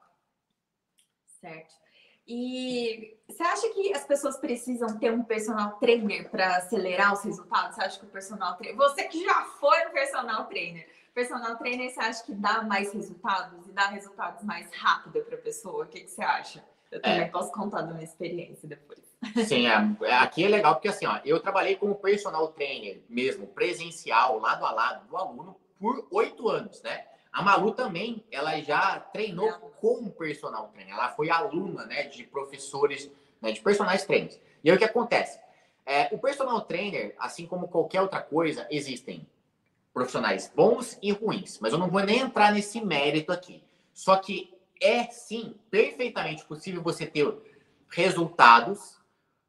Certo. 1.42 1.76
E 2.26 3.18
você 3.28 3.44
acha 3.44 3.70
que 3.74 3.94
as 3.94 4.06
pessoas 4.06 4.38
precisam 4.38 4.98
ter 4.98 5.12
um 5.12 5.24
personal 5.24 5.78
trainer 5.80 6.30
para 6.30 6.56
acelerar 6.56 7.14
os 7.14 7.24
resultados? 7.24 7.76
Você 7.76 7.84
acha 7.84 8.00
que 8.00 8.06
o 8.06 8.10
personal 8.10 8.56
trainer. 8.56 8.78
Você 8.78 9.04
que 9.04 9.22
já 9.22 9.44
foi 9.60 9.88
um 9.88 9.92
personal 9.92 10.46
trainer, 10.46 10.88
personal 11.14 11.58
trainer, 11.58 11.94
você 11.94 12.00
acha 12.00 12.24
que 12.24 12.34
dá 12.34 12.62
mais 12.62 12.94
resultados 12.94 13.68
e 13.68 13.72
dá 13.74 13.88
resultados 13.88 14.42
mais 14.44 14.74
rápido 14.74 15.22
para 15.26 15.36
a 15.36 15.42
pessoa? 15.42 15.84
O 15.84 15.88
que, 15.88 16.00
que 16.00 16.10
você 16.10 16.24
acha? 16.24 16.64
Eu 16.94 17.02
também 17.02 17.22
é. 17.22 17.28
posso 17.28 17.52
contar 17.52 17.82
da 17.82 17.92
minha 17.92 18.04
experiência 18.04 18.70
depois. 18.70 19.00
Sim, 19.48 19.68
é, 19.68 19.96
é, 20.06 20.14
aqui 20.16 20.44
é 20.44 20.48
legal 20.48 20.76
porque 20.76 20.90
assim, 20.90 21.08
ó, 21.08 21.20
eu 21.26 21.40
trabalhei 21.40 21.76
como 21.76 21.96
personal 21.96 22.50
trainer 22.50 23.02
mesmo, 23.10 23.48
presencial, 23.48 24.40
lado 24.40 24.64
a 24.64 24.72
lado 24.72 25.08
do 25.08 25.18
aluno, 25.18 25.56
por 25.80 26.08
oito 26.12 26.50
anos, 26.50 26.82
né? 26.84 27.06
A 27.32 27.42
Malu 27.42 27.72
também, 27.72 28.24
ela 28.32 28.62
já 28.62 29.00
treinou 29.00 29.52
como 29.82 30.12
personal 30.12 30.68
trainer. 30.68 30.94
Ela 30.94 31.10
foi 31.10 31.32
aluna, 31.32 31.84
né, 31.86 32.04
de 32.04 32.24
professores, 32.26 33.12
né, 33.42 33.52
de 33.52 33.60
personagens 33.60 34.06
trainers. 34.06 34.40
E 34.64 34.70
aí 34.70 34.76
o 34.76 34.78
que 34.78 34.86
acontece? 34.86 35.40
É, 35.84 36.10
o 36.12 36.20
personal 36.20 36.62
trainer, 36.62 37.16
assim 37.18 37.48
como 37.48 37.68
qualquer 37.68 38.02
outra 38.02 38.22
coisa, 38.22 38.68
existem 38.70 39.28
profissionais 39.92 40.52
bons 40.56 41.00
e 41.02 41.12
ruins. 41.12 41.58
Mas 41.60 41.74
eu 41.74 41.80
não 41.80 41.90
vou 41.90 42.04
nem 42.04 42.20
entrar 42.20 42.54
nesse 42.54 42.80
mérito 42.80 43.32
aqui. 43.32 43.64
Só 43.96 44.16
que 44.18 44.53
é 44.84 45.06
sim 45.10 45.56
perfeitamente 45.72 46.44
possível 46.44 46.84
você 46.84 47.08
ter 47.08 47.26
resultados, 47.90 49.00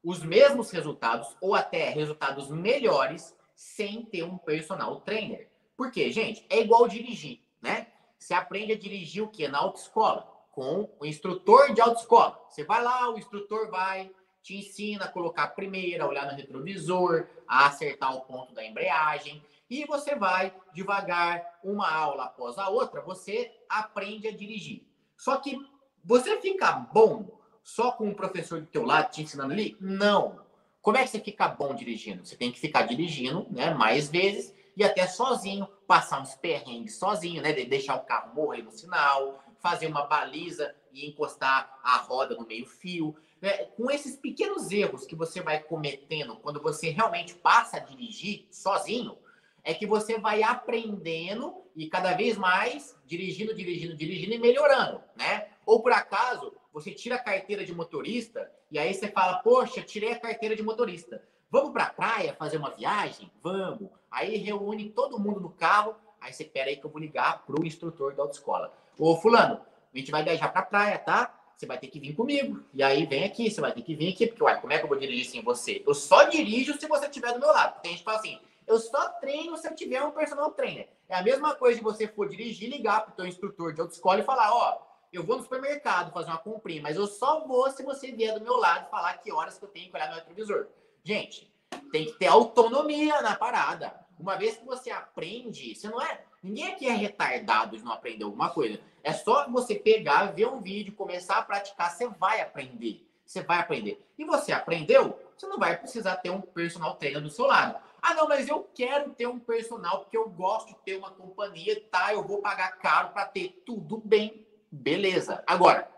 os 0.03 0.23
mesmos 0.23 0.71
resultados, 0.71 1.37
ou 1.41 1.55
até 1.55 1.91
resultados 1.91 2.49
melhores, 2.49 3.37
sem 3.55 4.05
ter 4.05 4.23
um 4.23 4.39
personal 4.39 5.01
trainer. 5.01 5.51
Por 5.77 5.91
quê, 5.91 6.13
gente? 6.13 6.47
É 6.49 6.61
igual 6.61 6.87
dirigir, 6.87 7.41
né? 7.61 7.89
Você 8.19 8.33
aprende 8.33 8.73
a 8.73 8.79
dirigir 8.79 9.23
o 9.23 9.29
quê? 9.29 9.49
Na 9.49 9.59
autoescola, 9.59 10.31
com 10.53 10.89
o 11.01 11.05
instrutor 11.05 11.75
de 11.75 11.81
autoescola. 11.81 12.41
Você 12.49 12.65
vai 12.65 12.83
lá, 12.83 13.11
o 13.11 13.19
instrutor 13.19 13.71
vai, 13.71 14.11
te 14.43 14.57
ensina 14.57 15.07
a 15.07 15.09
colocar 15.09 15.45
a 15.45 15.49
primeira, 15.49 16.05
a 16.05 16.09
olhar 16.09 16.27
no 16.27 16.37
retrovisor, 16.37 17.27
a 17.49 17.67
acertar 17.67 18.15
o 18.15 18.21
ponto 18.21 18.55
da 18.55 18.65
embreagem. 18.65 19.43
E 19.69 19.85
você 19.87 20.15
vai 20.15 20.55
devagar, 20.73 21.59
uma 21.65 21.91
aula 21.91 22.25
após 22.25 22.59
a 22.59 22.69
outra, 22.69 23.01
você 23.01 23.53
aprende 23.69 24.29
a 24.29 24.37
dirigir. 24.37 24.87
Só 25.17 25.37
que 25.37 25.59
você 26.05 26.41
fica 26.41 26.73
bom 26.73 27.41
só 27.63 27.93
com 27.93 28.09
um 28.09 28.15
professor 28.15 28.61
do 28.61 28.67
teu 28.67 28.85
lado 28.85 29.11
te 29.11 29.23
ensinando 29.23 29.53
ali? 29.53 29.77
Não. 29.81 30.45
Como 30.83 30.99
é 30.99 31.03
que 31.03 31.11
você 31.11 31.21
fica 31.21 31.49
bom 31.49 31.75
dirigindo? 31.75 32.25
Você 32.25 32.37
tem 32.37 32.53
que 32.53 32.61
ficar 32.61 32.83
dirigindo, 32.83 33.47
né, 33.51 33.73
mais 33.73 34.11
vezes 34.11 34.55
e 34.77 34.85
até 34.85 35.07
sozinho, 35.07 35.67
passar 35.87 36.21
uns 36.21 36.35
perrengues 36.35 36.99
sozinho, 36.99 37.41
né, 37.41 37.53
deixar 37.53 37.95
o 37.95 38.05
carro 38.05 38.35
morrer 38.35 38.63
no 38.63 38.71
sinal, 38.71 39.43
fazer 39.61 39.87
uma 39.87 40.05
baliza 40.05 40.75
e 40.93 41.09
encostar 41.09 41.79
a 41.83 41.97
roda 41.97 42.35
no 42.35 42.47
meio-fio. 42.47 43.17
Né? 43.41 43.51
Com 43.77 43.91
esses 43.91 44.17
pequenos 44.17 44.71
erros 44.71 45.07
que 45.07 45.17
você 45.17 45.41
vai 45.41 45.63
cometendo 45.63 46.37
quando 46.37 46.61
você 46.61 46.91
realmente 46.91 47.35
passa 47.35 47.79
a 47.79 47.81
dirigir 47.81 48.47
sozinho, 48.51 49.17
é 49.63 49.73
que 49.73 49.87
você 49.87 50.19
vai 50.19 50.43
aprendendo 50.43 51.64
e 51.75 51.89
cada 51.89 52.15
vez 52.15 52.37
mais 52.37 52.97
dirigindo, 53.07 53.55
dirigindo, 53.55 53.97
dirigindo 53.97 54.35
e 54.35 54.39
melhorando, 54.39 55.03
né? 55.17 55.49
Ou 55.67 55.83
por 55.83 55.93
acaso, 55.93 56.55
você 56.73 56.91
tira 56.91 57.17
a 57.17 57.23
carteira 57.23 57.65
de 57.65 57.75
motorista 57.75 58.51
e 58.71 58.79
aí 58.79 58.93
você 58.93 59.09
fala, 59.09 59.39
poxa, 59.39 59.83
tirei 59.83 60.13
a 60.13 60.19
carteira 60.19 60.55
de 60.55 60.63
motorista. 60.63 61.23
Vamos 61.51 61.73
para 61.73 61.85
a 61.85 61.91
praia 61.91 62.35
fazer 62.35 62.57
uma 62.57 62.71
viagem? 62.71 63.31
Vamos. 63.41 63.89
Aí 64.11 64.37
reúne 64.37 64.91
todo 64.91 65.21
mundo 65.21 65.41
no 65.41 65.51
carro. 65.51 65.95
Aí 66.21 66.33
você 66.33 66.43
espera 66.43 66.69
aí 66.69 66.77
que 66.77 66.85
eu 66.85 66.91
vou 66.91 67.01
ligar 67.01 67.45
pro 67.45 67.65
instrutor 67.65 68.15
da 68.15 68.23
autoescola. 68.23 68.73
Ô, 68.99 69.17
fulano, 69.17 69.61
a 69.93 69.99
gente 69.99 70.11
vai 70.11 70.25
viajar 70.25 70.49
para 70.49 70.63
a 70.63 70.65
praia, 70.65 70.99
tá? 70.99 71.33
Você 71.57 71.67
vai 71.67 71.79
ter 71.79 71.87
que 71.87 72.01
vir 72.01 72.15
comigo. 72.15 72.65
E 72.73 72.83
aí 72.83 73.07
vem 73.07 73.25
aqui, 73.25 73.51
você 73.51 73.61
vai 73.61 73.73
ter 73.73 73.83
que 73.83 73.95
vir 73.95 74.13
aqui, 74.13 74.27
porque, 74.27 74.43
uai, 74.43 74.61
como 74.61 74.73
é 74.73 74.79
que 74.79 74.85
eu 74.85 74.89
vou 74.89 74.99
dirigir 74.99 75.27
sem 75.27 75.43
você? 75.43 75.83
Eu 75.87 75.95
só 75.95 76.25
dirijo 76.25 76.79
se 76.79 76.89
você 76.89 77.07
estiver 77.07 77.33
do 77.33 77.39
meu 77.39 77.51
lado. 77.51 77.81
Tem 77.81 77.93
gente 77.93 78.01
que 78.01 78.05
fala 78.05 78.19
assim, 78.19 78.41
eu 78.67 78.79
só 78.79 79.09
treino 79.21 79.57
se 79.57 79.69
eu 79.69 79.75
tiver 79.77 80.03
um 80.03 80.11
personal 80.11 80.51
trainer. 80.51 80.89
É 81.15 81.19
a 81.19 81.23
mesma 81.23 81.55
coisa 81.55 81.79
de 81.79 81.85
você 81.85 82.09
for 82.09 82.29
dirigir, 82.29 82.69
ligar 82.69 83.03
para 83.03 83.13
o 83.13 83.15
teu 83.15 83.25
instrutor 83.25 83.73
de 83.73 83.81
autoescola 83.81 84.19
e 84.19 84.25
falar, 84.25 84.53
ó, 84.53 84.83
eu 85.13 85.23
vou 85.23 85.37
no 85.37 85.45
supermercado 85.45 86.13
fazer 86.13 86.29
uma 86.29 86.39
comprinha, 86.39 86.83
mas 86.83 86.97
eu 86.97 87.07
só 87.07 87.47
vou 87.47 87.71
se 87.71 87.85
você 87.85 88.11
vier 88.11 88.37
do 88.37 88.45
meu 88.45 88.57
lado 88.57 88.91
falar 88.91 89.19
que 89.19 89.31
horas 89.31 89.57
que 89.57 89.65
eu 89.65 89.69
tenho 89.69 89.89
que 89.89 89.97
olhar 89.97 90.09
no 90.09 90.17
retrovisor. 90.17 90.67
Gente, 91.05 91.49
tem 91.93 92.07
que 92.07 92.15
ter 92.15 92.27
autonomia 92.27 93.23
na 93.23 93.37
parada. 93.37 93.95
Uma 94.19 94.35
vez 94.35 94.57
que 94.57 94.65
você 94.65 94.91
aprende, 94.91 95.77
você 95.77 95.89
não 95.89 96.03
é. 96.03 96.25
Ninguém 96.43 96.73
aqui 96.73 96.89
é 96.89 96.93
retardado 96.93 97.77
de 97.77 97.85
não 97.85 97.93
aprender 97.93 98.25
alguma 98.25 98.51
coisa. 98.51 98.81
É 99.05 99.13
só 99.13 99.49
você 99.49 99.77
pegar, 99.77 100.33
ver 100.33 100.49
um 100.49 100.61
vídeo, 100.61 100.97
começar 100.97 101.39
a 101.39 101.43
praticar, 101.43 101.93
você 101.93 102.09
vai 102.09 102.41
aprender. 102.41 103.09
Você 103.25 103.41
vai 103.41 103.61
aprender. 103.61 104.05
E 104.19 104.25
você 104.25 104.51
aprendeu, 104.51 105.17
você 105.37 105.47
não 105.47 105.61
vai 105.61 105.77
precisar 105.77 106.17
ter 106.17 106.31
um 106.31 106.41
personal 106.41 106.97
trainer 106.97 107.23
do 107.23 107.31
seu 107.31 107.47
lado. 107.47 107.79
Ah, 108.07 108.13
não, 108.13 108.29
mas 108.29 108.47
eu 108.47 108.63
quero 108.75 109.15
ter 109.15 109.27
um 109.27 109.39
personal 109.39 110.01
porque 110.01 110.17
eu 110.17 110.29
gosto 110.29 110.69
de 110.69 110.75
ter 110.81 110.95
uma 110.99 111.11
companhia, 111.11 111.83
tá? 111.91 112.13
Eu 112.13 112.23
vou 112.23 112.43
pagar 112.43 112.73
caro 112.73 113.15
para 113.15 113.25
ter 113.25 113.63
tudo 113.65 113.97
bem, 113.97 114.47
beleza. 114.71 115.43
Agora, 115.47 115.91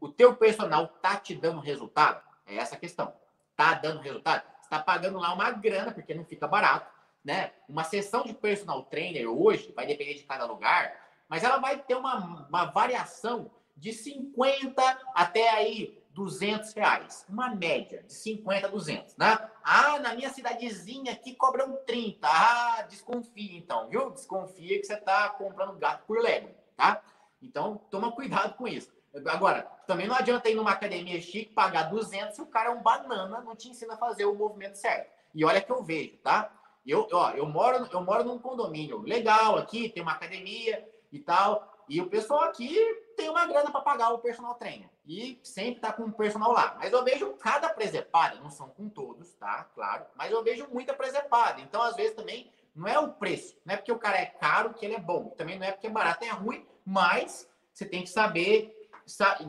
o 0.00 0.08
teu 0.08 0.34
personal 0.34 0.88
tá 0.88 1.16
te 1.16 1.36
dando 1.36 1.60
resultado? 1.60 2.20
É 2.46 2.56
essa 2.56 2.74
a 2.74 2.78
questão. 2.78 3.14
Tá 3.54 3.74
dando 3.74 4.00
resultado? 4.00 4.42
Você 4.60 4.68
tá 4.68 4.80
pagando 4.80 5.20
lá 5.20 5.32
uma 5.32 5.52
grana 5.52 5.92
porque 5.92 6.12
não 6.12 6.24
fica 6.24 6.48
barato. 6.48 6.90
né? 7.24 7.52
Uma 7.68 7.84
sessão 7.84 8.24
de 8.24 8.34
personal 8.34 8.82
trainer 8.82 9.28
hoje, 9.30 9.70
vai 9.70 9.86
depender 9.86 10.14
de 10.14 10.24
cada 10.24 10.44
lugar, 10.44 11.00
mas 11.28 11.44
ela 11.44 11.58
vai 11.58 11.78
ter 11.78 11.94
uma, 11.94 12.44
uma 12.48 12.64
variação 12.64 13.48
de 13.76 13.92
50 13.92 14.82
até 15.14 15.48
aí 15.48 16.01
200 16.14 16.72
reais. 16.74 17.26
Uma 17.28 17.54
média 17.54 18.02
de 18.02 18.12
50 18.12 18.66
a 18.66 18.70
200, 18.70 19.16
né? 19.16 19.50
Ah, 19.62 19.98
na 19.98 20.14
minha 20.14 20.30
cidadezinha 20.30 21.12
aqui 21.12 21.34
cobram 21.34 21.78
30. 21.86 22.28
Ah, 22.28 22.82
desconfia 22.88 23.56
então, 23.56 23.88
viu? 23.88 24.10
Desconfia 24.10 24.78
que 24.78 24.86
você 24.86 24.94
está 24.94 25.28
comprando 25.30 25.78
gato 25.78 26.04
por 26.06 26.18
lego, 26.20 26.50
tá? 26.76 27.02
Então, 27.40 27.80
toma 27.90 28.12
cuidado 28.12 28.54
com 28.56 28.68
isso. 28.68 28.92
Agora, 29.26 29.62
também 29.86 30.06
não 30.06 30.14
adianta 30.14 30.48
ir 30.48 30.54
numa 30.54 30.70
academia 30.70 31.20
chique 31.20 31.52
pagar 31.52 31.84
200 31.84 32.34
se 32.34 32.40
o 32.40 32.46
cara 32.46 32.70
é 32.70 32.72
um 32.72 32.82
banana, 32.82 33.40
não 33.40 33.54
te 33.54 33.68
ensina 33.68 33.94
a 33.94 33.98
fazer 33.98 34.24
o 34.24 34.34
movimento 34.34 34.76
certo. 34.76 35.10
E 35.34 35.44
olha 35.44 35.60
que 35.60 35.70
eu 35.70 35.82
vejo, 35.82 36.16
tá? 36.18 36.50
Eu, 36.86 37.06
ó, 37.12 37.30
eu 37.30 37.46
moro, 37.46 37.88
eu 37.92 38.02
moro 38.02 38.24
num 38.24 38.38
condomínio 38.38 39.02
legal 39.02 39.56
aqui, 39.56 39.88
tem 39.88 40.02
uma 40.02 40.12
academia 40.12 40.86
e 41.12 41.18
tal, 41.18 41.70
e 41.88 42.00
o 42.00 42.08
pessoal 42.08 42.44
aqui 42.44 42.74
tem 43.16 43.28
uma 43.28 43.46
grana 43.46 43.70
para 43.70 43.80
pagar 43.82 44.10
o 44.10 44.18
personal 44.18 44.54
trainer. 44.54 44.88
E 45.04 45.40
sempre 45.42 45.80
tá 45.80 45.92
com 45.92 46.04
o 46.04 46.12
personal 46.12 46.52
lá. 46.52 46.76
Mas 46.78 46.92
eu 46.92 47.02
vejo 47.02 47.32
cada 47.34 47.68
presepada, 47.68 48.40
não 48.40 48.50
são 48.50 48.68
com 48.68 48.88
todos, 48.88 49.32
tá? 49.34 49.64
Claro. 49.74 50.06
Mas 50.14 50.30
eu 50.30 50.42
vejo 50.42 50.68
muita 50.70 50.94
presepada. 50.94 51.60
Então, 51.60 51.82
às 51.82 51.96
vezes, 51.96 52.14
também 52.14 52.50
não 52.74 52.86
é 52.86 52.98
o 52.98 53.12
preço. 53.12 53.56
Não 53.64 53.74
é 53.74 53.76
porque 53.76 53.92
o 53.92 53.98
cara 53.98 54.18
é 54.18 54.26
caro 54.26 54.74
que 54.74 54.86
ele 54.86 54.94
é 54.94 55.00
bom. 55.00 55.30
Também 55.30 55.58
não 55.58 55.66
é 55.66 55.72
porque 55.72 55.88
é 55.88 55.90
barato, 55.90 56.24
é 56.24 56.30
ruim. 56.30 56.64
Mas 56.84 57.48
você 57.72 57.84
tem 57.84 58.02
que 58.02 58.10
saber, 58.10 58.88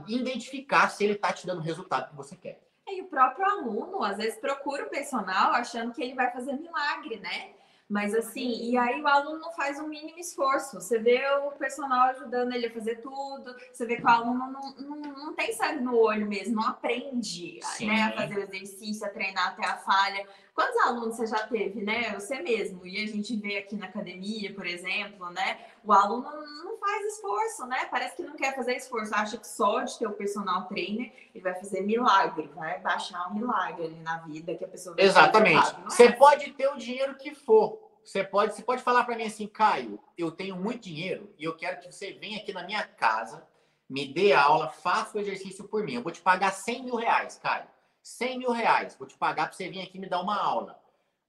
identificar 0.07 0.89
se 0.89 1.03
ele 1.03 1.15
tá 1.15 1.31
te 1.31 1.45
dando 1.45 1.59
o 1.59 1.63
resultado 1.63 2.09
que 2.09 2.15
você 2.15 2.35
quer. 2.35 2.59
E 2.87 3.01
o 3.01 3.07
próprio 3.07 3.45
aluno, 3.45 4.03
às 4.03 4.17
vezes, 4.17 4.39
procura 4.39 4.85
o 4.85 4.89
personal 4.89 5.51
achando 5.53 5.93
que 5.93 6.01
ele 6.01 6.15
vai 6.15 6.31
fazer 6.31 6.53
milagre, 6.53 7.17
né? 7.17 7.53
Mas 7.89 8.13
assim, 8.15 8.71
e 8.71 8.77
aí 8.77 9.01
o 9.01 9.07
aluno 9.07 9.39
não 9.39 9.51
faz 9.51 9.79
o 9.79 9.87
mínimo 9.87 10.17
esforço. 10.17 10.79
Você 10.79 10.99
vê 10.99 11.21
o 11.45 11.51
personal 11.51 12.09
ajudando 12.09 12.53
ele 12.53 12.67
a 12.67 12.73
fazer 12.73 12.95
tudo, 13.01 13.55
você 13.71 13.85
vê 13.85 13.97
que 13.97 14.03
o 14.03 14.07
aluno 14.07 14.51
não, 14.51 14.73
não, 14.75 14.97
não 14.97 15.33
tem 15.33 15.53
sangue 15.53 15.83
no 15.83 15.97
olho 15.97 16.27
mesmo, 16.27 16.55
não 16.55 16.67
aprende 16.67 17.59
né, 17.81 18.03
a 18.03 18.11
fazer 18.13 18.37
o 18.37 18.43
exercício, 18.43 19.05
a 19.05 19.09
treinar 19.09 19.49
até 19.49 19.65
a 19.65 19.77
falha. 19.77 20.27
Quantos 20.53 20.77
alunos 20.83 21.15
você 21.15 21.25
já 21.25 21.47
teve, 21.47 21.81
né? 21.81 22.13
Você 22.13 22.39
mesmo. 22.39 22.85
E 22.85 23.03
a 23.03 23.07
gente 23.07 23.35
vê 23.35 23.57
aqui 23.57 23.75
na 23.75 23.87
academia, 23.87 24.53
por 24.53 24.67
exemplo, 24.67 25.29
né? 25.31 25.59
O 25.83 25.91
aluno 25.91 26.29
não 26.63 26.77
faz 26.77 27.05
esforço, 27.07 27.65
né? 27.65 27.85
Parece 27.85 28.15
que 28.15 28.23
não 28.23 28.35
quer 28.35 28.55
fazer 28.55 28.75
esforço. 28.75 29.15
Acha 29.15 29.37
que 29.37 29.47
só 29.47 29.81
de 29.81 29.97
ter 29.97 30.05
o 30.05 30.13
personal 30.13 30.67
trainer 30.67 31.11
ele 31.33 31.43
vai 31.43 31.55
fazer 31.55 31.81
milagre, 31.81 32.51
vai 32.55 32.79
baixar 32.79 33.31
um 33.31 33.33
milagre 33.33 33.85
ali 33.85 33.99
na 34.01 34.17
vida 34.19 34.53
que 34.55 34.63
a 34.63 34.67
pessoa 34.67 34.95
vai 34.95 35.05
Exatamente. 35.05 35.75
Você 35.85 36.03
é 36.03 36.11
pode 36.11 36.51
ter 36.51 36.67
o 36.67 36.77
dinheiro 36.77 37.15
que 37.15 37.33
for. 37.33 37.79
Você 38.03 38.23
pode, 38.23 38.53
você 38.53 38.61
pode 38.61 38.83
falar 38.83 39.05
para 39.05 39.15
mim 39.15 39.23
assim, 39.23 39.47
Caio, 39.47 39.99
eu 40.17 40.29
tenho 40.29 40.55
muito 40.55 40.83
dinheiro 40.83 41.33
e 41.39 41.45
eu 41.45 41.55
quero 41.55 41.79
que 41.79 41.91
você 41.91 42.11
venha 42.11 42.37
aqui 42.37 42.53
na 42.53 42.63
minha 42.63 42.83
casa, 42.83 43.47
me 43.89 44.05
dê 44.05 44.33
aula, 44.33 44.69
faça 44.69 45.17
o 45.17 45.21
exercício 45.21 45.63
por 45.63 45.83
mim. 45.83 45.95
Eu 45.95 46.03
vou 46.03 46.11
te 46.11 46.21
pagar 46.21 46.51
100 46.51 46.83
mil 46.83 46.95
reais, 46.95 47.39
Caio. 47.41 47.72
100 48.03 48.37
mil 48.37 48.51
reais, 48.51 48.95
vou 48.99 49.07
te 49.07 49.17
pagar 49.17 49.47
para 49.47 49.53
você 49.53 49.69
vir 49.69 49.81
aqui 49.81 49.97
me 49.97 50.09
dar 50.09 50.21
uma 50.21 50.37
aula. 50.37 50.77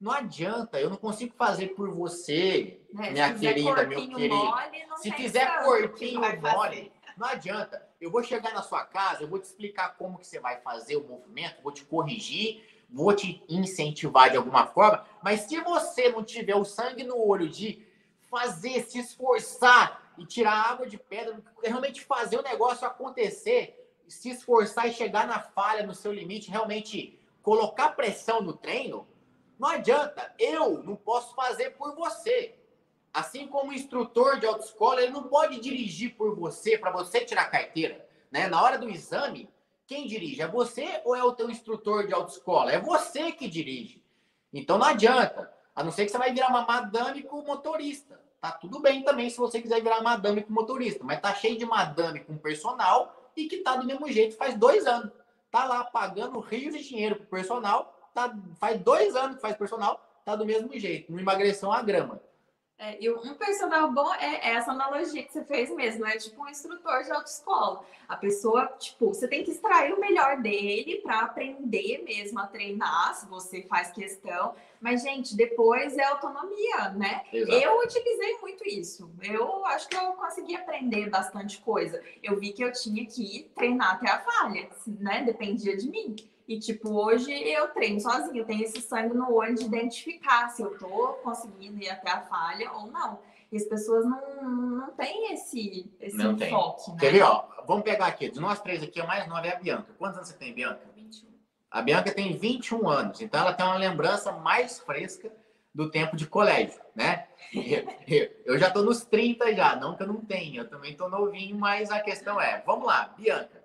Não 0.00 0.10
adianta, 0.10 0.78
eu 0.80 0.90
não 0.90 0.96
consigo 0.96 1.32
fazer 1.36 1.68
por 1.68 1.88
você, 1.88 2.80
é, 2.98 3.10
minha 3.10 3.32
querida, 3.32 3.86
meu 3.86 4.08
querido. 4.08 4.34
Mole, 4.34 4.86
se 4.96 5.10
fizer 5.12 5.62
corpinho 5.62 6.20
mole, 6.40 6.92
não 7.16 7.28
adianta. 7.28 7.88
Eu 8.00 8.10
vou 8.10 8.22
chegar 8.22 8.52
na 8.52 8.60
sua 8.60 8.84
casa, 8.84 9.22
eu 9.22 9.28
vou 9.28 9.38
te 9.38 9.44
explicar 9.44 9.96
como 9.96 10.18
que 10.18 10.26
você 10.26 10.40
vai 10.40 10.60
fazer 10.60 10.96
o 10.96 11.04
movimento, 11.04 11.62
vou 11.62 11.72
te 11.72 11.84
corrigir, 11.84 12.62
vou 12.90 13.14
te 13.14 13.42
incentivar 13.48 14.30
de 14.30 14.36
alguma 14.36 14.66
forma, 14.66 15.06
mas 15.22 15.42
se 15.42 15.60
você 15.60 16.08
não 16.08 16.24
tiver 16.24 16.56
o 16.56 16.64
sangue 16.64 17.04
no 17.04 17.16
olho 17.16 17.48
de 17.48 17.86
fazer, 18.28 18.82
se 18.82 18.98
esforçar 18.98 20.12
e 20.18 20.26
tirar 20.26 20.70
água 20.70 20.86
de 20.86 20.98
pedra, 20.98 21.40
realmente 21.62 22.00
fazer 22.02 22.36
o 22.36 22.42
negócio 22.42 22.86
acontecer, 22.86 23.83
se 24.08 24.30
esforçar 24.30 24.88
e 24.88 24.92
chegar 24.92 25.26
na 25.26 25.40
falha, 25.40 25.86
no 25.86 25.94
seu 25.94 26.12
limite, 26.12 26.50
realmente 26.50 27.18
colocar 27.42 27.90
pressão 27.90 28.40
no 28.40 28.54
treino, 28.54 29.06
não 29.58 29.68
adianta. 29.68 30.34
Eu 30.38 30.82
não 30.82 30.96
posso 30.96 31.34
fazer 31.34 31.70
por 31.70 31.94
você. 31.94 32.54
Assim 33.12 33.46
como 33.46 33.70
o 33.70 33.74
instrutor 33.74 34.40
de 34.40 34.46
autoescola, 34.46 35.00
ele 35.00 35.12
não 35.12 35.24
pode 35.24 35.60
dirigir 35.60 36.16
por 36.16 36.34
você, 36.34 36.76
para 36.76 36.90
você 36.90 37.24
tirar 37.24 37.50
carteira. 37.50 38.04
Né? 38.30 38.48
Na 38.48 38.60
hora 38.60 38.76
do 38.76 38.88
exame, 38.88 39.48
quem 39.86 40.06
dirige? 40.06 40.42
É 40.42 40.48
você 40.48 41.00
ou 41.04 41.14
é 41.14 41.22
o 41.22 41.32
teu 41.32 41.48
instrutor 41.48 42.06
de 42.06 42.12
autoescola? 42.12 42.72
É 42.72 42.80
você 42.80 43.30
que 43.30 43.48
dirige. 43.48 44.02
Então 44.52 44.78
não 44.78 44.86
adianta. 44.86 45.52
A 45.76 45.82
não 45.82 45.90
ser 45.90 46.04
que 46.04 46.10
você 46.10 46.18
vai 46.18 46.32
virar 46.32 46.48
uma 46.48 46.66
madame 46.66 47.22
com 47.22 47.42
motorista. 47.42 48.20
Tá 48.40 48.52
tudo 48.52 48.80
bem 48.80 49.02
também 49.02 49.30
se 49.30 49.36
você 49.36 49.60
quiser 49.60 49.82
virar 49.82 50.02
madame 50.02 50.42
com 50.42 50.52
motorista. 50.52 51.04
Mas 51.04 51.20
tá 51.20 51.34
cheio 51.34 51.58
de 51.58 51.64
madame 51.64 52.20
com 52.20 52.36
personal 52.36 53.23
e 53.36 53.46
que 53.46 53.58
tá 53.58 53.76
do 53.76 53.86
mesmo 53.86 54.10
jeito 54.10 54.36
faz 54.36 54.54
dois 54.54 54.86
anos. 54.86 55.12
Tá 55.50 55.64
lá 55.64 55.84
pagando 55.84 56.40
rios 56.40 56.74
de 56.74 56.82
dinheiro 56.82 57.16
pro 57.16 57.26
personal, 57.26 58.10
tá, 58.12 58.34
faz 58.58 58.80
dois 58.80 59.14
anos 59.14 59.36
que 59.36 59.42
faz 59.42 59.56
personal, 59.56 60.00
tá 60.24 60.34
do 60.34 60.44
mesmo 60.44 60.76
jeito, 60.78 61.12
não 61.12 61.20
emagreceu 61.20 61.68
uma 61.68 61.82
grama. 61.82 62.20
É, 62.76 63.02
e 63.02 63.08
um 63.08 63.34
personal 63.34 63.92
bom 63.92 64.12
é 64.14 64.50
essa 64.50 64.72
analogia 64.72 65.22
que 65.22 65.32
você 65.32 65.44
fez 65.44 65.70
mesmo, 65.70 66.04
é 66.04 66.18
tipo 66.18 66.42
um 66.42 66.48
instrutor 66.48 67.04
de 67.04 67.12
autoescola. 67.12 67.84
A 68.08 68.16
pessoa, 68.16 68.66
tipo, 68.78 69.14
você 69.14 69.28
tem 69.28 69.44
que 69.44 69.52
extrair 69.52 69.94
o 69.94 70.00
melhor 70.00 70.42
dele 70.42 71.00
para 71.00 71.20
aprender 71.20 72.02
mesmo 72.04 72.40
a 72.40 72.46
treinar, 72.48 73.14
se 73.14 73.26
você 73.26 73.62
faz 73.62 73.92
questão. 73.92 74.56
Mas, 74.80 75.02
gente, 75.02 75.36
depois 75.36 75.96
é 75.96 76.04
autonomia, 76.04 76.90
né? 76.90 77.22
Exato. 77.32 77.56
Eu 77.56 77.78
utilizei 77.80 78.38
muito 78.38 78.68
isso. 78.68 79.10
Eu 79.22 79.64
acho 79.66 79.88
que 79.88 79.96
eu 79.96 80.12
consegui 80.12 80.56
aprender 80.56 81.08
bastante 81.08 81.60
coisa. 81.60 82.02
Eu 82.22 82.38
vi 82.38 82.52
que 82.52 82.62
eu 82.62 82.72
tinha 82.72 83.06
que 83.06 83.50
treinar 83.54 83.94
até 83.94 84.10
a 84.10 84.18
falha, 84.18 84.68
né? 84.86 85.22
Dependia 85.22 85.76
de 85.76 85.88
mim. 85.88 86.16
E, 86.46 86.58
tipo, 86.58 86.90
hoje 86.90 87.32
eu 87.32 87.68
treino 87.68 88.00
sozinho, 88.00 88.36
eu 88.36 88.44
tenho 88.44 88.62
esse 88.62 88.80
sangue 88.82 89.14
no 89.14 89.32
olho 89.32 89.54
de 89.54 89.64
identificar 89.64 90.48
se 90.50 90.62
eu 90.62 90.76
tô 90.78 91.14
conseguindo 91.22 91.82
ir 91.82 91.88
até 91.88 92.10
a 92.10 92.20
falha 92.22 92.70
ou 92.72 92.86
não. 92.88 93.18
E 93.50 93.56
as 93.56 93.64
pessoas 93.64 94.04
não, 94.04 94.42
não 94.42 94.90
têm 94.92 95.32
esse, 95.32 95.90
esse 96.00 96.16
não 96.16 96.32
enfoque, 96.32 96.84
tem. 96.86 96.94
né? 96.94 97.00
Quer 97.00 97.12
ver, 97.12 97.22
ó? 97.22 97.46
Vamos 97.66 97.84
pegar 97.84 98.06
aqui. 98.06 98.28
De 98.28 98.40
nós 98.40 98.60
três 98.60 98.82
aqui, 98.82 99.00
a 99.00 99.06
mais 99.06 99.26
nova 99.26 99.46
é 99.46 99.54
a 99.54 99.58
Bianca. 99.58 99.94
Quantos 99.96 100.16
anos 100.18 100.28
você 100.28 100.36
tem, 100.36 100.52
Bianca? 100.52 100.80
21. 100.94 101.28
A 101.70 101.82
Bianca 101.82 102.12
tem 102.12 102.36
21 102.36 102.88
anos, 102.88 103.20
então 103.20 103.40
ela 103.40 103.52
tem 103.54 103.64
uma 103.64 103.76
lembrança 103.76 104.32
mais 104.32 104.78
fresca 104.80 105.32
do 105.74 105.90
tempo 105.90 106.16
de 106.16 106.26
colégio, 106.26 106.80
né? 106.94 107.26
Eu 108.44 108.58
já 108.58 108.70
tô 108.70 108.82
nos 108.82 109.04
30 109.04 109.54
já, 109.54 109.76
não 109.76 109.96
que 109.96 110.02
eu 110.02 110.06
não 110.06 110.24
tenha, 110.24 110.60
eu 110.60 110.68
também 110.68 110.96
tô 110.96 111.08
novinho, 111.08 111.56
mas 111.56 111.90
a 111.90 112.00
questão 112.00 112.40
é, 112.40 112.62
vamos 112.64 112.86
lá, 112.86 113.14
Bianca, 113.16 113.64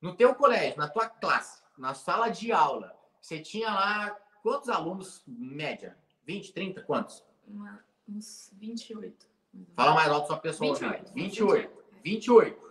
no 0.00 0.14
teu 0.14 0.34
colégio, 0.34 0.78
na 0.78 0.88
tua 0.88 1.08
classe, 1.08 1.61
na 1.82 1.94
sala 1.94 2.28
de 2.28 2.52
aula, 2.52 2.96
você 3.20 3.40
tinha 3.40 3.68
lá 3.68 4.16
quantos 4.40 4.68
alunos, 4.68 5.24
média? 5.26 5.98
20, 6.24 6.52
30, 6.52 6.82
quantos? 6.82 7.24
Uma, 7.44 7.84
uns 8.08 8.52
28. 8.52 9.26
Fala 9.74 9.92
mais 9.92 10.08
alto 10.08 10.28
sua 10.28 10.36
pessoa. 10.36 10.72
28. 10.76 11.12
28. 11.12 11.84
28. 12.04 12.62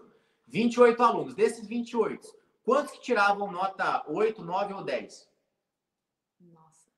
28 0.47 1.03
alunos. 1.03 1.35
Desses 1.35 1.67
28, 1.67 2.25
quantos 2.63 2.93
que 2.93 3.01
tiravam 3.01 3.51
nota 3.51 4.01
8, 4.07 4.41
9 4.41 4.73
ou 4.75 4.83
10? 4.85 5.29
Nossa, 6.39 6.89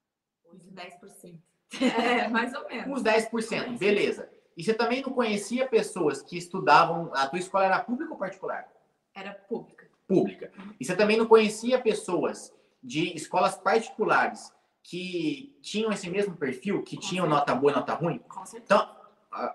uns 0.54 0.70
10%. 0.70 1.40
É, 1.82 2.28
mais 2.28 2.54
ou 2.54 2.68
menos. 2.68 2.96
Uns 2.96 3.04
10%, 3.04 3.80
beleza. 3.80 4.30
E 4.56 4.64
você 4.64 4.76
também 4.76 5.02
não 5.02 5.12
conhecia 5.12 5.68
pessoas 5.68 6.22
que 6.22 6.38
estudavam. 6.38 7.12
A 7.16 7.28
tua 7.28 7.40
escola 7.40 7.66
era 7.66 7.80
pública 7.80 8.12
ou 8.12 8.20
particular? 8.20 8.72
Era 9.16 9.34
pública 9.34 9.73
pública. 10.14 10.52
E 10.80 10.86
você 10.86 10.96
também 10.96 11.18
não 11.18 11.26
conhecia 11.26 11.80
pessoas 11.80 12.54
de 12.84 13.16
escolas 13.16 13.56
particulares 13.56 14.52
que 14.84 15.58
tinham 15.62 15.92
esse 15.92 16.10
mesmo 16.10 16.36
perfil, 16.36 16.84
que 16.84 16.98
tinham 16.98 17.28
nota 17.28 17.56
boa 17.56 17.72
e 17.72 17.76
nota 17.76 17.94
ruim? 17.94 18.22
Então, 18.56 18.88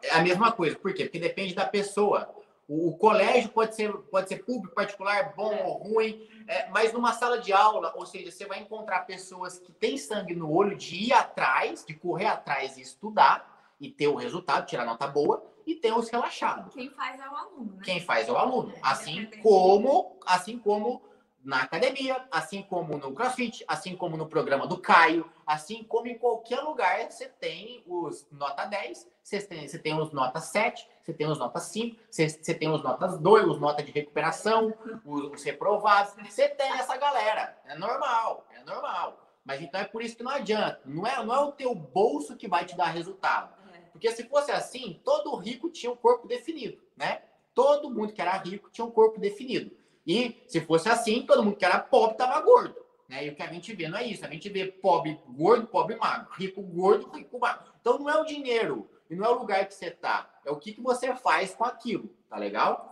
é 0.03 0.11
a 0.11 0.23
mesma 0.23 0.51
coisa. 0.51 0.77
Por 0.77 0.93
quê? 0.93 1.05
Porque 1.05 1.21
depende 1.21 1.55
da 1.55 1.65
pessoa. 1.65 2.35
O, 2.67 2.97
colégio 2.97 3.51
pode 3.51 3.75
ser, 3.77 3.93
pode 4.11 4.29
ser 4.29 4.45
público, 4.45 4.75
particular, 4.75 5.33
bom 5.35 5.57
ou 5.65 5.75
ruim, 5.75 6.29
é, 6.47 6.69
mas 6.69 6.93
numa 6.93 7.15
sala 7.15 7.39
de 7.39 7.51
aula, 7.51 7.95
ou 7.97 8.05
seja, 8.05 8.31
você 8.31 8.45
vai 8.45 8.61
encontrar 8.61 9.07
pessoas 9.07 9.59
que 9.59 9.73
têm 9.73 9.97
sangue 9.97 10.35
no 10.35 10.53
olho 10.53 10.77
de 10.77 10.97
ir 10.97 11.13
atrás, 11.15 11.85
de 11.87 11.95
correr 11.95 12.27
atrás 12.27 12.77
e 12.77 12.83
estudar 12.83 13.58
e 13.81 13.91
ter 13.91 14.09
o 14.09 14.15
resultado, 14.17 14.67
tirar 14.67 14.85
nota 14.85 15.07
boa, 15.07 15.45
e 15.67 15.75
tem 15.75 15.93
os 15.93 16.09
relaxados. 16.09 16.73
Quem 16.73 16.91
faz 16.91 17.21
é 17.21 17.29
o 17.29 17.37
aluno, 17.37 17.73
né? 17.77 17.83
Quem 17.85 18.01
faz 18.01 18.29
é 18.29 18.33
o 18.33 18.37
aluno. 18.37 18.73
É, 18.75 18.81
assim 18.83 19.29
como, 19.43 20.19
assim 20.27 20.59
como 20.59 21.03
na 21.45 21.63
academia, 21.63 22.27
assim 22.31 22.63
como 22.63 22.99
no 22.99 23.13
CrossFit, 23.13 23.65
assim 23.69 23.97
como 23.97 24.17
no 24.17 24.27
programa 24.27 24.67
do 24.67 24.79
Caio, 24.79 25.31
assim 25.47 25.85
como 25.85 26.07
em 26.07 26.19
qualquer 26.19 26.61
lugar, 26.61 27.11
você 27.11 27.27
tem 27.27 27.83
os 27.87 28.27
nota 28.31 28.65
10, 28.65 29.09
você 29.23 29.41
tem, 29.41 29.69
você 29.69 29.79
tem 29.79 29.99
os 29.99 30.13
nota 30.13 30.41
7, 30.41 30.87
você 31.03 31.13
tem 31.13 31.27
os 31.27 31.39
nota 31.39 31.61
5, 31.61 31.97
você, 32.11 32.29
você 32.29 32.55
tem 32.55 32.69
os 32.71 32.83
notas 32.83 33.19
2, 33.19 33.47
os 33.47 33.61
notas 33.61 33.87
de 33.87 33.93
recuperação, 33.93 34.75
os, 35.05 35.23
os 35.33 35.43
reprovados. 35.43 36.15
Você 36.23 36.49
tem 36.49 36.71
essa 36.73 36.97
galera. 36.97 37.57
É 37.65 37.77
normal, 37.77 38.47
é 38.51 38.63
normal. 38.65 39.19
Mas 39.45 39.63
então 39.63 39.81
é 39.81 39.85
por 39.85 40.03
isso 40.03 40.17
que 40.17 40.23
não 40.23 40.33
adianta. 40.33 40.83
Não 40.85 41.07
é, 41.07 41.25
não 41.25 41.35
é 41.35 41.41
o 41.41 41.53
teu 41.53 41.75
bolso 41.75 42.37
que 42.37 42.47
vai 42.47 42.67
te 42.67 42.77
dar 42.77 42.89
resultado. 42.89 43.55
Porque 43.99 44.13
se 44.13 44.23
fosse 44.29 44.53
assim, 44.53 45.01
todo 45.03 45.35
rico 45.35 45.69
tinha 45.69 45.91
um 45.91 45.97
corpo 45.97 46.29
definido, 46.29 46.81
né? 46.97 47.21
Todo 47.53 47.91
mundo 47.91 48.13
que 48.13 48.23
era 48.23 48.37
rico 48.37 48.71
tinha 48.71 48.85
um 48.85 48.93
corpo 48.93 49.19
definido. 49.19 49.73
E 50.07 50.41
se 50.47 50.61
fosse 50.61 50.89
assim, 50.89 51.23
todo 51.23 51.43
mundo 51.43 51.57
que 51.57 51.65
era 51.65 51.81
pobre 51.81 52.13
estava 52.13 52.41
gordo. 52.41 52.77
Né? 53.09 53.27
E 53.27 53.31
o 53.31 53.35
que 53.35 53.43
a 53.43 53.53
gente 53.53 53.75
vê 53.75 53.89
não 53.89 53.99
é 53.99 54.05
isso. 54.07 54.25
A 54.25 54.31
gente 54.31 54.49
vê 54.49 54.67
pobre 54.67 55.21
gordo, 55.29 55.67
pobre 55.67 55.97
magro. 55.97 56.33
Rico 56.35 56.63
gordo, 56.63 57.11
rico 57.11 57.41
magro. 57.41 57.73
Então 57.81 57.99
não 57.99 58.09
é 58.09 58.21
o 58.21 58.25
dinheiro 58.25 58.89
e 59.11 59.17
não 59.17 59.27
é 59.27 59.29
o 59.31 59.39
lugar 59.41 59.67
que 59.67 59.75
você 59.75 59.91
tá. 59.91 60.31
É 60.47 60.51
o 60.53 60.57
que, 60.57 60.73
que 60.73 60.81
você 60.81 61.13
faz 61.17 61.53
com 61.53 61.65
aquilo. 61.65 62.09
Tá 62.31 62.37
legal? 62.37 62.88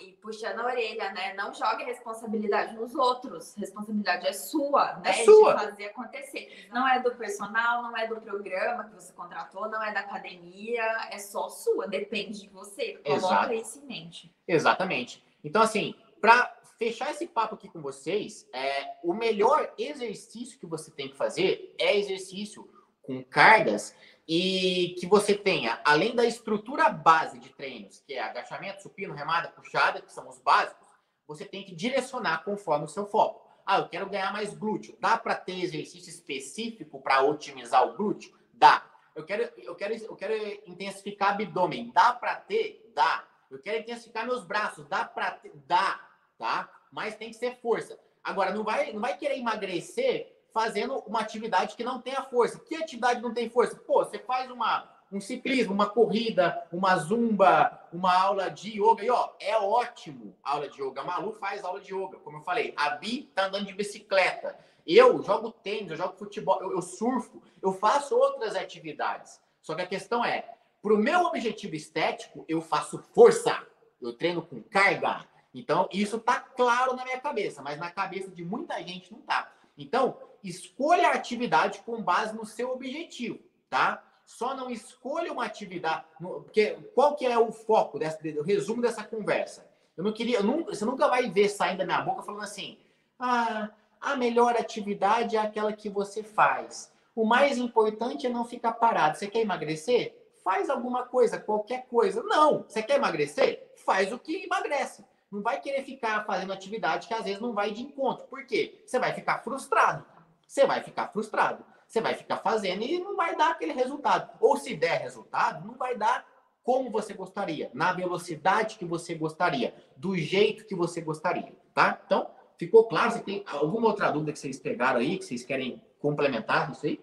E 0.00 0.12
puxando 0.12 0.60
a 0.60 0.66
orelha, 0.66 1.12
né? 1.12 1.34
Não 1.34 1.52
jogue 1.52 1.84
responsabilidade 1.84 2.74
nos 2.74 2.94
outros. 2.94 3.54
Responsabilidade 3.54 4.26
é 4.26 4.32
sua, 4.32 4.94
né? 4.94 5.10
É 5.10 5.24
sua. 5.24 5.54
De 5.54 5.64
fazer 5.64 5.84
acontecer. 5.86 6.68
Não 6.72 6.88
é 6.88 7.00
do 7.00 7.14
personal, 7.14 7.82
não 7.82 7.96
é 7.96 8.06
do 8.06 8.20
programa 8.20 8.84
que 8.84 8.94
você 8.94 9.12
contratou, 9.12 9.68
não 9.68 9.82
é 9.82 9.92
da 9.92 10.00
academia, 10.00 10.82
é 11.10 11.18
só 11.18 11.48
sua. 11.48 11.86
Depende 11.86 12.40
de 12.40 12.48
você. 12.48 12.94
Coloca 13.04 13.16
Exato. 13.16 13.52
isso 13.52 13.78
em 13.80 13.86
mente. 13.86 14.34
Exatamente. 14.48 15.22
Então, 15.44 15.62
assim, 15.62 15.94
para 16.20 16.54
fechar 16.78 17.10
esse 17.10 17.26
papo 17.26 17.54
aqui 17.54 17.68
com 17.68 17.80
vocês, 17.80 18.48
é, 18.52 18.96
o 19.04 19.12
melhor 19.12 19.72
exercício 19.78 20.58
que 20.58 20.66
você 20.66 20.90
tem 20.90 21.08
que 21.08 21.16
fazer 21.16 21.74
é 21.78 21.96
exercício 21.96 22.68
com 23.02 23.22
cargas 23.24 23.94
e 24.26 24.94
que 24.98 25.06
você 25.06 25.34
tenha, 25.34 25.80
além 25.84 26.14
da 26.14 26.24
estrutura 26.24 26.88
base 26.88 27.38
de 27.38 27.50
treinos, 27.50 28.00
que 28.06 28.14
é 28.14 28.22
agachamento, 28.22 28.82
supino, 28.82 29.14
remada, 29.14 29.48
puxada, 29.48 30.00
que 30.00 30.12
são 30.12 30.28
os 30.28 30.38
básicos, 30.38 30.88
você 31.26 31.44
tem 31.44 31.64
que 31.64 31.74
direcionar 31.74 32.44
conforme 32.44 32.84
o 32.84 32.88
seu 32.88 33.06
foco. 33.06 33.42
Ah, 33.64 33.78
eu 33.78 33.88
quero 33.88 34.08
ganhar 34.08 34.32
mais 34.32 34.54
glúteo. 34.54 34.96
Dá 35.00 35.16
para 35.16 35.34
ter 35.34 35.62
exercício 35.62 36.10
específico 36.10 37.00
para 37.00 37.22
otimizar 37.22 37.86
o 37.86 37.96
glúteo? 37.96 38.36
Dá. 38.52 38.84
Eu 39.14 39.24
quero, 39.24 39.42
eu 39.58 39.74
quero, 39.74 39.94
eu 39.94 40.16
quero 40.16 40.34
intensificar 40.66 41.30
abdômen. 41.30 41.92
Dá 41.92 42.12
para 42.12 42.34
ter? 42.36 42.90
Dá. 42.94 43.24
Eu 43.50 43.60
quero 43.60 43.78
intensificar 43.78 44.26
meus 44.26 44.44
braços. 44.44 44.86
Dá 44.88 45.04
para 45.04 45.30
ter? 45.32 45.52
Dá, 45.66 46.00
tá? 46.38 46.68
Mas 46.90 47.16
tem 47.16 47.28
que 47.28 47.36
ser 47.36 47.56
força. 47.60 47.98
Agora, 48.24 48.52
não 48.52 48.64
vai, 48.64 48.92
não 48.92 49.00
vai 49.00 49.16
querer 49.16 49.38
emagrecer 49.38 50.41
fazendo 50.52 50.98
uma 51.06 51.20
atividade 51.20 51.76
que 51.76 51.84
não 51.84 52.00
tenha 52.00 52.22
força. 52.22 52.58
Que 52.58 52.76
atividade 52.76 53.20
não 53.20 53.32
tem 53.32 53.48
força? 53.48 53.76
Pô, 53.76 54.04
você 54.04 54.18
faz 54.18 54.50
uma, 54.50 54.88
um 55.10 55.20
ciclismo, 55.20 55.74
uma 55.74 55.88
corrida, 55.88 56.66
uma 56.72 56.96
zumba, 56.96 57.86
uma 57.92 58.14
aula 58.14 58.50
de 58.50 58.80
yoga. 58.80 59.04
E 59.04 59.10
ó, 59.10 59.30
é 59.40 59.56
ótimo 59.56 60.36
a 60.42 60.52
aula 60.52 60.68
de 60.68 60.82
yoga. 60.82 61.00
A 61.00 61.04
Malu 61.04 61.32
faz 61.32 61.64
aula 61.64 61.80
de 61.80 61.94
yoga, 61.94 62.18
como 62.18 62.38
eu 62.38 62.42
falei. 62.42 62.72
A 62.76 62.90
Bi 62.90 63.30
tá 63.34 63.46
andando 63.46 63.66
de 63.66 63.74
bicicleta. 63.74 64.58
Eu 64.86 65.22
jogo 65.22 65.50
tênis, 65.50 65.90
eu 65.90 65.96
jogo 65.96 66.16
futebol, 66.16 66.60
eu, 66.60 66.72
eu 66.72 66.82
surfo, 66.82 67.40
eu 67.62 67.72
faço 67.72 68.16
outras 68.16 68.56
atividades. 68.56 69.40
Só 69.60 69.74
que 69.74 69.82
a 69.82 69.86
questão 69.86 70.24
é, 70.24 70.44
pro 70.82 70.98
meu 70.98 71.20
objetivo 71.20 71.76
estético, 71.76 72.44
eu 72.48 72.60
faço 72.60 72.98
força. 73.14 73.64
Eu 74.00 74.12
treino 74.12 74.42
com 74.42 74.60
carga. 74.60 75.24
Então, 75.54 75.88
isso 75.92 76.18
tá 76.18 76.40
claro 76.40 76.96
na 76.96 77.04
minha 77.04 77.20
cabeça, 77.20 77.62
mas 77.62 77.78
na 77.78 77.90
cabeça 77.90 78.30
de 78.30 78.42
muita 78.42 78.82
gente 78.82 79.12
não 79.12 79.20
tá. 79.20 79.52
Então, 79.76 80.16
escolha 80.42 81.08
a 81.08 81.14
atividade 81.14 81.80
com 81.80 82.02
base 82.02 82.34
no 82.34 82.44
seu 82.44 82.70
objetivo, 82.70 83.38
tá? 83.68 84.02
Só 84.24 84.54
não 84.54 84.70
escolha 84.70 85.32
uma 85.32 85.44
atividade, 85.44 86.04
porque 86.18 86.78
qual 86.94 87.14
que 87.16 87.26
é 87.26 87.38
o 87.38 87.52
foco 87.52 87.98
dessa, 87.98 88.18
o 88.38 88.42
resumo 88.42 88.80
dessa 88.80 89.04
conversa? 89.04 89.70
Eu 89.96 90.04
não 90.04 90.12
queria, 90.12 90.38
eu 90.38 90.44
nunca, 90.44 90.74
você 90.74 90.84
nunca 90.84 91.08
vai 91.08 91.28
ver 91.28 91.48
saindo 91.48 91.78
da 91.78 91.84
minha 91.84 92.00
boca 92.00 92.22
falando 92.22 92.44
assim: 92.44 92.78
"Ah, 93.18 93.70
a 94.00 94.16
melhor 94.16 94.56
atividade 94.56 95.36
é 95.36 95.40
aquela 95.40 95.72
que 95.72 95.88
você 95.88 96.22
faz. 96.22 96.92
O 97.14 97.24
mais 97.24 97.58
importante 97.58 98.26
é 98.26 98.30
não 98.30 98.44
ficar 98.44 98.72
parado. 98.72 99.16
Você 99.16 99.28
quer 99.28 99.40
emagrecer? 99.40 100.18
Faz 100.42 100.68
alguma 100.68 101.04
coisa, 101.04 101.38
qualquer 101.38 101.86
coisa. 101.86 102.22
Não, 102.22 102.64
você 102.66 102.82
quer 102.82 102.96
emagrecer? 102.96 103.70
Faz 103.84 104.12
o 104.12 104.18
que 104.18 104.44
emagrece. 104.44 105.04
Não 105.30 105.40
vai 105.40 105.60
querer 105.60 105.84
ficar 105.84 106.24
fazendo 106.26 106.52
atividade 106.52 107.06
que 107.06 107.14
às 107.14 107.24
vezes 107.24 107.40
não 107.40 107.52
vai 107.52 107.70
de 107.70 107.82
encontro. 107.82 108.26
Por 108.26 108.44
quê? 108.44 108.82
Você 108.84 108.98
vai 108.98 109.12
ficar 109.12 109.38
frustrado. 109.38 110.04
Você 110.52 110.66
vai 110.66 110.82
ficar 110.82 111.08
frustrado. 111.08 111.64
Você 111.88 111.98
vai 112.02 112.12
ficar 112.12 112.36
fazendo 112.36 112.82
e 112.82 112.98
não 112.98 113.16
vai 113.16 113.34
dar 113.34 113.52
aquele 113.52 113.72
resultado. 113.72 114.36
Ou 114.38 114.58
se 114.58 114.76
der 114.76 115.00
resultado, 115.00 115.66
não 115.66 115.78
vai 115.78 115.96
dar 115.96 116.26
como 116.62 116.90
você 116.90 117.14
gostaria, 117.14 117.70
na 117.72 117.94
velocidade 117.94 118.76
que 118.76 118.84
você 118.84 119.14
gostaria, 119.14 119.74
do 119.96 120.14
jeito 120.14 120.66
que 120.66 120.74
você 120.74 121.00
gostaria, 121.00 121.56
tá? 121.72 121.98
Então, 122.04 122.30
ficou 122.58 122.84
claro? 122.84 123.12
Você 123.12 123.20
tem 123.20 123.42
alguma 123.46 123.88
outra 123.88 124.10
dúvida 124.10 124.30
que 124.30 124.38
vocês 124.38 124.58
pegaram 124.58 125.00
aí, 125.00 125.16
que 125.16 125.24
vocês 125.24 125.42
querem 125.42 125.82
complementar 125.98 126.70
isso 126.70 126.84
aí? 126.84 127.00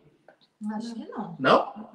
Acho 0.76 0.94
que 0.94 1.08
não. 1.08 1.36
Não? 1.40 1.90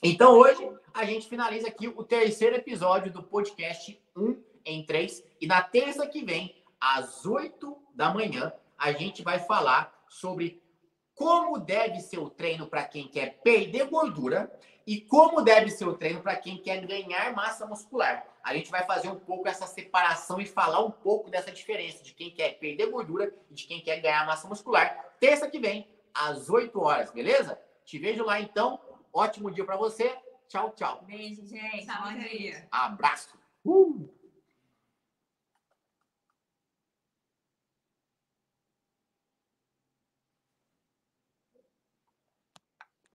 Então 0.00 0.38
hoje 0.38 0.70
a 0.94 1.04
gente 1.04 1.28
finaliza 1.28 1.66
aqui 1.66 1.88
o 1.88 2.04
terceiro 2.04 2.54
episódio 2.54 3.12
do 3.12 3.20
podcast 3.20 4.00
1 4.16 4.40
em 4.64 4.86
3. 4.86 5.24
E 5.40 5.46
na 5.48 5.60
terça 5.60 6.06
que 6.06 6.24
vem, 6.24 6.54
às 6.80 7.26
8 7.26 7.76
da 7.96 8.14
manhã, 8.14 8.52
a 8.78 8.92
gente 8.92 9.24
vai 9.24 9.40
falar 9.40 9.92
sobre 10.08 10.62
como 11.20 11.58
deve 11.58 12.00
ser 12.00 12.18
o 12.18 12.30
treino 12.30 12.66
para 12.66 12.82
quem 12.82 13.06
quer 13.06 13.42
perder 13.42 13.90
gordura 13.90 14.50
e 14.86 15.02
como 15.02 15.42
deve 15.42 15.68
ser 15.68 15.84
o 15.84 15.92
treino 15.92 16.22
para 16.22 16.34
quem 16.34 16.56
quer 16.56 16.80
ganhar 16.86 17.34
massa 17.34 17.66
muscular. 17.66 18.26
A 18.42 18.54
gente 18.54 18.70
vai 18.70 18.86
fazer 18.86 19.10
um 19.10 19.18
pouco 19.18 19.46
essa 19.46 19.66
separação 19.66 20.40
e 20.40 20.46
falar 20.46 20.82
um 20.82 20.90
pouco 20.90 21.28
dessa 21.28 21.52
diferença 21.52 22.02
de 22.02 22.14
quem 22.14 22.30
quer 22.30 22.58
perder 22.58 22.86
gordura 22.86 23.34
e 23.50 23.54
de 23.54 23.66
quem 23.66 23.82
quer 23.82 24.00
ganhar 24.00 24.24
massa 24.24 24.48
muscular. 24.48 25.14
Terça 25.20 25.46
que 25.46 25.58
vem, 25.58 25.86
às 26.14 26.48
8 26.48 26.80
horas, 26.80 27.10
beleza? 27.10 27.60
Te 27.84 27.98
vejo 27.98 28.24
lá 28.24 28.40
então. 28.40 28.80
Ótimo 29.12 29.50
dia 29.50 29.66
para 29.66 29.76
você. 29.76 30.16
Tchau, 30.48 30.70
tchau. 30.70 31.04
Beijo, 31.06 31.46
gente. 31.46 31.84
Tchau, 31.84 32.02
Bom 32.02 32.18
dia. 32.18 32.66
Abraço. 32.72 33.38
Uh! 33.62 34.19